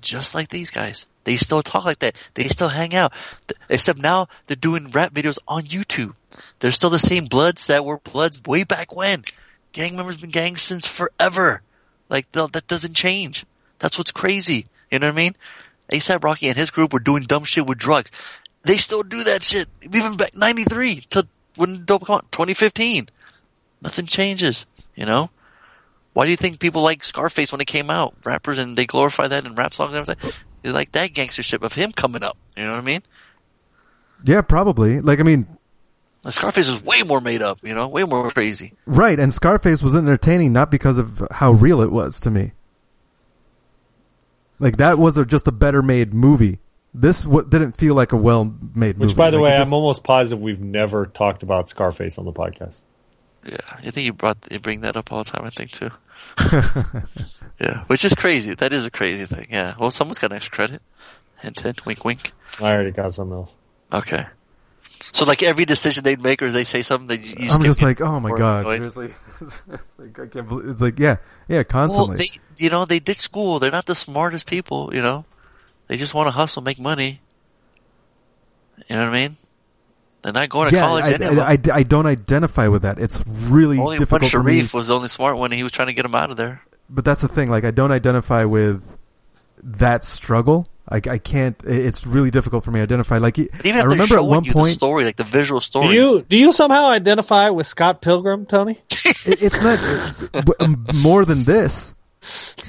[0.00, 2.14] just like these guys, they still talk like that.
[2.34, 3.12] They still hang out,
[3.68, 6.14] except now they're doing rap videos on YouTube.
[6.60, 9.24] They're still the same Bloods that were Bloods way back when.
[9.72, 11.62] Gang members been gangs since forever.
[12.08, 13.46] Like that doesn't change.
[13.84, 14.64] That's what's crazy.
[14.90, 15.36] You know what I mean?
[15.92, 18.10] ASAP Rocky and his group were doing dumb shit with drugs.
[18.62, 23.10] They still do that shit even back '93 to when Dope come out 2015.
[23.82, 24.64] Nothing changes.
[24.94, 25.28] You know.
[26.14, 28.14] Why do you think people like Scarface when it came out?
[28.24, 30.32] Rappers and they glorify that in rap songs and everything.
[30.62, 32.38] They like that gangster shit of him coming up.
[32.56, 33.02] You know what I mean?
[34.24, 35.02] yeah, probably.
[35.02, 35.46] Like I mean,
[36.30, 37.58] Scarface is way more made up.
[37.62, 38.72] You know, way more crazy.
[38.86, 39.20] right?
[39.20, 42.52] And Scarface was entertaining not because of how real it was to me.
[44.58, 46.60] Like that was a, just a better made movie.
[46.94, 49.06] This w- didn't feel like a well made movie.
[49.08, 52.24] Which, by the Like, way, just- I'm almost positive we've never talked about Scarface on
[52.24, 52.80] the podcast.
[53.44, 55.44] Yeah, I think you brought you bring that up all the time.
[55.44, 55.90] I think too.
[57.60, 58.54] yeah, which is crazy.
[58.54, 59.46] That is a crazy thing.
[59.50, 59.74] Yeah.
[59.78, 60.82] Well, someone's got extra credit.
[61.40, 62.32] Hint, hint, wink, wink.
[62.60, 63.50] I already got something else.
[63.92, 64.26] Okay.
[65.12, 67.66] So, like every decision they'd make, or they say something that you, you I'm get
[67.66, 68.76] just like, oh my more god, annoyed.
[68.76, 69.14] seriously.
[69.98, 71.16] like, I can't believe it's like, yeah,
[71.48, 72.16] yeah, Well, constantly.
[72.16, 73.58] they, you know, they did school.
[73.58, 75.24] They're not the smartest people, you know.
[75.88, 77.20] They just want to hustle, make money.
[78.88, 79.36] You know what I mean?
[80.22, 81.42] They're not going to yeah, college I, anyway.
[81.42, 82.98] I, I, I don't identify with that.
[82.98, 84.54] It's really only difficult for me.
[84.54, 86.36] Sharif was the only smart one, and he was trying to get him out of
[86.36, 86.62] there.
[86.88, 87.50] But that's the thing.
[87.50, 88.82] Like, I don't identify with
[89.62, 90.68] that struggle.
[90.88, 91.56] I, I can't.
[91.64, 93.18] It's really difficult for me to identify.
[93.18, 95.88] Like, But even I remember at one you the point, story, like the visual story.
[95.88, 98.78] Do you do you somehow identify with Scott Pilgrim, Tony?
[98.90, 101.94] it, it's not but, um, more than this.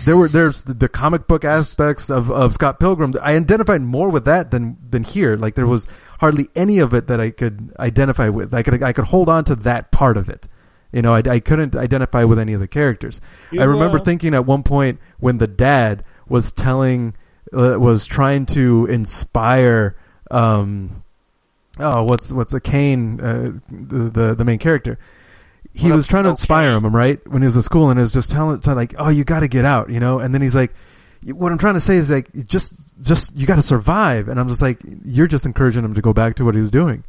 [0.05, 3.13] There were there's the, the comic book aspects of, of Scott Pilgrim.
[3.21, 5.35] I identified more with that than than here.
[5.35, 5.87] Like there was
[6.19, 8.53] hardly any of it that I could identify with.
[8.53, 10.47] I could I could hold on to that part of it.
[10.93, 13.19] You know, I, I couldn't identify with any of the characters.
[13.51, 17.15] You, I remember uh, thinking at one point when the dad was telling
[17.51, 19.95] was trying to inspire
[20.31, 21.03] um
[21.79, 24.97] oh what's what's the Caine uh, the, the the main character
[25.73, 26.33] he What was trying to okay.
[26.33, 28.95] inspire him right when he was in school and he was just telling, telling like
[28.97, 30.73] oh you got to get out you know and then he's like
[31.23, 34.47] what I'm trying to say is like just just you got to survive and I'm
[34.47, 37.03] just like you're just encouraging him to go back to what he was doing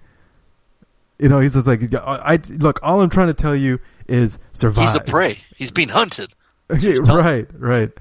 [1.18, 4.38] you know he's just like I, I look all I'm trying to tell you is
[4.52, 5.38] survive He's a prey.
[5.56, 6.32] He's being hunted.
[6.80, 7.92] Yeah, right, right.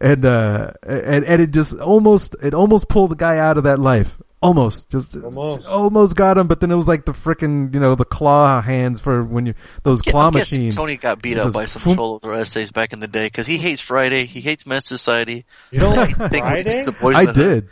[0.00, 3.78] And uh and and it just almost it almost pulled the guy out of that
[3.78, 4.18] life.
[4.42, 4.90] Almost.
[4.90, 5.66] Just Almost.
[5.66, 9.00] almost, got him, but then it was like the freaking you know, the claw hands
[9.00, 10.76] for when you those Yeah, claw I'm machines.
[10.76, 11.96] Tony got beat up by some thump.
[11.96, 14.26] troll or essays back in the day because he hates Friday.
[14.26, 15.46] He hates Men's Society.
[15.70, 16.80] You don't like I think he Friday?
[16.82, 17.68] thinks I did.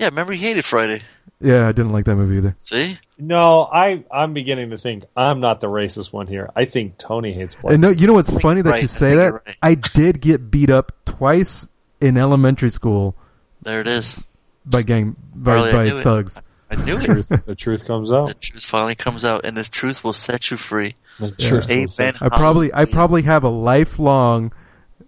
[0.00, 1.02] Yeah, remember he hated Friday.
[1.40, 2.56] Yeah, I didn't like that movie either.
[2.60, 2.98] See?
[3.18, 6.50] No, I I'm beginning to think I'm not the racist one here.
[6.56, 7.74] I think Tony hates black.
[7.74, 8.82] And no, you know what's think funny that right.
[8.82, 9.32] you say think that?
[9.32, 9.56] right.
[9.62, 11.68] I did get beat up twice
[12.00, 13.14] in elementary school
[13.62, 14.18] There it is.
[14.64, 16.02] by gang by, Harley, I by it.
[16.02, 16.42] thugs.
[16.70, 17.04] I knew it.
[17.04, 18.28] truth, the truth comes out.
[18.28, 20.94] the truth finally comes out, and this truth will set you free.
[21.20, 22.14] The truth will Amen.
[22.20, 24.52] I probably I probably have a lifelong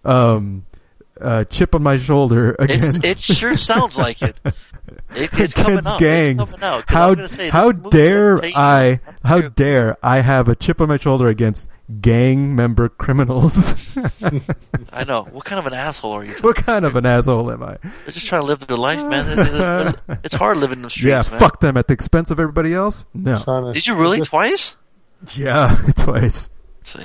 [0.04, 0.64] um
[1.20, 4.36] uh chip on my shoulder It's, it sure sounds like it.
[4.44, 6.00] it it's coming against out.
[6.00, 6.40] gangs.
[6.42, 6.86] It's coming out.
[6.86, 10.54] 'Cause How say, how dare will take you- I how sure- dare I have a
[10.56, 11.68] chip on my shoulder against
[12.00, 13.74] gang member criminals?
[14.92, 15.22] I know.
[15.30, 16.34] What kind of an asshole are you?
[16.40, 17.76] what kind of an asshole am I?
[17.82, 19.94] They're just trying to live their life, man.
[20.24, 21.40] It's hard living in the streets, yeah, man.
[21.40, 23.04] fuck them at the expense of everybody else.
[23.14, 23.72] No.
[23.72, 24.76] Did you really twice?
[25.34, 26.50] Yeah, twice.
[26.84, 27.00] See,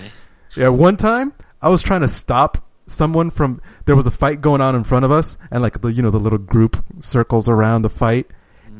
[0.56, 3.62] Yeah, one time I was trying to stop someone from.
[3.86, 6.12] There was a fight going on in front of us, and like the you know
[6.12, 8.28] the little group circles around the fight,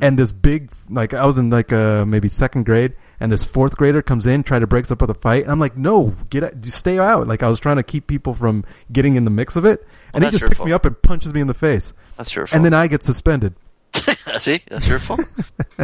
[0.02, 3.78] and this big like I was in like uh maybe second grade, and this fourth
[3.78, 6.54] grader comes in, try to breaks up the fight, and I'm like, no, get out,
[6.66, 7.28] stay out.
[7.28, 10.24] Like I was trying to keep people from getting in the mix of it, and
[10.24, 10.68] he just picks fault.
[10.68, 12.56] me up and punches me in the face, that's your fault.
[12.56, 13.56] and then I get suspended.
[14.40, 15.22] See, that's your fault.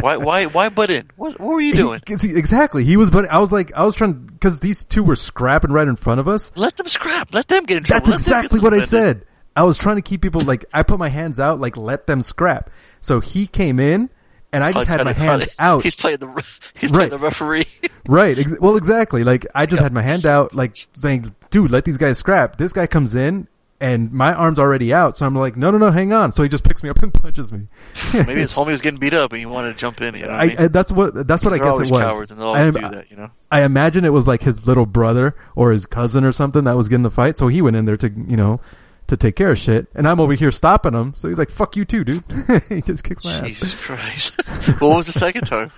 [0.00, 1.08] why, why, why butt in?
[1.16, 2.00] What, what were you doing?
[2.20, 2.84] He- exactly.
[2.84, 5.86] He was, but I was like, I was trying because these two were scrapping right
[5.88, 6.52] in front of us.
[6.56, 7.32] Let them scrap.
[7.32, 8.10] Let them get in trouble.
[8.10, 9.24] That's Let exactly what I said.
[9.56, 12.22] I was trying to keep people like I put my hands out, like let them
[12.22, 12.70] scrap.
[13.00, 14.08] So he came in,
[14.52, 15.52] and I just had my hands funny.
[15.58, 15.82] out.
[15.82, 16.44] He's playing the
[16.74, 16.96] he's Right.
[17.08, 17.66] playing the referee.
[18.08, 18.38] right.
[18.38, 19.24] Ex- well, exactly.
[19.24, 22.72] Like I just had my hand out, like saying, "Dude, let these guys scrap." This
[22.72, 23.48] guy comes in,
[23.80, 25.16] and my arm's already out.
[25.16, 26.32] So I'm like, no, no, no, hang on.
[26.32, 27.66] So he just picks me up and punches me.
[28.12, 30.14] Maybe his homie was getting beat up and he wanted to jump in.
[30.14, 30.58] You know I, I, mean?
[30.58, 31.90] I, that's what that's what I guess it was.
[31.90, 33.30] cowards and they'll always I, do that, you know?
[33.50, 36.88] I imagine it was like his little brother or his cousin or something that was
[36.88, 38.60] getting the fight, so he went in there to you know
[39.06, 41.14] to take care of shit, and I'm over here stopping him.
[41.16, 42.22] So he's like, "Fuck you too, dude."
[42.68, 43.80] he just kicks my Jesus ass.
[43.80, 44.42] Christ!
[44.80, 45.72] what was the second time?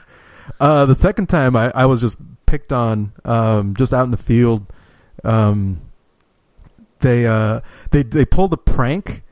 [0.60, 4.18] Uh, the second time I, I was just picked on, um, just out in the
[4.18, 4.70] field.
[5.24, 5.80] Um,
[7.02, 7.60] they uh
[7.92, 9.22] they they pulled a prank.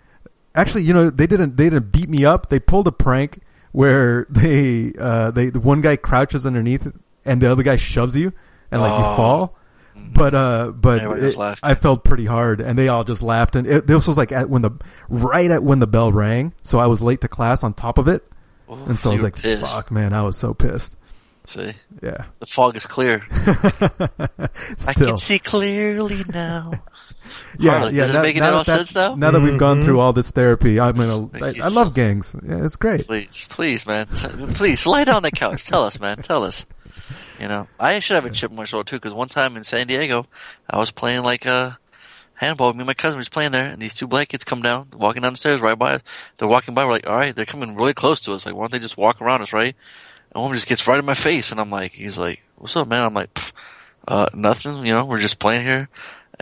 [0.54, 2.48] Actually, you know they didn't they didn't beat me up.
[2.48, 3.40] They pulled a prank
[3.72, 6.86] where they uh they the one guy crouches underneath
[7.24, 8.32] and the other guy shoves you
[8.70, 8.98] and like Oh.
[9.10, 9.56] you fall.
[10.12, 13.54] But uh, but it- I felt pretty hard, and they all just laughed.
[13.54, 14.70] And it, this was like at when the
[15.08, 18.08] right at when the bell rang, so I was late to class on top of
[18.08, 18.24] it,
[18.68, 19.66] and so I was like, pissed.
[19.66, 20.96] "Fuck, man!" I was so pissed.
[21.44, 21.72] See,
[22.02, 23.22] Yeah, the fog is clear.
[24.88, 26.72] I can see clearly now.
[27.58, 28.00] Yeah, Harlan, yeah.
[28.02, 29.14] Does it now- make now it all that that- sense now?
[29.14, 31.28] Now that we've gone through all this therapy, I'm gonna.
[31.44, 32.34] I, I love gangs.
[32.42, 33.06] Yeah, it's great.
[33.06, 35.64] Please, please, man, please lie down on the couch.
[35.66, 36.18] Tell us, man.
[36.22, 36.66] Tell us.
[37.40, 38.96] You know, I should have a chip in my shoulder too.
[38.96, 40.26] Because one time in San Diego,
[40.68, 41.78] I was playing like a
[42.34, 42.72] handball.
[42.74, 45.22] Me and my cousin was playing there, and these two black kids come down, walking
[45.22, 46.02] down the stairs right by us.
[46.36, 46.84] They're walking by.
[46.84, 48.44] We're like, all right, they're coming really close to us.
[48.44, 49.74] Like, why don't they just walk around us, right?
[50.34, 52.86] And one just gets right in my face, and I'm like, he's like, "What's up,
[52.88, 53.36] man?" I'm like,
[54.06, 54.86] "Uh, nothing.
[54.86, 55.88] You know, we're just playing here."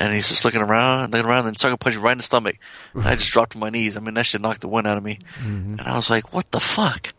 [0.01, 2.57] And he's just looking around, looking around, and sucker punched me right in the stomach.
[2.95, 3.97] And I just dropped to my knees.
[3.97, 5.19] I mean, that shit knocked the wind out of me.
[5.43, 7.13] And I was like, "What the fuck?"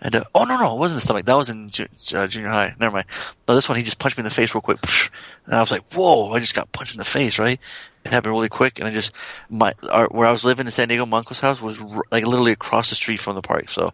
[0.00, 1.26] And uh, oh no no, it wasn't the stomach.
[1.26, 2.74] That was in ju- uh, junior high.
[2.80, 3.06] Never mind.
[3.46, 4.78] No, this one he just punched me in the face real quick,
[5.46, 7.38] and I was like, "Whoa!" I just got punched in the face.
[7.38, 7.60] Right?
[8.04, 9.12] It happened really quick, and I just
[9.50, 12.26] my our, where I was living in San Diego, my uncle's house was r- like
[12.26, 13.68] literally across the street from the park.
[13.68, 13.92] So,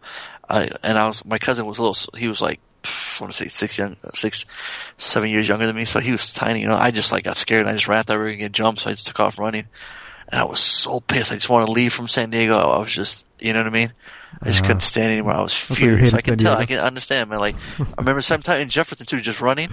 [0.48, 1.96] I and I was my cousin was a little.
[2.16, 2.90] He was like I
[3.20, 4.44] want to say six young, six,
[4.96, 5.84] seven years younger than me.
[5.84, 6.60] So he was tiny.
[6.60, 7.62] You know, I just like got scared.
[7.62, 9.38] and I just ran thought we were gonna get jumped, so I just took off
[9.38, 9.68] running.
[10.30, 11.32] And I was so pissed.
[11.32, 12.56] I just wanted to leave from San Diego.
[12.58, 13.94] I was just, you know what I mean?
[14.44, 14.64] I just Uh-huh.
[14.64, 15.34] couldn't stand anymore.
[15.34, 16.14] I was That's why you furious.
[16.14, 16.54] I can tell.
[16.56, 17.40] I can understand, man.
[17.40, 17.56] Like,
[17.98, 19.70] I remember sometime in Jefferson too, just running,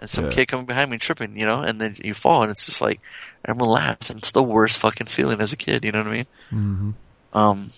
[0.00, 0.28] and some Yeah.
[0.28, 3.00] kid coming behind me tripping, you know, and then you fall, and it's just like
[3.46, 5.84] everyone laughs, and it's the worst fucking feeling as a kid.
[5.84, 6.26] You know what I mean?
[6.50, 6.90] hmm
[7.32, 7.72] Um,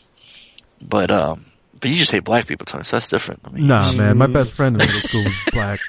[0.80, 1.46] but um,
[1.80, 2.84] but you just hate black people, Tony.
[2.84, 3.40] So that's different.
[3.44, 5.80] I mean, Nah, man, my best friend in middle school was black.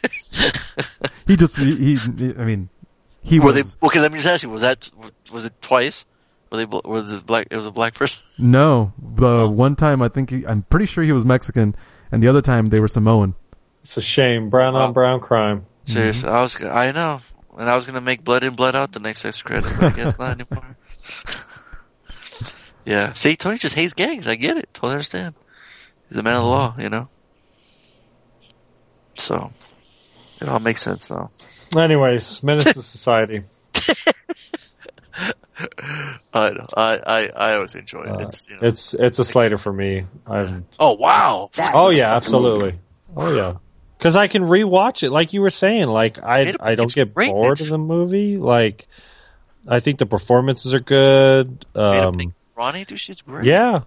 [1.28, 2.70] he just, he, he, I mean,
[3.22, 3.76] he were was.
[3.76, 3.88] they?
[3.88, 4.90] Okay, let me just ask you: Was that
[5.32, 6.06] was it twice?
[6.52, 6.66] Were they?
[6.66, 7.48] bl- Was it black?
[7.52, 8.24] It was a black person.
[8.40, 9.50] No, the oh.
[9.50, 11.76] one time I think he, I'm pretty sure he was Mexican,
[12.12, 13.36] and the other time they were Samoan.
[13.84, 14.50] It's a shame.
[14.50, 15.66] Brown on uh, brown crime.
[15.82, 16.38] Seriously, mm-hmm.
[16.38, 17.22] I was I know,
[17.58, 19.96] and I was gonna make blood in, blood out the next extra credit, but I
[19.96, 20.78] guess not anymore.
[22.86, 23.14] yeah.
[23.14, 24.28] See, Tony just hates gangs.
[24.28, 24.70] I get it.
[24.74, 25.36] Totally understand.
[26.10, 27.10] He's a man of the law, you know.
[29.16, 29.52] So
[30.42, 31.32] it all makes sense now.
[31.76, 33.44] Anyways, menace to society.
[36.34, 36.66] I know.
[36.76, 38.10] I I, I always enjoy it.
[38.10, 38.68] Uh, It's you know.
[38.68, 40.06] it's it's a Slater for me.
[40.28, 41.50] I'm, oh wow.
[41.74, 42.80] oh yeah, absolutely.
[43.16, 43.56] Oh yeah,
[43.98, 45.10] because I can rewatch it.
[45.10, 47.32] Like you were saying, like I I don't get great.
[47.32, 48.38] bored It's- of the movie.
[48.38, 48.88] Like
[49.68, 51.66] I think the performances are good.
[51.76, 52.16] Um,
[52.56, 53.46] Ronnie, dude, she's great.
[53.46, 53.82] yeah,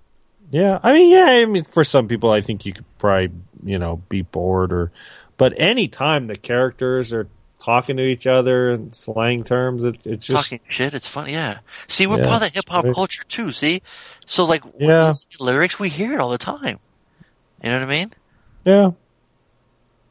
[0.50, 0.78] yeah.
[0.82, 1.26] I mean, yeah.
[1.26, 3.30] I mean, for some people, I think you could probably
[3.64, 4.90] you know be bored or,
[5.36, 7.28] but anytime the characters are
[7.58, 10.94] talking to each other in slang terms, it, it's just talking shit.
[10.94, 11.58] It's funny, yeah.
[11.88, 13.52] See, we're Yeah, part of the hip hop culture too.
[13.52, 13.82] See,
[14.26, 15.02] so like Yeah.
[15.02, 16.78] we listen to lyrics, we hear it all the time.
[17.62, 18.12] You know what I mean?
[18.64, 18.90] yeah.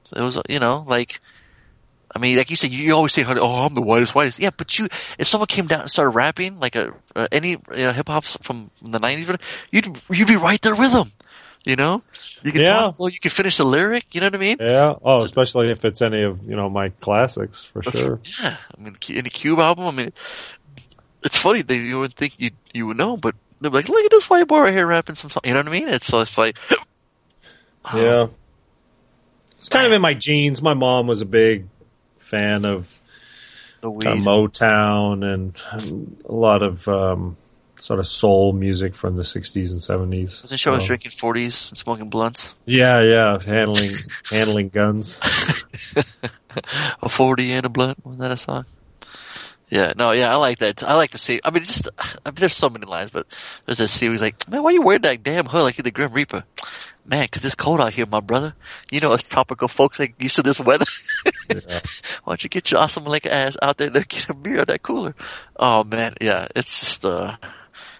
[0.03, 1.19] So it was, you know, like,
[2.15, 4.77] I mean, like you said, you always say, "Oh, I'm the whitest, whitest." Yeah, but
[4.79, 4.87] you,
[5.19, 8.25] if someone came down and started rapping like a uh, any you know, hip hop
[8.25, 9.39] from the '90s,
[9.71, 11.11] you'd you'd be right there with them.
[11.65, 12.01] You know,
[12.41, 12.69] you can Yeah.
[12.73, 14.15] talk, well, you can finish the lyric.
[14.15, 14.57] You know what I mean?
[14.59, 14.95] Yeah.
[15.03, 18.19] Oh, especially if it's any of you know my classics for sure.
[18.41, 19.85] Yeah, I mean, the- any Cube album.
[19.85, 20.13] I mean,
[21.23, 24.09] it's funny that you would think you you would know, but they're like, look at
[24.09, 25.41] this white boy right here rapping some song.
[25.43, 25.89] You know what I mean?
[25.89, 26.57] It's so it's like,
[27.93, 28.27] Yeah.
[29.57, 30.61] It's kind of in my genes.
[30.61, 31.67] My mom was a big
[32.29, 33.01] fan of
[33.81, 37.37] kind of Motown and um, a lot of um,
[37.75, 40.43] sort of soul music from the 60s and 70s.
[40.43, 42.55] Wasn't she always So- drinking forties and smoking blunts?
[42.65, 43.91] Yeah, yeah, handling
[44.29, 45.19] handling guns.
[47.01, 48.05] a forty and a blunt.
[48.05, 48.65] Was that a song?
[49.69, 50.81] Yeah, no, yeah, I like that.
[50.83, 51.39] I like to see.
[51.45, 53.27] I mean, just I mean, there's so many lines, but
[53.65, 54.09] there's that scene.
[54.09, 56.43] where He's like, "Man, why you wearing that damn hood like you're the Grim Reaper?"
[57.05, 58.55] Man, 'cause it's cold out here, my brother.
[58.91, 60.85] You know, us tropical folks ain't used to this weather.
[61.49, 61.79] Yeah.
[62.23, 64.67] Why don't you get your awesome link ass out there to get a beer at
[64.67, 65.15] that cooler?
[65.57, 67.37] Oh man, yeah, it's just uh,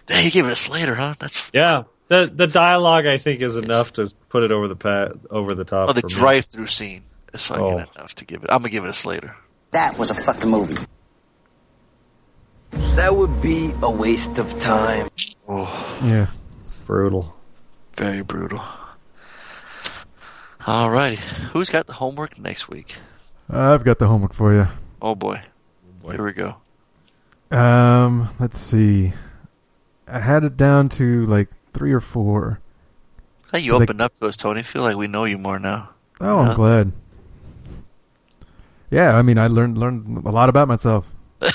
[0.06, 1.14] dang, you gave it a Slater, huh?
[1.18, 1.84] That's Yeah.
[2.08, 5.64] The the dialogue I think is enough to put it over the pa- over the
[5.64, 5.88] top.
[5.88, 7.78] oh, the drive-through scene is fucking Oh.
[7.78, 8.50] enough to give it.
[8.50, 9.36] I'm gonna give it a Slater.
[9.70, 10.76] That was a fucking movie.
[12.96, 15.08] That would be a waste of time.
[15.48, 16.28] Oh, Yeah.
[16.56, 17.36] It's brutal.
[17.96, 18.60] very brutal.
[20.60, 21.16] Alrighty,
[21.52, 22.96] who's got the homework next week?
[23.52, 24.66] I've got the homework for you.
[25.02, 25.42] Oh boy,
[26.04, 26.56] here we go.
[27.50, 29.12] Um, let's see.
[30.06, 32.60] I had it down to like three or four.
[33.52, 34.62] Hey, you Like- opened up to us, Tony.
[34.62, 35.90] feel like we know you more now.
[36.20, 36.54] Oh, I'm Yeah.
[36.54, 36.92] glad.
[38.90, 41.06] Yeah, I mean, I learned learned a lot about myself.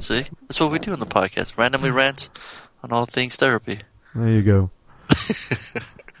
[0.00, 1.56] See, that's what we do in the podcast.
[1.58, 2.28] Randomly rant
[2.82, 3.80] on all things therapy.
[4.14, 4.70] There you go.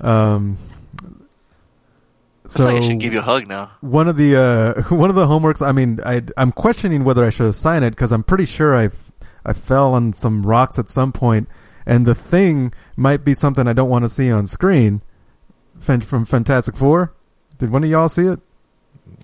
[0.00, 0.75] um, I
[2.48, 3.70] so like I should give you a hug now.
[3.80, 5.66] one of the uh, one of the homeworks.
[5.66, 8.90] I mean, I I'm questioning whether I should assign it because I'm pretty sure I
[9.44, 11.48] I fell on some rocks at some point,
[11.86, 15.02] and the thing might be something I don't want to see on screen.
[15.78, 17.12] Fan- From Fantastic Four,
[17.58, 18.40] did one of y'all see it?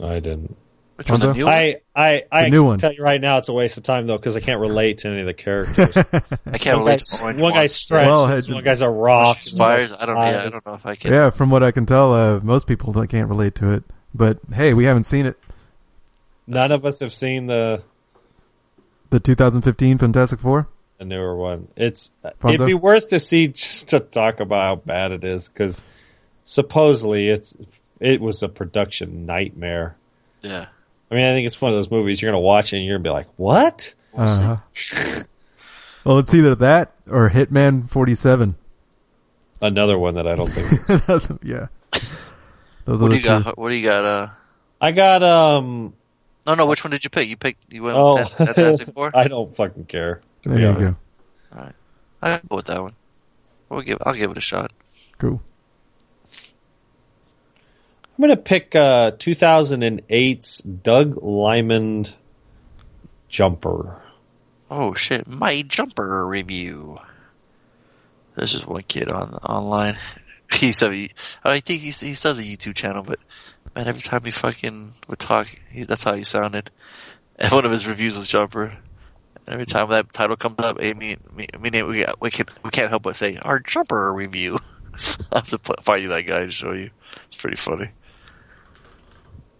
[0.00, 0.56] I didn't.
[1.04, 1.52] Which one, the new one?
[1.54, 2.78] I I I new can one.
[2.78, 5.08] tell you right now, it's a waste of time though because I can't relate to
[5.08, 5.96] any of the characters.
[6.46, 8.88] I can't one relate guy's, to one guy's stretched, Well, this it- one guy's a
[8.88, 9.38] rock.
[9.56, 9.92] fires.
[9.92, 10.16] I don't.
[10.16, 11.12] Yeah, I don't know if I can.
[11.12, 13.84] Yeah, from what I can tell, uh, most people can't relate to it.
[14.14, 15.38] But hey, we haven't seen it.
[16.46, 17.82] None of us have seen the
[19.10, 20.66] The 2015 Fantastic Four.
[20.98, 21.68] the newer one.
[21.76, 22.10] It's
[22.40, 22.54] Fonzo?
[22.54, 25.82] it'd be worth to see just to talk about how bad it is because
[26.44, 27.56] supposedly it's
[28.00, 29.96] it was a production nightmare.
[30.42, 30.66] Yeah.
[31.12, 33.04] I mean, I think it's one of those movies you're gonna watch and you're gonna
[33.04, 34.56] be like, "What?" Uh-huh.
[36.04, 38.54] well, it's either that or Hitman 47.
[39.60, 41.42] Another one that I don't think.
[41.44, 41.66] yeah.
[42.86, 43.44] Those What are do the you got?
[43.44, 43.50] two.
[43.50, 44.04] What do you got?
[44.04, 44.28] Uh,
[44.80, 45.92] I got um.
[46.46, 46.66] no, no.
[46.66, 47.28] Which one did you pick?
[47.28, 47.72] You picked.
[47.72, 49.10] You went Oh, with Fan- Fantastic Four.
[49.16, 50.20] I don't fucking care.
[50.44, 50.94] To There be you honest.
[50.94, 51.58] go.
[51.58, 51.74] All right,
[52.22, 52.94] I'll go with that one.
[53.68, 53.98] We'll give.
[54.00, 54.72] I'll give it a shot.
[55.18, 55.40] Cool.
[58.18, 62.06] I'm gonna pick uh 2008's Doug Liman
[63.28, 64.02] Jumper.
[64.70, 65.26] Oh shit!
[65.26, 66.98] My jumper review.
[68.34, 69.98] There's just one kid on online.
[70.52, 70.92] He said.
[71.42, 73.18] I think he he says a YouTube channel, but
[73.74, 76.70] man, every time he fucking would talk, he, that's how he sounded.
[77.36, 78.76] And one of his reviews was jumper.
[79.48, 82.90] Every time that title comes up, hey, me, me, me, we we can we can't
[82.90, 84.58] help but say our jumper review.
[85.32, 86.90] I have to find you that guy to show you.
[87.28, 87.88] It's pretty funny.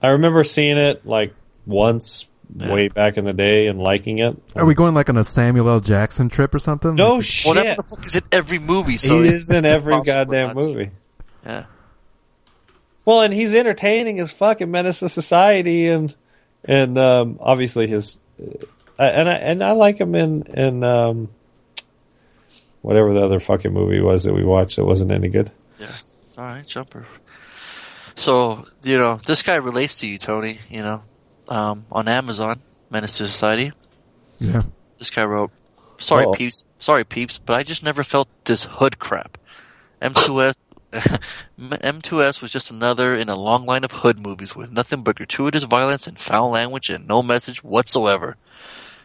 [0.03, 1.33] I remember seeing it like
[1.67, 4.37] once way back in the day and liking it.
[4.57, 5.81] Are we going like on a Samuel L.
[5.81, 6.95] Jackson trip or something?
[6.97, 7.55] No Well, shit.
[7.55, 8.99] that motherfucker's in every movie.
[8.99, 10.69] So he it's- is in every goddamn not to.
[10.69, 10.91] movie.
[11.47, 11.65] Yeah.
[13.05, 16.15] Well, and he's entertaining as fucking menace to society, and
[16.65, 21.29] and um, obviously his, uh, and I and I like him in in um,
[22.83, 25.51] whatever the other fucking movie was that we watched that wasn't any good.
[25.81, 25.89] Yeah.
[26.39, 27.05] All right, jumper.
[28.15, 30.59] So you know this guy relates to you, Tony.
[30.69, 31.03] You know,
[31.49, 32.61] um, on Amazon,
[32.91, 33.73] Menace to Society.
[34.39, 34.63] Yeah.
[34.99, 35.51] This guy wrote,
[35.99, 36.33] "Sorry, Uh-oh.
[36.33, 36.65] peeps.
[36.79, 39.39] Sorry, peeps, but I just never felt this hood crap.
[40.01, 40.55] M2S."
[41.59, 45.65] M2S was just another in a long line of hood movies with nothing but gratuitous
[45.65, 48.37] violence and foul language and no message whatsoever.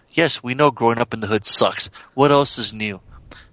[0.09, 1.89] Yes, we know growing up in the hood sucks.
[2.13, 2.99] What else is new?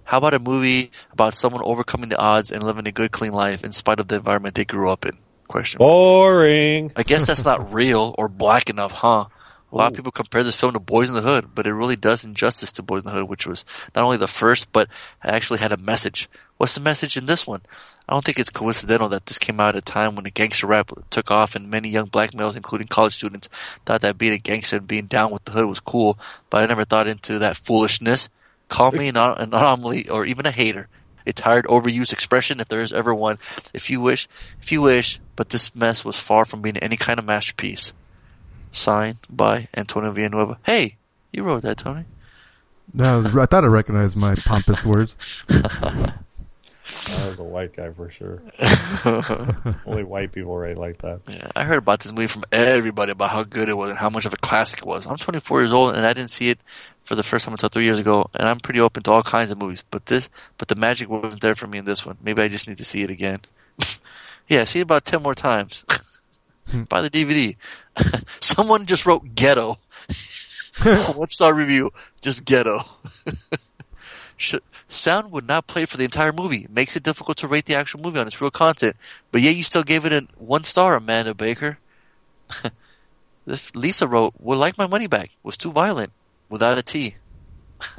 [0.05, 3.63] How about a movie about someone overcoming the odds and living a good, clean life
[3.63, 5.17] in spite of the environment they grew up in?
[5.55, 5.77] Question.
[5.77, 6.91] Boring.
[6.97, 9.27] I guess that's not real or black enough, huh?
[9.71, 11.95] A lot of people compare this film to Boyz n the Hood, but it really
[11.95, 13.63] does injustice to Boyz n the Hood, which was
[13.95, 14.89] not only the first, but
[15.23, 16.27] actually had a message.
[16.57, 17.61] What's the message in this one?
[18.09, 20.67] I don't think it's coincidental that this came out at a time when the gangster
[20.67, 23.47] rap took off and many young black males, including college students,
[23.85, 26.19] thought that being a gangster and being down with the hood was cool,
[26.49, 28.27] but I never thought into that foolishness.
[28.67, 30.89] Call me an, an anomaly or even a hater.
[31.27, 33.39] A tired, overused expression, if there is ever one.
[33.73, 34.27] If you wish,
[34.61, 37.93] if you wish, but this mess was far from being any kind of masterpiece.
[38.71, 40.57] Signed by Antonio Villanueva.
[40.63, 40.97] Hey,
[41.31, 42.05] you wrote that, Tony.
[42.93, 45.15] No, I thought I recognized my pompous words.
[45.49, 48.41] I was a white guy for sure.
[49.85, 51.21] Only white people write like that.
[51.27, 54.09] Yeah, I heard about this movie from everybody about how good it was and how
[54.09, 55.05] much of a classic it was.
[55.05, 56.59] I'm 24 years old and I didn't see it
[57.05, 59.51] for the first time until three years ago, and I'm pretty open to all kinds
[59.51, 59.83] of movies.
[59.91, 60.27] But this,
[60.57, 62.17] but the magic wasn't there for me in this one.
[62.21, 63.41] Maybe I just need to see it again.
[64.49, 65.85] yeah, see it about 10 more times.
[66.89, 67.55] Buy the DVD.
[68.41, 69.77] Someone just wrote ghetto.
[70.83, 72.81] One star review, just ghetto.
[74.35, 76.63] Should, sound would not play for the entire movie.
[76.63, 78.95] It makes it difficult to rate the actual movie on its real content.
[79.31, 81.77] But yet you still gave it a one star, Amanda Baker.
[83.45, 85.31] this Lisa wrote, "Would like my money back.
[85.43, 86.11] Was too violent,
[86.49, 87.15] without a T.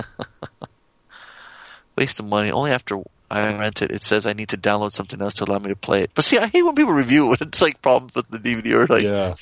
[1.97, 2.51] Waste of money.
[2.51, 3.01] Only after
[3.31, 5.77] I rent it, it says I need to download something else to allow me to
[5.77, 6.11] play it.
[6.15, 7.41] But see, I hate when people review it.
[7.47, 9.35] It's like problems with the DVD or like, Yeah.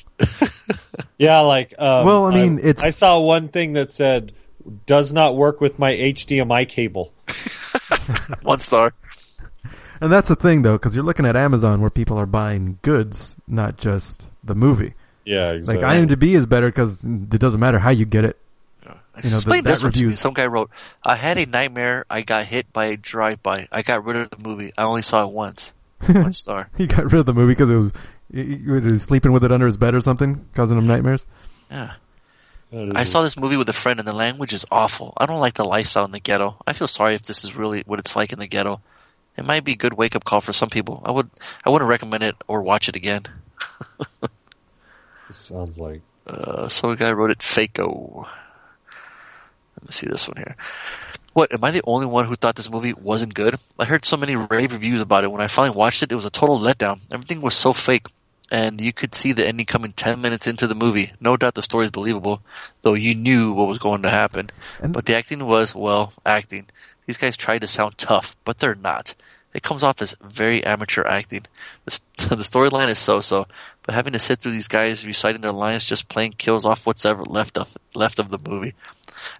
[1.18, 4.32] yeah, like um, Well, I mean, it's- I saw one thing that said
[4.86, 7.12] does not work with my HDMI cable.
[8.42, 8.94] One star.
[10.00, 13.36] And that's the thing, though, because you're looking at Amazon where people are buying goods,
[13.46, 14.94] not just the movie.
[15.24, 15.84] Yeah, exactly.
[15.84, 15.96] Like.
[16.08, 18.38] IMDb is better because it doesn't matter how you get it.
[19.22, 20.14] You know, Explain the, this that one to me.
[20.14, 20.70] Some guy wrote,
[21.02, 22.04] I had a nightmare.
[22.10, 23.68] I got hit by a drive-by.
[23.70, 24.72] I got rid of the movie.
[24.76, 25.72] I only saw it once.
[26.06, 26.68] One star.
[26.76, 27.92] He got rid of the movie because it was
[28.32, 31.26] he, he was sleeping with it under his bed or something, causing him nightmares.
[31.70, 31.94] Yeah.
[32.72, 35.14] I saw this movie with a friend and the language is awful.
[35.16, 36.56] I don't like the lifestyle in the ghetto.
[36.66, 38.80] I feel sorry if this is really what it's like in the ghetto.
[39.36, 41.00] It might be a good wake up call for some people.
[41.04, 41.30] I would
[41.64, 43.22] I wouldn't recommend it or watch it again.
[45.30, 48.26] sounds like Uh, some guy wrote it Fako.
[49.84, 50.56] Let me see this one here.
[51.34, 53.58] What, am I the only one who thought this movie wasn't good?
[53.78, 55.30] I heard so many rave reviews about it.
[55.30, 57.00] When I finally watched it, it was a total letdown.
[57.12, 58.06] Everything was so fake.
[58.50, 61.12] And you could see the ending coming 10 minutes into the movie.
[61.20, 62.40] No doubt the story is believable,
[62.80, 64.50] though you knew what was going to happen.
[64.80, 66.66] But the acting was, well, acting.
[67.04, 69.14] These guys tried to sound tough, but they're not.
[69.52, 71.46] It comes off as very amateur acting.
[71.84, 73.46] The, the storyline is so-so,
[73.82, 77.04] but having to sit through these guys reciting their lines just plain kills off what's
[77.04, 78.74] ever left of left of the movie.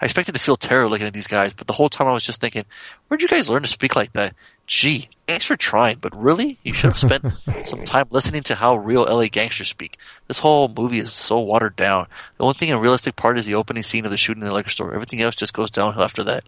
[0.01, 2.24] I expected to feel terror looking at these guys, but the whole time I was
[2.24, 2.65] just thinking,
[3.09, 4.35] where'd you guys learn to speak like that?
[4.66, 6.59] Gee, thanks for trying, but really?
[6.62, 7.24] You should have spent
[7.65, 9.98] some time listening to how real LA gangsters speak.
[10.27, 12.06] This whole movie is so watered down.
[12.39, 14.55] The only thing a realistic part is the opening scene of the shooting in the
[14.55, 14.94] liquor store.
[14.94, 16.44] Everything else just goes downhill after that.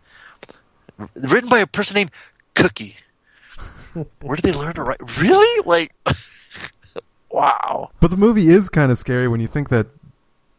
[1.14, 2.10] Written by a person named
[2.54, 2.96] Cookie.
[4.20, 5.18] Where did they learn to write?
[5.18, 5.62] Really?
[5.66, 5.92] Like,
[7.30, 7.90] wow.
[8.00, 9.86] But the movie is kind of scary when you think that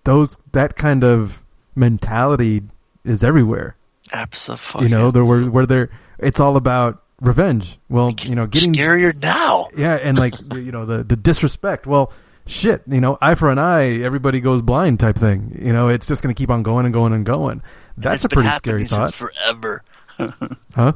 [0.03, 1.43] those that kind of
[1.77, 2.63] mentality
[3.05, 3.75] is everywhere.
[4.11, 4.83] Absolutely.
[4.83, 5.51] You know, there were mm-hmm.
[5.51, 5.89] where there
[6.19, 7.77] it's all about revenge.
[7.89, 9.69] Well, you know, getting scarier now.
[9.75, 11.85] yeah, and like you know the the disrespect.
[11.85, 12.11] Well,
[12.45, 15.59] shit, you know, eye for an eye, everybody goes blind type thing.
[15.61, 17.61] You know, it's just going to keep on going and going and going.
[17.97, 19.83] That's It's a pretty scary since thought, forever.
[20.75, 20.93] huh?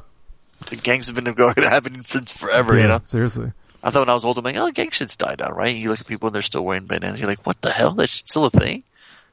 [0.68, 3.00] The gangs have been going happening since forever, yeah, you know?
[3.04, 3.52] seriously.
[3.84, 5.76] I thought when I was older, I'm like, oh, gang shit's died out, right?
[5.76, 7.20] You look at people and they're still wearing bandanas.
[7.20, 7.94] You're like, what the hell?
[7.94, 8.84] That shit's still a thing?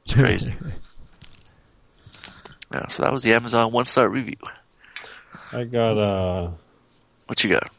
[0.03, 0.53] It's crazy.
[2.73, 4.37] Yeah, so that was the Amazon one star review.
[5.51, 6.51] I got uh
[7.27, 7.71] What you got?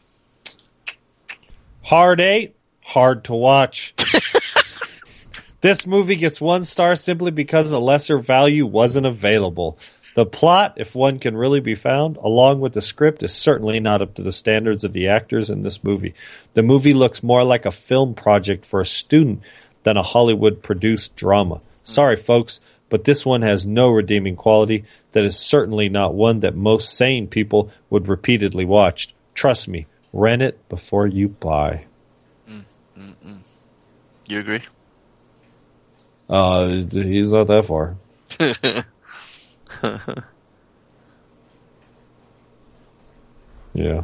[1.81, 3.93] Hard Eight, hard to watch.
[5.61, 9.77] this movie gets one star simply because a lesser value wasn't available.
[10.13, 14.01] The plot, if one can really be found, along with the script, is certainly not
[14.01, 16.15] up to the standards of the actors in this movie.
[16.53, 19.41] The movie looks more like a film project for a student
[19.83, 21.61] than a Hollywood produced drama.
[21.83, 22.59] Sorry, folks,
[22.91, 27.25] but this one has no redeeming quality that is certainly not one that most sane
[27.25, 29.15] people would repeatedly watch.
[29.33, 31.85] Trust me, rent it before you buy.
[34.27, 34.61] You agree?
[36.29, 37.95] Uh, he's not that far.
[43.73, 44.03] yeah.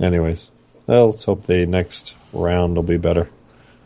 [0.00, 0.50] Anyways,
[0.86, 3.30] well, let's hope the next round will be better.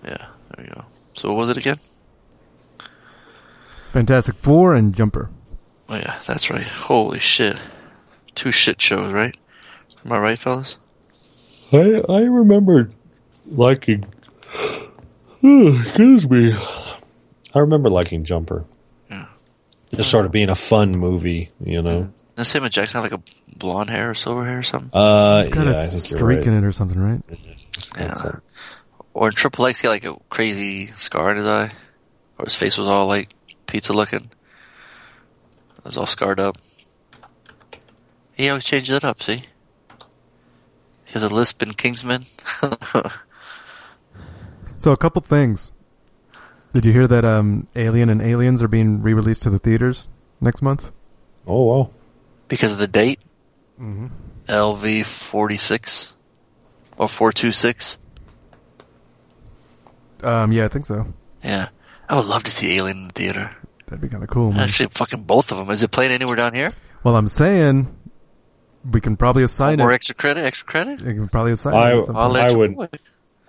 [0.05, 0.27] Yeah,
[0.57, 0.85] there you go.
[1.15, 1.79] So what was it again?
[3.93, 5.31] Fantastic Four and Jumper.
[5.89, 6.67] Oh yeah, that's right.
[6.67, 7.57] Holy shit.
[8.35, 9.35] Two shit shows, right?
[10.05, 10.77] Am I right, fellas?
[11.73, 12.91] I I remember
[13.47, 14.05] liking.
[15.43, 16.55] excuse me.
[17.55, 18.65] I remember liking Jumper.
[19.11, 19.27] Yeah.
[19.95, 22.11] Just sort of being a fun movie, you know.
[22.37, 24.91] Does Samuel Jackson have like a blonde hair or silver hair or something?
[24.93, 26.47] Uh, It's got yeah, a I streak right.
[26.47, 27.23] in it or something, right?
[27.97, 28.15] Yeah.
[29.15, 31.73] Or in Triple X, he had like a crazy scar in his eye.
[32.39, 33.35] Or his face was all like
[33.69, 34.31] pizza looking.
[35.79, 36.59] It was all scarred up.
[38.35, 39.45] He always changes it up, see?
[41.05, 42.27] He has a lisp in Kingsman.
[44.81, 45.73] So a couple things.
[46.73, 50.09] Did you hear that um, Alien and Aliens are being re-released to the theaters
[50.41, 50.93] next month?
[51.49, 51.91] Oh wow.
[52.47, 53.19] because of the date.
[53.81, 54.07] Mm-hmm.
[54.49, 56.13] LV 46
[56.97, 57.99] or 426.
[60.23, 61.13] Um, yeah, I think so.
[61.43, 61.69] Yeah.
[62.09, 63.55] I would love to see Alien in the theater.
[63.87, 64.53] That'd be kind of cool.
[64.53, 64.61] Man.
[64.61, 65.71] Actually, fucking both of them.
[65.71, 66.73] Is it playing anywhere down here?
[67.05, 67.95] well, I'm saying
[68.91, 69.95] we can probably assign Or it.
[69.97, 70.45] extra credit?
[70.45, 71.01] Extra credit?
[71.03, 71.95] We can probably assign I- it.
[71.95, 72.33] I'll point.
[72.33, 73.01] let I you would- know it.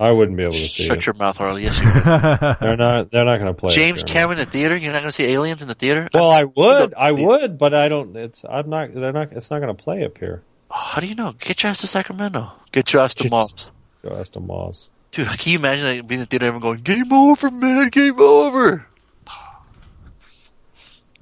[0.02, 1.06] I wouldn't be able to see Shut it.
[1.06, 1.64] your mouth, Harley.
[1.64, 1.77] Yes.
[2.61, 3.11] They're not.
[3.11, 3.69] They're not going to play.
[3.76, 4.07] James there.
[4.14, 4.77] Cameron in the theater?
[4.77, 6.07] You're not going to see Aliens in the theater?
[6.14, 6.94] Well, I would.
[6.94, 8.15] I would, but I don't.
[8.15, 8.45] It's.
[8.49, 8.94] I'm not.
[8.94, 9.34] They're not.
[9.34, 10.41] It's not going to play up here.
[10.72, 11.34] Oh, how do you know?
[11.38, 12.49] Get your ass to Sacramento.
[12.72, 13.31] Get your ass to Shit.
[13.31, 13.72] Moms.
[14.02, 14.90] Go ask the Moss.
[15.11, 17.90] Dude, can you imagine like, being in the theater and everyone going, Game over, man,
[17.90, 18.86] game over.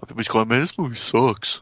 [0.03, 1.61] Everybody's going, man, this movie sucks.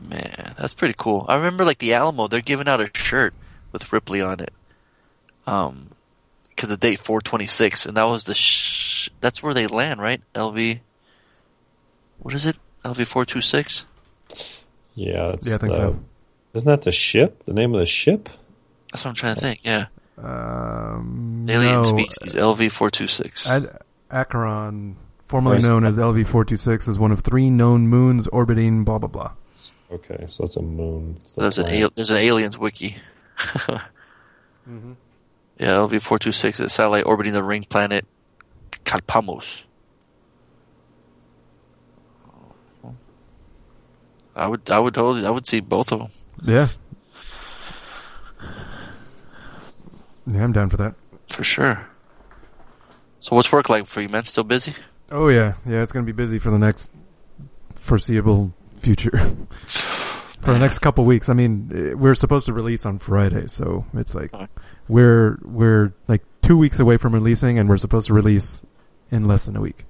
[0.00, 1.26] Man, that's pretty cool.
[1.28, 3.34] I remember like the Alamo, they're giving out a shirt
[3.72, 4.52] with Ripley on it.
[5.46, 5.90] Um,
[6.56, 10.22] cause the date 426, and that was the sh- that's where they land, right?
[10.34, 10.80] LV.
[12.20, 12.56] what is it?
[12.84, 13.84] LV four two six.
[14.94, 16.00] Yeah, it's Yeah, I think the- so.
[16.54, 17.44] Isn't that the ship?
[17.44, 18.28] The name of the ship?
[18.90, 19.60] That's what I'm trying to think.
[19.64, 23.48] Yeah, Um, alien no, species LV four two six.
[24.10, 24.96] Acheron,
[25.26, 29.08] formerly Or is- known as LV-426, is one of three known moons orbiting blah blah
[29.08, 29.32] blah.
[29.92, 31.18] Okay, so it's a moon.
[31.22, 31.82] It's the There's an planet.
[31.82, 32.96] al- there's an aliens wiki.
[35.60, 38.06] Yeah, LV four two six is a satellite orbiting the ring planet
[38.84, 39.62] Calpamos.
[44.36, 46.08] I would I would totally I would see both of them
[46.44, 46.68] Yeah.
[50.26, 50.94] Yeah, I'm down for that.
[51.30, 51.86] for sure.
[53.20, 54.24] So what's work like for you, man?
[54.24, 54.74] Still busy?
[55.10, 55.82] Oh yeah, yeah.
[55.82, 56.92] It's gonna be busy for the next
[57.76, 59.18] foreseeable future.
[60.42, 61.28] for the next couple weeks.
[61.28, 64.50] I mean, eh, we're supposed to release on Friday, so it's like Alright.
[64.86, 68.62] we're we're like two weeks away from releasing, and we're supposed to release
[69.10, 69.84] in less than a week.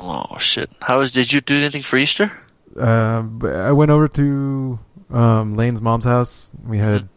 [0.00, 0.70] Oh shit!
[0.82, 1.12] How is?
[1.12, 2.32] Did you do anything for Easter?
[2.76, 4.78] Um, but I went over to
[5.14, 6.52] um, Lane's mom's house.
[6.66, 7.08] We had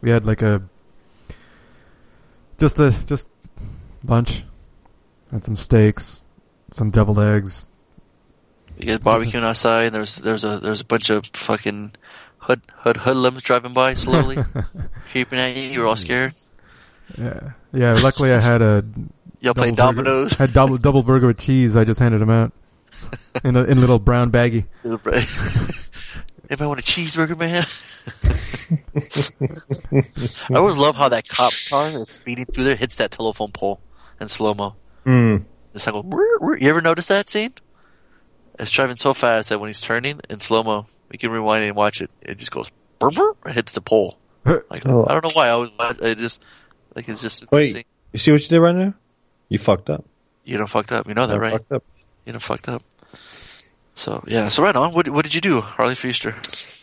[0.00, 0.62] we had like a
[2.58, 3.28] just a just
[4.04, 4.44] lunch.
[5.30, 6.26] Had some steaks,
[6.70, 7.68] some deviled eggs.
[8.78, 11.92] You guys barbecuing outside, and there's there's a there's a bunch of fucking
[12.38, 14.38] hood hood hoodlums driving by slowly,
[15.10, 15.62] creeping at you.
[15.64, 16.34] You were all scared.
[17.18, 17.92] Yeah, yeah.
[18.02, 18.84] Luckily, I had a
[19.40, 20.34] Y'all playing burger- dominoes.
[20.34, 21.76] Had double double burger with cheese.
[21.76, 22.52] I just handed them out
[23.44, 24.64] in a in a little brown baggie.
[26.50, 27.64] Anybody want a cheeseburger, man?
[30.50, 33.80] I always love how that cop car that's speeding through there hits that telephone pole
[34.20, 34.74] in slow mo.
[35.04, 35.44] Mm.
[35.74, 37.52] It's like, you ever notice that scene?
[38.58, 41.68] It's driving so fast that when he's turning in slow mo, we can rewind it
[41.68, 42.10] and watch it.
[42.22, 44.18] It just goes, burr, burr, and hits the pole.
[44.70, 45.04] Like Oh.
[45.06, 45.48] I don't know why.
[45.48, 46.42] I was I just
[46.94, 48.94] like it's just Wait, you see what you did right now?
[49.50, 50.06] You fucked up.
[50.44, 51.06] You don't fucked up.
[51.06, 51.52] You know that, right?
[51.52, 51.84] Fucked up.
[52.24, 52.82] You done fucked up.
[53.98, 54.46] So yeah.
[54.48, 54.94] So right on.
[54.94, 56.36] What what did you do, Harley Feaster?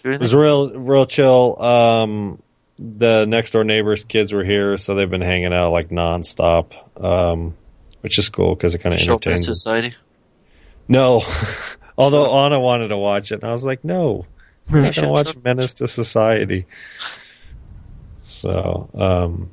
[0.04, 1.62] It was real, real chill.
[1.62, 2.44] Um,
[2.78, 7.56] the next door neighbors' kids were here, so they've been hanging out like nonstop, um,
[8.02, 9.46] which is cool because it kind of entertains.
[9.46, 9.96] society.
[10.90, 11.24] No,
[11.98, 14.26] although Anna wanted to watch it, and I was like, no,
[14.70, 16.66] I'm not gonna watch Menace to Society.
[18.26, 19.50] So, um,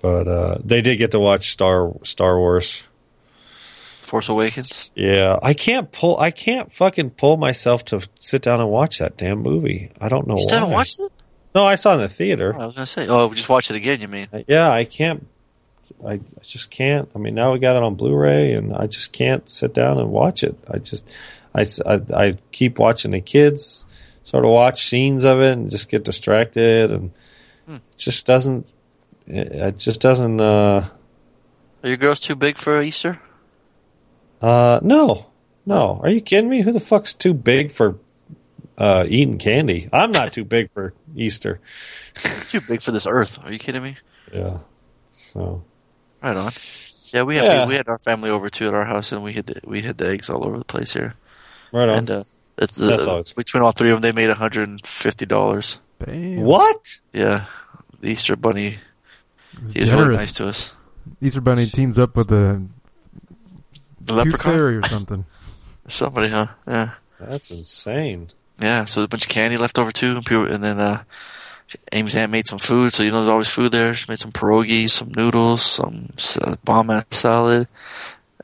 [0.00, 2.82] but uh, they did get to watch Star Star Wars.
[4.10, 4.90] Force Awakens.
[4.96, 6.18] Yeah, I can't pull.
[6.18, 9.92] I can't fucking pull myself to sit down and watch that damn movie.
[10.00, 10.42] I don't know You why.
[10.48, 11.12] still haven't watched it?
[11.54, 12.52] No, I saw it in the theater.
[12.54, 13.06] I was gonna say.
[13.08, 14.00] Oh, just watch it again.
[14.00, 14.26] You mean?
[14.48, 15.28] Yeah, I can't.
[16.04, 17.08] I, I just can't.
[17.14, 20.10] I mean, now we got it on Blu-ray, and I just can't sit down and
[20.10, 20.56] watch it.
[20.68, 21.04] I just,
[21.54, 21.64] I,
[22.12, 23.86] I keep watching the kids,
[24.24, 27.12] sort of watch scenes of it, and just get distracted, and
[27.66, 27.74] Hmm.
[27.76, 28.72] it just doesn't.
[29.28, 30.40] It, it just doesn't.
[30.40, 30.88] Uh,
[31.84, 33.20] Are your girls too big for Easter?
[34.40, 35.26] Uh, no,
[35.66, 36.00] no.
[36.02, 36.60] Are you kidding me?
[36.62, 37.98] Who the fuck's too big for
[38.78, 39.88] uh, eating candy?
[39.92, 41.60] I'm not too big for Easter.
[42.14, 43.38] too big for this Earth.
[43.44, 43.96] Are you kidding me?
[44.32, 44.58] Yeah.
[45.12, 45.62] So.
[46.22, 46.52] Right on.
[47.12, 47.64] Yeah, we had Yeah.
[47.64, 49.82] We, we had our family over too at our house, and we had the, we
[49.82, 51.14] had the eggs all over the place here.
[51.72, 51.98] Right on.
[51.98, 52.24] And uh,
[52.58, 55.78] it's the, That's always- between all three of them, they made hundred and fifty dollars.
[56.06, 56.98] What?
[57.12, 57.44] Yeah,
[58.00, 58.78] the Easter Bunny.
[59.50, 59.92] He was generous.
[60.06, 60.72] really nice to us.
[61.20, 62.62] Easter Bunny teams up with the
[64.00, 64.52] The Tooth leprechaun?
[64.52, 65.24] Fairy or something.
[65.88, 66.46] Somebody, huh?
[66.66, 66.94] Yeah.
[67.18, 68.28] That's insane.
[68.60, 71.02] Yeah, so a bunch of candy left over too, and, people, and then uh,
[71.92, 73.94] Amy's aunt made some food, so you know there's always food there.
[73.94, 76.12] She made some pierogies, some noodles, some
[76.42, 77.68] uh, bomb ass salad.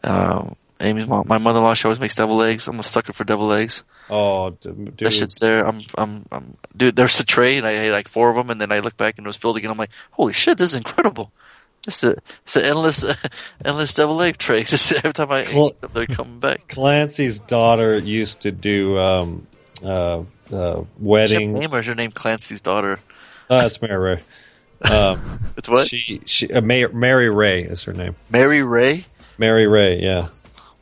[0.03, 2.69] Um, Amy's mom, my mother-in-law, she always makes deviled eggs.
[2.69, 3.83] I'm a sucker for deviled eggs.
[4.09, 4.99] Oh, d- dude.
[4.99, 5.67] That shit's there.
[5.67, 6.97] I'm, I'm, I'm, dude.
[6.97, 9.19] There's a tray, and I ate like four of them, and then I look back
[9.19, 9.71] and it was filled again.
[9.71, 11.33] I'm like, holy shit, this is incredible.
[11.87, 13.05] It's a, it's an endless,
[13.65, 14.63] endless double egg tray.
[14.65, 16.69] Just every time I Well- eat them, they're coming back.
[16.69, 19.47] Clancy's daughter used to do um,
[19.85, 20.23] uh,
[20.53, 21.53] uh, wedding.
[21.53, 22.99] name or is your name Clancy's daughter?
[23.49, 24.91] Uh, that's Mary Ray.
[24.91, 25.89] Um, It's what?
[25.89, 28.15] she she uh, Mary, Mary Ray is her name.
[28.31, 29.07] Mary Ray.
[29.39, 30.29] Mary Ray, yeah.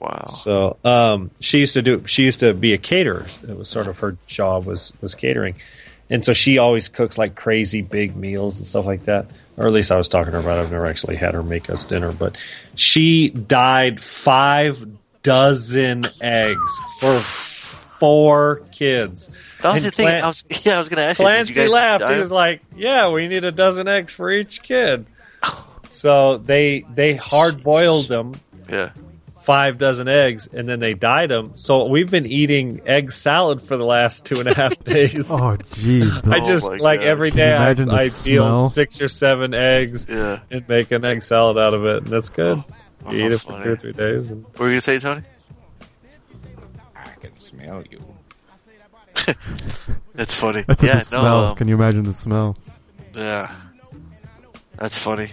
[0.01, 0.25] Wow.
[0.27, 2.03] So um, she used to do.
[2.07, 3.27] She used to be a caterer.
[3.49, 5.57] It was sort of her job was was catering,
[6.11, 9.27] and so she always cooks like crazy big meals and stuff like that.
[9.57, 10.59] Or at least I was talking to her about.
[10.59, 10.63] it.
[10.67, 12.37] I've never actually had her make us dinner, but
[12.75, 14.85] she dyed five
[15.23, 19.31] dozen eggs for four kids.
[19.63, 20.07] That was And the thing.
[20.07, 22.09] Clan- I was, yeah, I was going to ask Clancy you laughed.
[22.09, 25.07] He was like, "Yeah, we need a dozen eggs for each kid."
[25.91, 28.35] So they they hard boiled them,
[28.69, 28.91] yeah.
[29.45, 31.53] Five dozen eggs, and then they dyed them.
[31.57, 35.31] So we've been eating egg salad for the last two and a half days.
[35.31, 36.27] Oh, jeez.
[36.33, 37.07] I just my like gosh.
[37.07, 38.35] every Can I, imagine the I smell?
[38.61, 40.41] peel six or seven eggs Yeah.
[40.51, 42.65] and make an egg salad out of it, and that's good.
[43.07, 43.65] Oh, you eat how it for funny.
[43.65, 44.31] two or three days.
[44.31, 45.23] And What were you going to say, Tony?
[46.97, 48.03] I can smell you.
[50.15, 50.63] That's funny.
[50.67, 51.23] That's yeah, the smell.
[51.23, 52.57] no, um, Can you imagine the smell?
[53.15, 53.55] yeah,
[54.77, 55.31] that's funny.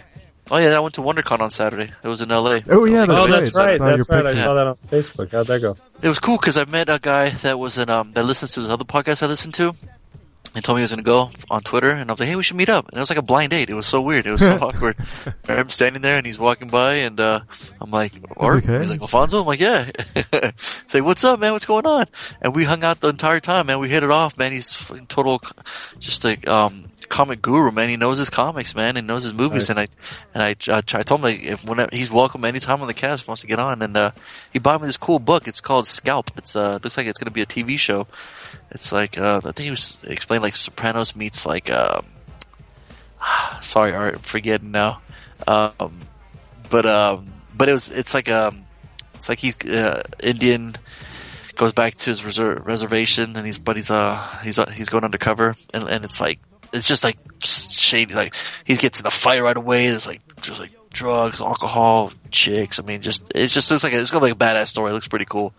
[0.54, 1.92] Oh yeah, I went to WonderCon on Saturday.
[2.04, 2.60] It was in LA.
[2.70, 3.42] Oh yeah, that's oh, right.
[3.44, 3.80] that's right.
[3.80, 4.26] That's right.
[4.26, 5.32] I saw that on Facebook.
[5.32, 5.78] How'd that go?
[6.02, 8.60] It was cool because I met a guy that was in um that listens to
[8.60, 9.74] his other podcast I listen to.
[10.54, 12.36] and told me he was going to go on Twitter, and I was like, "Hey,
[12.36, 13.70] we should meet up." And it was like a blind date.
[13.70, 14.26] It was so weird.
[14.26, 14.98] It was so awkward.
[15.48, 17.40] I'm standing there, and he's walking by, and uh
[17.80, 19.90] I'm like, "Art?" like, He's like, "Alfonso?" I'm like, "Yeah."
[20.58, 21.54] Say, like, "What's up, man?
[21.54, 22.08] What's going on?"
[22.42, 23.80] And we hung out the entire time, man.
[23.80, 24.52] We hit it off, man.
[24.52, 25.42] He's fucking total,
[26.00, 27.90] just like um comic guru, man.
[27.90, 28.96] He knows his comics, man.
[28.96, 29.70] He knows his movies, Nice.
[29.70, 29.88] and I
[30.34, 33.28] and I, I, I told him like if whenever he's welcome anytime on the cast
[33.28, 34.12] wants to get on, and uh
[34.54, 35.48] he bought me this cool book.
[35.48, 36.32] It's called Scalp.
[36.38, 38.08] It's uh looks like it's going to be a TV show.
[38.72, 42.06] It's like uh, I think he was explaining like Sopranos meets like um,
[43.62, 45.02] sorry, I'm forgetting now.
[45.48, 46.00] Um,
[46.70, 47.26] but um,
[47.56, 48.64] but it was it's like um,
[49.14, 50.76] it's like he's uh, Indian
[51.56, 55.04] goes back to his reserve, reservation and he's but he's uh he's uh, he's going
[55.04, 56.40] undercover and and it's like
[56.74, 58.36] it's just like shady like
[58.66, 59.88] he gets in a fight right away.
[59.88, 62.80] There's like just like drugs, alcohol, chicks.
[62.80, 64.92] I mean, just it just looks like it's gonna be like a badass story.
[64.92, 65.54] It looks pretty cool.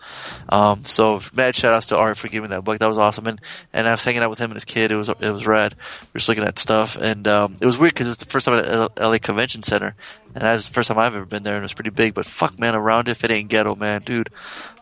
[0.49, 2.79] Um, so mad shout outs to Art for giving that book.
[2.79, 3.27] That was awesome.
[3.27, 3.41] And
[3.73, 4.93] and I was hanging out with him and his kid.
[4.93, 5.75] It was it was rad.
[5.75, 8.27] We were just looking at stuff and um, it was weird because it was the
[8.27, 9.95] first time at L- LA Convention Center.
[10.35, 12.15] And that was the first time I've ever been there, and it was pretty big.
[12.15, 14.31] But fuck, man, around if it ain't ghetto, man, dude.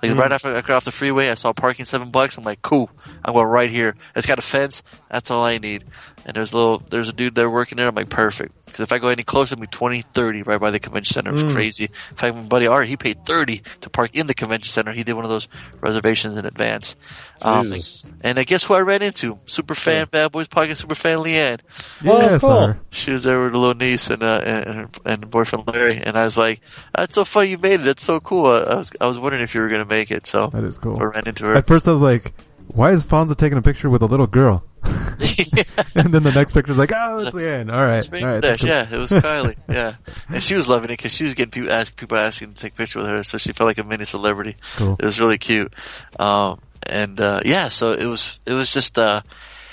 [0.01, 2.39] Like right after I got off the freeway, I saw parking seven bucks.
[2.39, 2.89] I'm like, cool,
[3.25, 3.97] I'm going right here.
[4.15, 4.85] It's got a fence.
[5.11, 5.85] That's all I need.
[6.27, 7.89] And there's a little, there's a dude there working there.
[7.89, 8.55] I'm like, perfect.
[8.67, 11.33] Because if I go any closer, it'll be 20, 30 right by the convention center.
[11.33, 11.85] It's was crazy.
[12.11, 14.93] In fact, my buddy Art, he paid 30 to park in the convention center.
[14.93, 15.49] He did one of those
[15.81, 16.95] reservations in advance.
[17.43, 17.75] Um,
[18.21, 19.39] and I guess who I ran into?
[19.47, 21.61] Super fan, Bad Boys Podcast super fan Leanne.
[22.05, 22.81] Oh, Yeah, I saw cool.
[22.91, 25.97] She was there with her little niece and uh, and, and, her, and boyfriend Larry,
[26.03, 26.61] and I was like,
[26.95, 27.85] "That's so funny you made it.
[27.85, 30.27] That's so cool." I, I was I was wondering if you were gonna make it,
[30.27, 31.01] so That is cool.
[31.01, 31.55] I ran into her.
[31.55, 32.31] At first, I was like,
[32.75, 36.73] "Why is Fonzo taking a picture with a little girl?" and then the next picture
[36.75, 38.63] picture's like, "Oh, it's Leanne." All right, all right.
[38.63, 39.95] Yeah, it was Kylie, yeah,
[40.29, 42.75] and she was loving it because she was getting people ask, people asking to take
[42.75, 44.57] pictures with her, so she felt like a mini celebrity.
[44.77, 44.97] Cool.
[44.99, 45.73] It was really cute,
[46.19, 49.21] um, and uh, yeah, so it was it was just uh,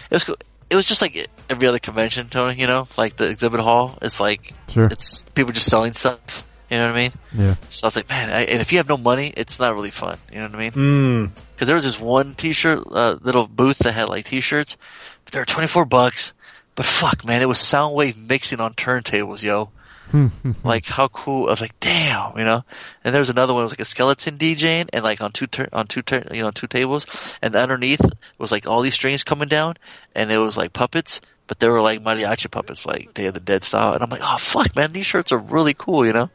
[0.10, 0.36] it was.
[0.69, 2.60] It was just like every other convention, Tony.
[2.60, 3.98] You know, like the exhibit hall.
[4.02, 4.88] It's like Sure.
[4.91, 6.45] it's people just selling stuff.
[6.69, 7.11] You know what I mean?
[7.34, 7.56] Yeah.
[7.69, 9.91] So I was like, man, I, and if you have no money, it's not really
[9.91, 10.18] fun.
[10.31, 10.72] You know what I mean?
[10.72, 11.31] Mm.
[11.56, 14.76] Because there was this one T-shirt uh, little booth that had like T-shirts,
[15.23, 16.34] but they were twenty four bucks.
[16.76, 19.72] But fuck, man, it was Soundwave mixing on turntables, yo.
[20.64, 21.48] like how cool!
[21.48, 22.64] I was like, damn, you know.
[23.03, 25.48] And there was another one, it was like a skeleton DJing, and like on two
[25.48, 27.06] tur- on two tur- you know two tables,
[27.41, 28.02] and underneath
[28.38, 29.76] was like all these strings coming down,
[30.15, 33.40] and it was like puppets, but they were like mariachi puppets, like Day of the
[33.40, 33.94] Dead style.
[33.94, 36.30] And I'm like, oh fuck, man, these shirts are really cool, you know.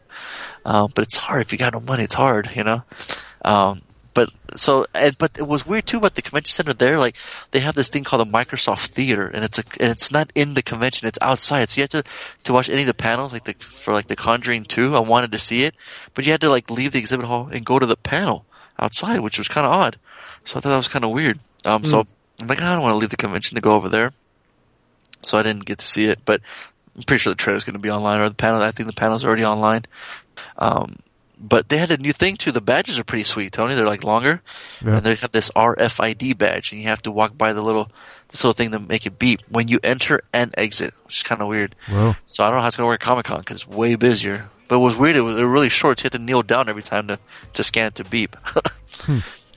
[0.64, 2.05] Um, but it's hard if you got no money.
[2.05, 2.82] It's hard, you know.
[3.44, 3.82] Um,
[4.14, 6.98] but so, and, but it was weird too about the convention center there.
[6.98, 7.16] Like
[7.51, 10.55] they have this thing called the Microsoft Theater, and it's a, and it's not in
[10.55, 11.09] the convention.
[11.09, 11.68] It's outside.
[11.68, 12.10] So you have to
[12.44, 14.94] to watch any of the panels, like the for like the Conjuring Two.
[14.94, 15.74] I wanted to see it,
[16.14, 18.44] but you had to like leave the exhibit hall and go to the panel
[18.78, 19.97] outside, which was kind of odd.
[20.44, 21.39] So I thought that was kind of weird.
[21.64, 22.06] Um, so
[22.40, 24.12] I'm like, I don't want to leave the convention to go over there.
[25.23, 26.40] So I didn't get to see it, but
[26.97, 28.61] I'm pretty sure the trailer's going to be online or the panel.
[28.62, 29.85] I think the panel's already online.
[30.59, 30.97] Um,
[31.39, 32.53] but they had a new thing too.
[32.53, 33.74] The badges are pretty sweet, Tony.
[33.74, 34.43] They're like longer,
[34.85, 34.97] Yeah.
[34.99, 37.90] and they have this RFID badge, and you have to walk by the little
[38.28, 41.43] this little thing to make it beep when you enter and exit, which is kind
[41.43, 41.74] of weird.
[42.27, 43.94] So I don't know how it's going to work at Comic Con because it's way
[43.97, 44.49] busier.
[44.69, 45.16] But it was weird.
[45.16, 45.99] It was, really short.
[45.99, 47.19] So you had to kneel down every time to,
[47.55, 48.36] to scan it to beep.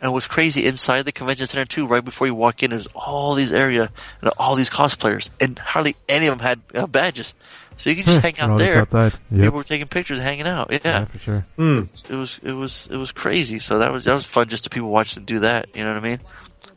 [0.01, 1.87] And it was crazy inside the convention center too.
[1.87, 3.91] Right before you walk in, there's all these area
[4.21, 7.33] and all these cosplayers, and hardly any of them had uh, badges.
[7.77, 8.81] So you could just hang out there.
[8.81, 9.13] outside.
[9.31, 9.41] Yep.
[9.41, 10.69] People were taking pictures, and hanging out.
[10.71, 11.45] Yeah, Yeah, for sure.
[11.57, 12.09] Mm.
[12.09, 13.59] it was it was it was crazy.
[13.59, 15.69] So that was that was fun just to people watch them do that.
[15.75, 16.19] You know what I mean?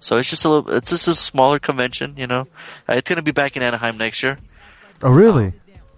[0.00, 0.74] So it's just a little.
[0.74, 2.14] It's just a smaller convention.
[2.16, 2.46] You know,
[2.88, 4.38] uh, it's gonna be back in Anaheim next year.
[5.02, 5.52] Oh, really?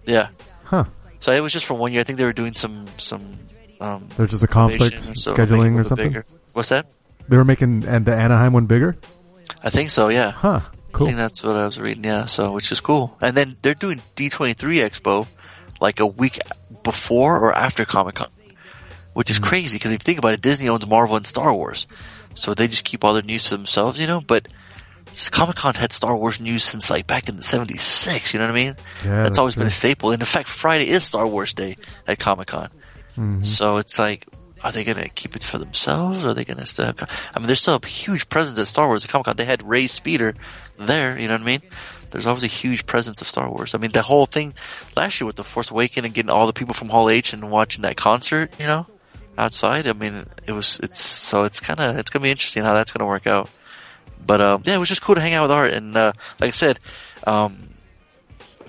[0.05, 0.29] Yeah.
[0.65, 0.85] Huh.
[1.19, 2.01] So it was just for one year.
[2.01, 3.37] I think they were doing some some.
[3.79, 6.09] Um, There's just a conflict or so, making it a scheduling or something.
[6.09, 6.25] bigger.
[6.53, 6.85] What's that?
[7.31, 8.97] They were making and the Anaheim one bigger.
[9.63, 10.09] I think so.
[10.09, 10.31] Yeah.
[10.31, 10.59] Huh.
[10.91, 11.07] Cool.
[11.07, 12.03] I think that's what I was reading.
[12.03, 12.25] Yeah.
[12.25, 13.17] So which is cool.
[13.21, 15.27] And then they're doing D23 Expo
[15.79, 16.39] like a week
[16.83, 18.27] before or after Comic Con,
[19.13, 21.87] which is crazy because if you think about it, Disney owns Marvel and Star Wars,
[22.35, 24.19] so they just keep all their news to themselves, you know.
[24.19, 24.49] But
[25.31, 28.33] Comic Con had Star Wars news since like back in '76.
[28.33, 28.75] You know what I mean?
[29.05, 30.11] Yeah, that's, always been a staple.
[30.11, 31.77] And in fact, Friday is Star Wars Day
[32.07, 32.69] at Comic Con.
[33.17, 33.43] Mm-hmm.
[33.43, 34.25] So it's like,
[34.63, 36.25] are they going to keep it for themselves?
[36.25, 36.93] Are they going to still
[37.35, 39.35] I mean, there's still a huge presence at Star Wars at Comic Con.
[39.37, 40.35] They had Rey Speeder
[40.77, 41.61] there, you know what I mean?
[42.11, 43.73] There's always a huge presence of Star Wars.
[43.73, 44.53] I mean, the whole thing
[44.97, 47.49] last year with The Force Awakens and getting all the people from Hall H and
[47.49, 48.85] watching that concert, you know?
[49.37, 49.87] outside.
[49.87, 52.91] I mean, it was it's so it's kind of it's gonna be interesting how that's
[52.91, 53.49] gonna work out.
[54.25, 56.49] But um, yeah, it was just cool to hang out with Art, and uh, like
[56.49, 56.79] I said,
[57.25, 57.69] um,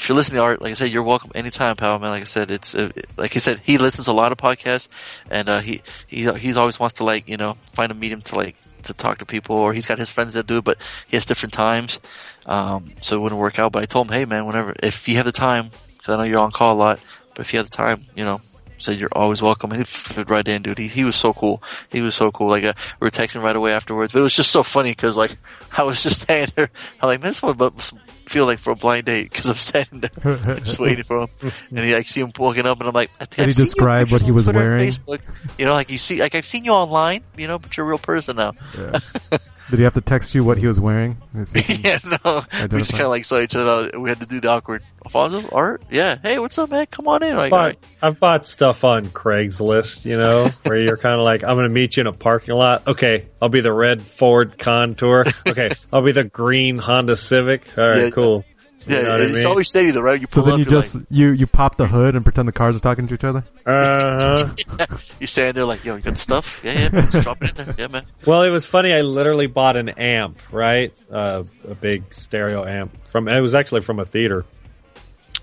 [0.03, 1.97] if you're listening to Art, like I said, you're welcome anytime, pal.
[2.01, 4.39] Man, like I said, it's uh, like I said, he listens to a lot of
[4.39, 4.89] podcasts,
[5.31, 8.35] and uh, he he he's always wants to like you know find a medium to
[8.35, 10.77] like to talk to people, or he's got his friends that do it, but
[11.07, 12.01] he has different times,
[12.47, 13.71] um, so it wouldn't work out.
[13.71, 16.25] But I told him, hey man, whenever if you have the time, because I know
[16.25, 16.99] you're on call a lot,
[17.37, 18.41] but if you have the time, you know,
[18.83, 19.71] said you're always welcome.
[19.71, 20.79] And he fit right in, dude.
[20.79, 21.63] He, he was so cool.
[21.91, 22.49] He was so cool.
[22.49, 25.17] Like, uh, we were texting right away afterwards, but it was just so funny because
[25.17, 25.37] like,
[25.77, 26.71] I was just standing there.
[27.01, 27.95] I'm like, man, this one must
[28.33, 31.29] feel like for a blind date because I'm standing there just waiting for him.
[31.71, 34.33] And he like see him walking up and I'm like, Did he describe what he
[34.33, 34.91] was Twitter wearing?
[34.91, 35.21] Facebook.
[35.59, 37.89] You know, like you see, like I've seen you online, you know, but you're a
[37.89, 38.53] real person now.
[38.77, 38.99] Yeah.
[39.73, 41.17] Did he have to text you what he was wearing?
[41.83, 42.43] Yeah, no.
[42.71, 43.99] We just kind of like saw each other.
[43.99, 44.83] We had to do the awkward.
[45.03, 45.83] Alfonso, Art?
[45.91, 46.19] Yeah.
[46.23, 46.85] Hey, what's up, man?
[46.91, 47.35] Come on in.
[47.37, 47.79] Like, all But right.
[48.03, 51.73] I've bought stuff on Craigslist, you know, where you're kind of like, I'm going to
[51.73, 52.87] meet you in a parking lot.
[52.87, 55.25] Okay, I'll be the red Ford Contour.
[55.49, 57.63] Okay, I'll be the green Honda Civic.
[57.79, 58.45] All right, Yeah, cool.
[58.87, 59.47] You Yeah, know what I it's mean?
[59.47, 60.21] always shady though, right?
[60.21, 62.53] You so then up, you you're just you you pop the hood and pretend the
[62.53, 63.45] cars are talking to each other.
[63.65, 64.47] Uh-huh.
[64.79, 64.91] like,
[65.21, 66.61] you're standing there like, yo, you got the stuff?
[66.65, 67.75] Yeah, yeah, just drop it in there.
[67.79, 68.03] Yeah, man.
[68.27, 68.93] Well, it was funny.
[68.93, 70.93] I literally bought an amp, right?
[71.13, 73.29] Uh, a big stereo amp from.
[73.29, 74.45] It was actually from a theater,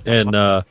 [0.06, 0.62] and uh,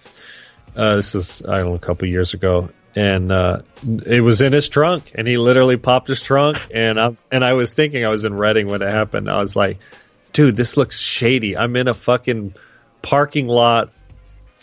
[0.77, 3.61] uh, this is I don't know a couple years ago, and uh,
[4.07, 7.55] it was in his trunk, and he literally popped his trunk, and I and I
[7.55, 9.31] was thinking I was in Reading when it happened.
[9.31, 9.79] I was like,
[10.33, 11.57] dude, this looks shady.
[11.57, 12.55] I'm in a fucking
[13.03, 13.93] parking lot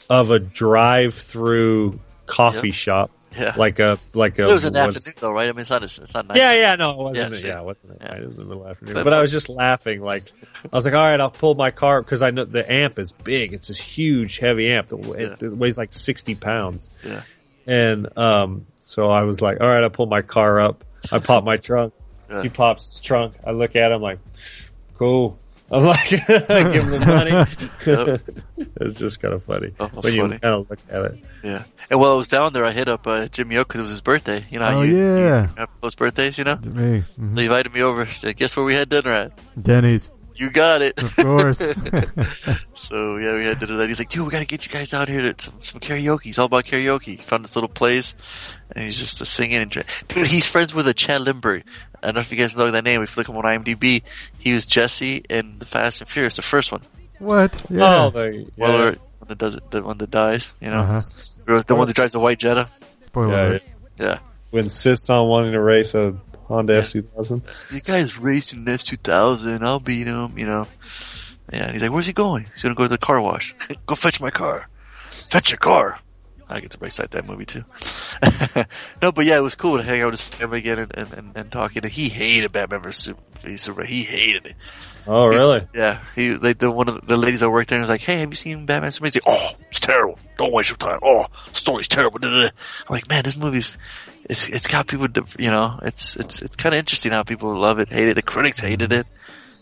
[0.10, 2.74] of a drive-through coffee Yeah.
[2.74, 3.12] shop.
[3.38, 3.54] Yeah.
[3.58, 5.50] Like a like a It was in the what's- afternoon though, right?
[5.50, 6.38] I mean, it's not, it's not nice.
[6.38, 7.34] yeah, yeah, no, it wasn't.
[7.34, 7.44] Yeah, it?
[7.44, 7.92] yeah, it wasn't.
[7.94, 7.98] It?
[8.02, 8.16] Yeah.
[8.16, 8.94] It was in the middle afternoon.
[8.94, 10.02] But- But, I was just laughing.
[10.02, 10.32] Like,
[10.72, 13.12] I was like, all right, I'll pull my car because I know the amp is
[13.12, 13.52] big.
[13.52, 16.90] It's this huge, heavy amp that it, it weighs like sixty pounds.
[17.04, 17.24] Yeah.
[17.68, 20.86] And um, so I was like, all right, I pull my car up.
[21.12, 21.94] I pop my trunk.
[22.42, 23.34] He pops his trunk.
[23.46, 24.20] I look at him like,
[24.96, 25.38] cool.
[25.72, 28.20] I'm like, give him the money.
[28.82, 31.24] it's just kind of funny Oh, when you kind of look at it.
[31.44, 31.64] Yeah.
[31.90, 33.92] And while I was down there, I hit up uh, Jimmy Oak because it was
[33.92, 34.46] his birthday.
[34.52, 35.42] You know, how Oh, you, yeah.
[35.50, 36.58] you have those birthdays, you know?
[36.58, 37.38] Me, So mhm.
[37.38, 38.06] he invited me over.
[38.06, 39.32] Said, Guess where we had dinner at?
[39.62, 41.02] Denny's, You got it.
[41.02, 41.58] of course.
[42.74, 43.78] so yeah, we had dinner.
[43.78, 46.24] That he's like, dude, we gotta get you guys out here to some, some karaoke.
[46.24, 47.04] He's all about karaoke.
[47.06, 48.14] He found this little place,
[48.76, 50.28] and he's just uh, singing and dra- dude.
[50.28, 51.64] He's friends with a Chad Lindberg.
[52.06, 53.02] I don't know if you guys know that name.
[53.02, 54.04] If you look him on IMDb,
[54.38, 56.82] he was Jesse in the Fast and Furious, the first one.
[57.18, 57.66] what?
[57.68, 58.06] Yeah.
[58.06, 58.44] Oh, the, yeah.
[58.58, 60.52] Well, or one that does it, the one that dies.
[60.62, 61.02] You know, uh-huh.
[61.48, 62.70] Or the one that drives the white Jetta.
[63.00, 63.64] Spoiler yeah, alert.
[63.98, 64.20] Yeah.
[64.52, 67.42] who insists on wanting to race a Honda S2000.
[67.72, 69.66] The guy's racing this 2000.
[69.66, 70.38] I'll beat him.
[70.38, 70.68] You know.
[71.52, 71.64] Yeah.
[71.64, 72.46] And he's like, where's he going?
[72.54, 73.56] He's gonna go to the car wash.
[73.88, 74.70] go fetch my car.
[75.08, 76.00] Fetch your car.
[76.48, 77.64] I get to recite that movie too.
[79.02, 81.14] no, but yeah, it was cool to hang out with his family again and, and,
[81.14, 81.84] and, and talking.
[81.84, 83.14] He hated Batman vs
[83.58, 83.88] Superman.
[83.88, 84.56] He hated it.
[85.08, 85.68] Oh, really?
[85.74, 88.30] Yeah, he like the one of the ladies that worked there was like, "Hey, have
[88.32, 90.18] you seen Batman Superman?" He's like, "Oh, it's terrible.
[90.38, 91.00] Don't waste your time.
[91.04, 92.52] Oh, story's terrible." da, da, da." I'm
[92.90, 93.78] like, man, this movie's
[94.28, 95.08] it's it's got people.
[95.38, 98.16] You know, it's it's it's kind of interesting how people love it, hate it.
[98.16, 99.06] The critics hated it.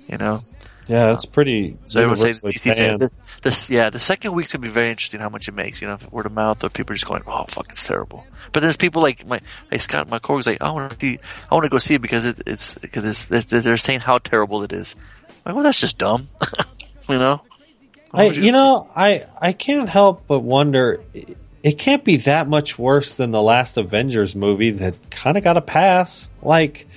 [0.08, 0.44] You know,
[0.88, 1.76] Yeah, um, it's pretty.
[1.84, 2.98] so everyone says universally DC fan.
[3.00, 3.12] The,
[3.42, 5.82] this, yeah, the second week's gonna be very interesting how much it makes.
[5.82, 8.62] You know, word of mouth or people are just going, "Oh, fuck, it's terrible." But
[8.62, 9.40] there's people like my,
[9.72, 11.20] hey Scott, my coworker's like, "I want to see,
[11.50, 14.18] I want to go see it because it, it's because it's they're, they're saying how
[14.18, 14.96] terrible it is."
[15.46, 16.28] I'm like, well, that's just dumb.
[17.10, 17.42] you know.
[18.14, 21.02] I, you know, I I can't help but wonder.
[21.64, 25.56] It, can't be that much worse than the last Avengers movie that kind of got
[25.58, 26.30] a pass.
[26.42, 26.88] Like,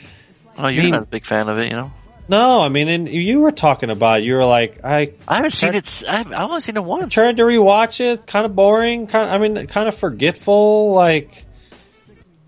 [0.58, 1.92] Oh, you're mean- not a big fan of it, you know.
[2.28, 4.20] No, I mean, and you were talking about.
[4.20, 4.24] it.
[4.24, 5.86] You were like, I I haven't seen it.
[5.86, 7.14] s- I haven't, I've only seen it once.
[7.14, 8.26] tried to rewatch it.
[8.26, 9.06] Kind of boring.
[9.06, 9.30] Kind.
[9.30, 10.92] I mean, kind of forgetful.
[10.92, 11.44] Like,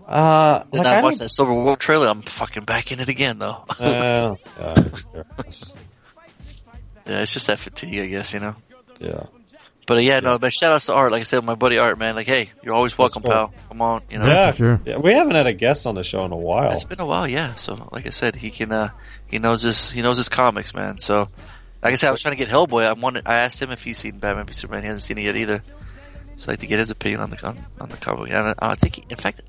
[0.05, 2.07] uh, Then like I I watched that Civil War trailer.
[2.07, 3.63] I'm fucking back in it again, though.
[3.79, 4.35] Uh,
[7.05, 8.55] yeah, it's just that fatigue, I guess, you know.
[8.99, 9.23] yeah.
[9.89, 10.37] But uh, yeah, no.
[10.37, 11.11] But shout outs to Art.
[11.11, 12.15] Like I said, my buddy Art, man.
[12.15, 13.31] Like, hey, you're always welcome, cool.
[13.31, 13.53] pal.
[13.69, 14.27] Come on, you know.
[14.27, 14.79] Yeah, sure.
[14.85, 16.71] yeah, we haven't had a guest on the show in a while.
[16.73, 17.55] It's been a while, yeah.
[17.55, 18.71] So, like I said, he can.
[18.71, 18.89] uh
[19.25, 19.89] He knows his.
[19.89, 20.99] He knows his comics, man.
[20.99, 21.27] So,
[21.81, 22.85] like I said, I was trying to get Hellboy.
[22.85, 23.27] I wanted.
[23.27, 24.83] I asked him if he's seen Batman v Superman.
[24.83, 25.63] He hasn't seen it yet either.
[26.35, 28.31] So, I'd like to get his opinion on the on, on the comic.
[28.31, 29.41] And I, I think, he, in fact,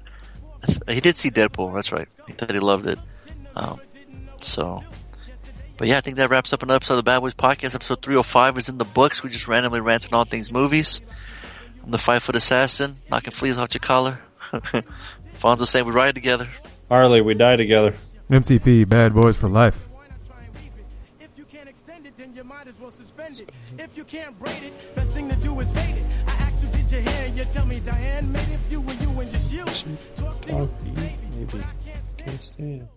[0.89, 1.75] he did see Deadpool.
[1.75, 2.09] That's right.
[2.27, 2.99] He said he loved it.
[3.57, 3.79] Um,
[4.41, 4.83] so,
[5.81, 7.75] but yeah, I think that wraps up another episode of the Bad Boys Podcast.
[7.75, 9.23] Episode 305 is in the books.
[9.23, 11.01] We just randomly ranting all things movies.
[11.83, 14.21] I'm the five foot assassin, knocking fleas off your collar.
[15.39, 16.51] Fonzo saying we ride together.
[16.91, 17.95] Harley, we die together.
[18.29, 19.89] MCP, bad boys for life.
[21.19, 23.51] If you can't extend it, then you might as well suspend it.
[23.79, 26.05] If you can't braid it, best thing to do is fade it.
[26.27, 27.27] I asked you, did you hear?
[27.35, 28.53] You tell me Diane made it.
[28.67, 29.65] If you and you and just you.
[30.15, 31.17] Talk to you, baby.
[31.39, 31.65] Maybe.
[32.19, 32.89] Can't stand.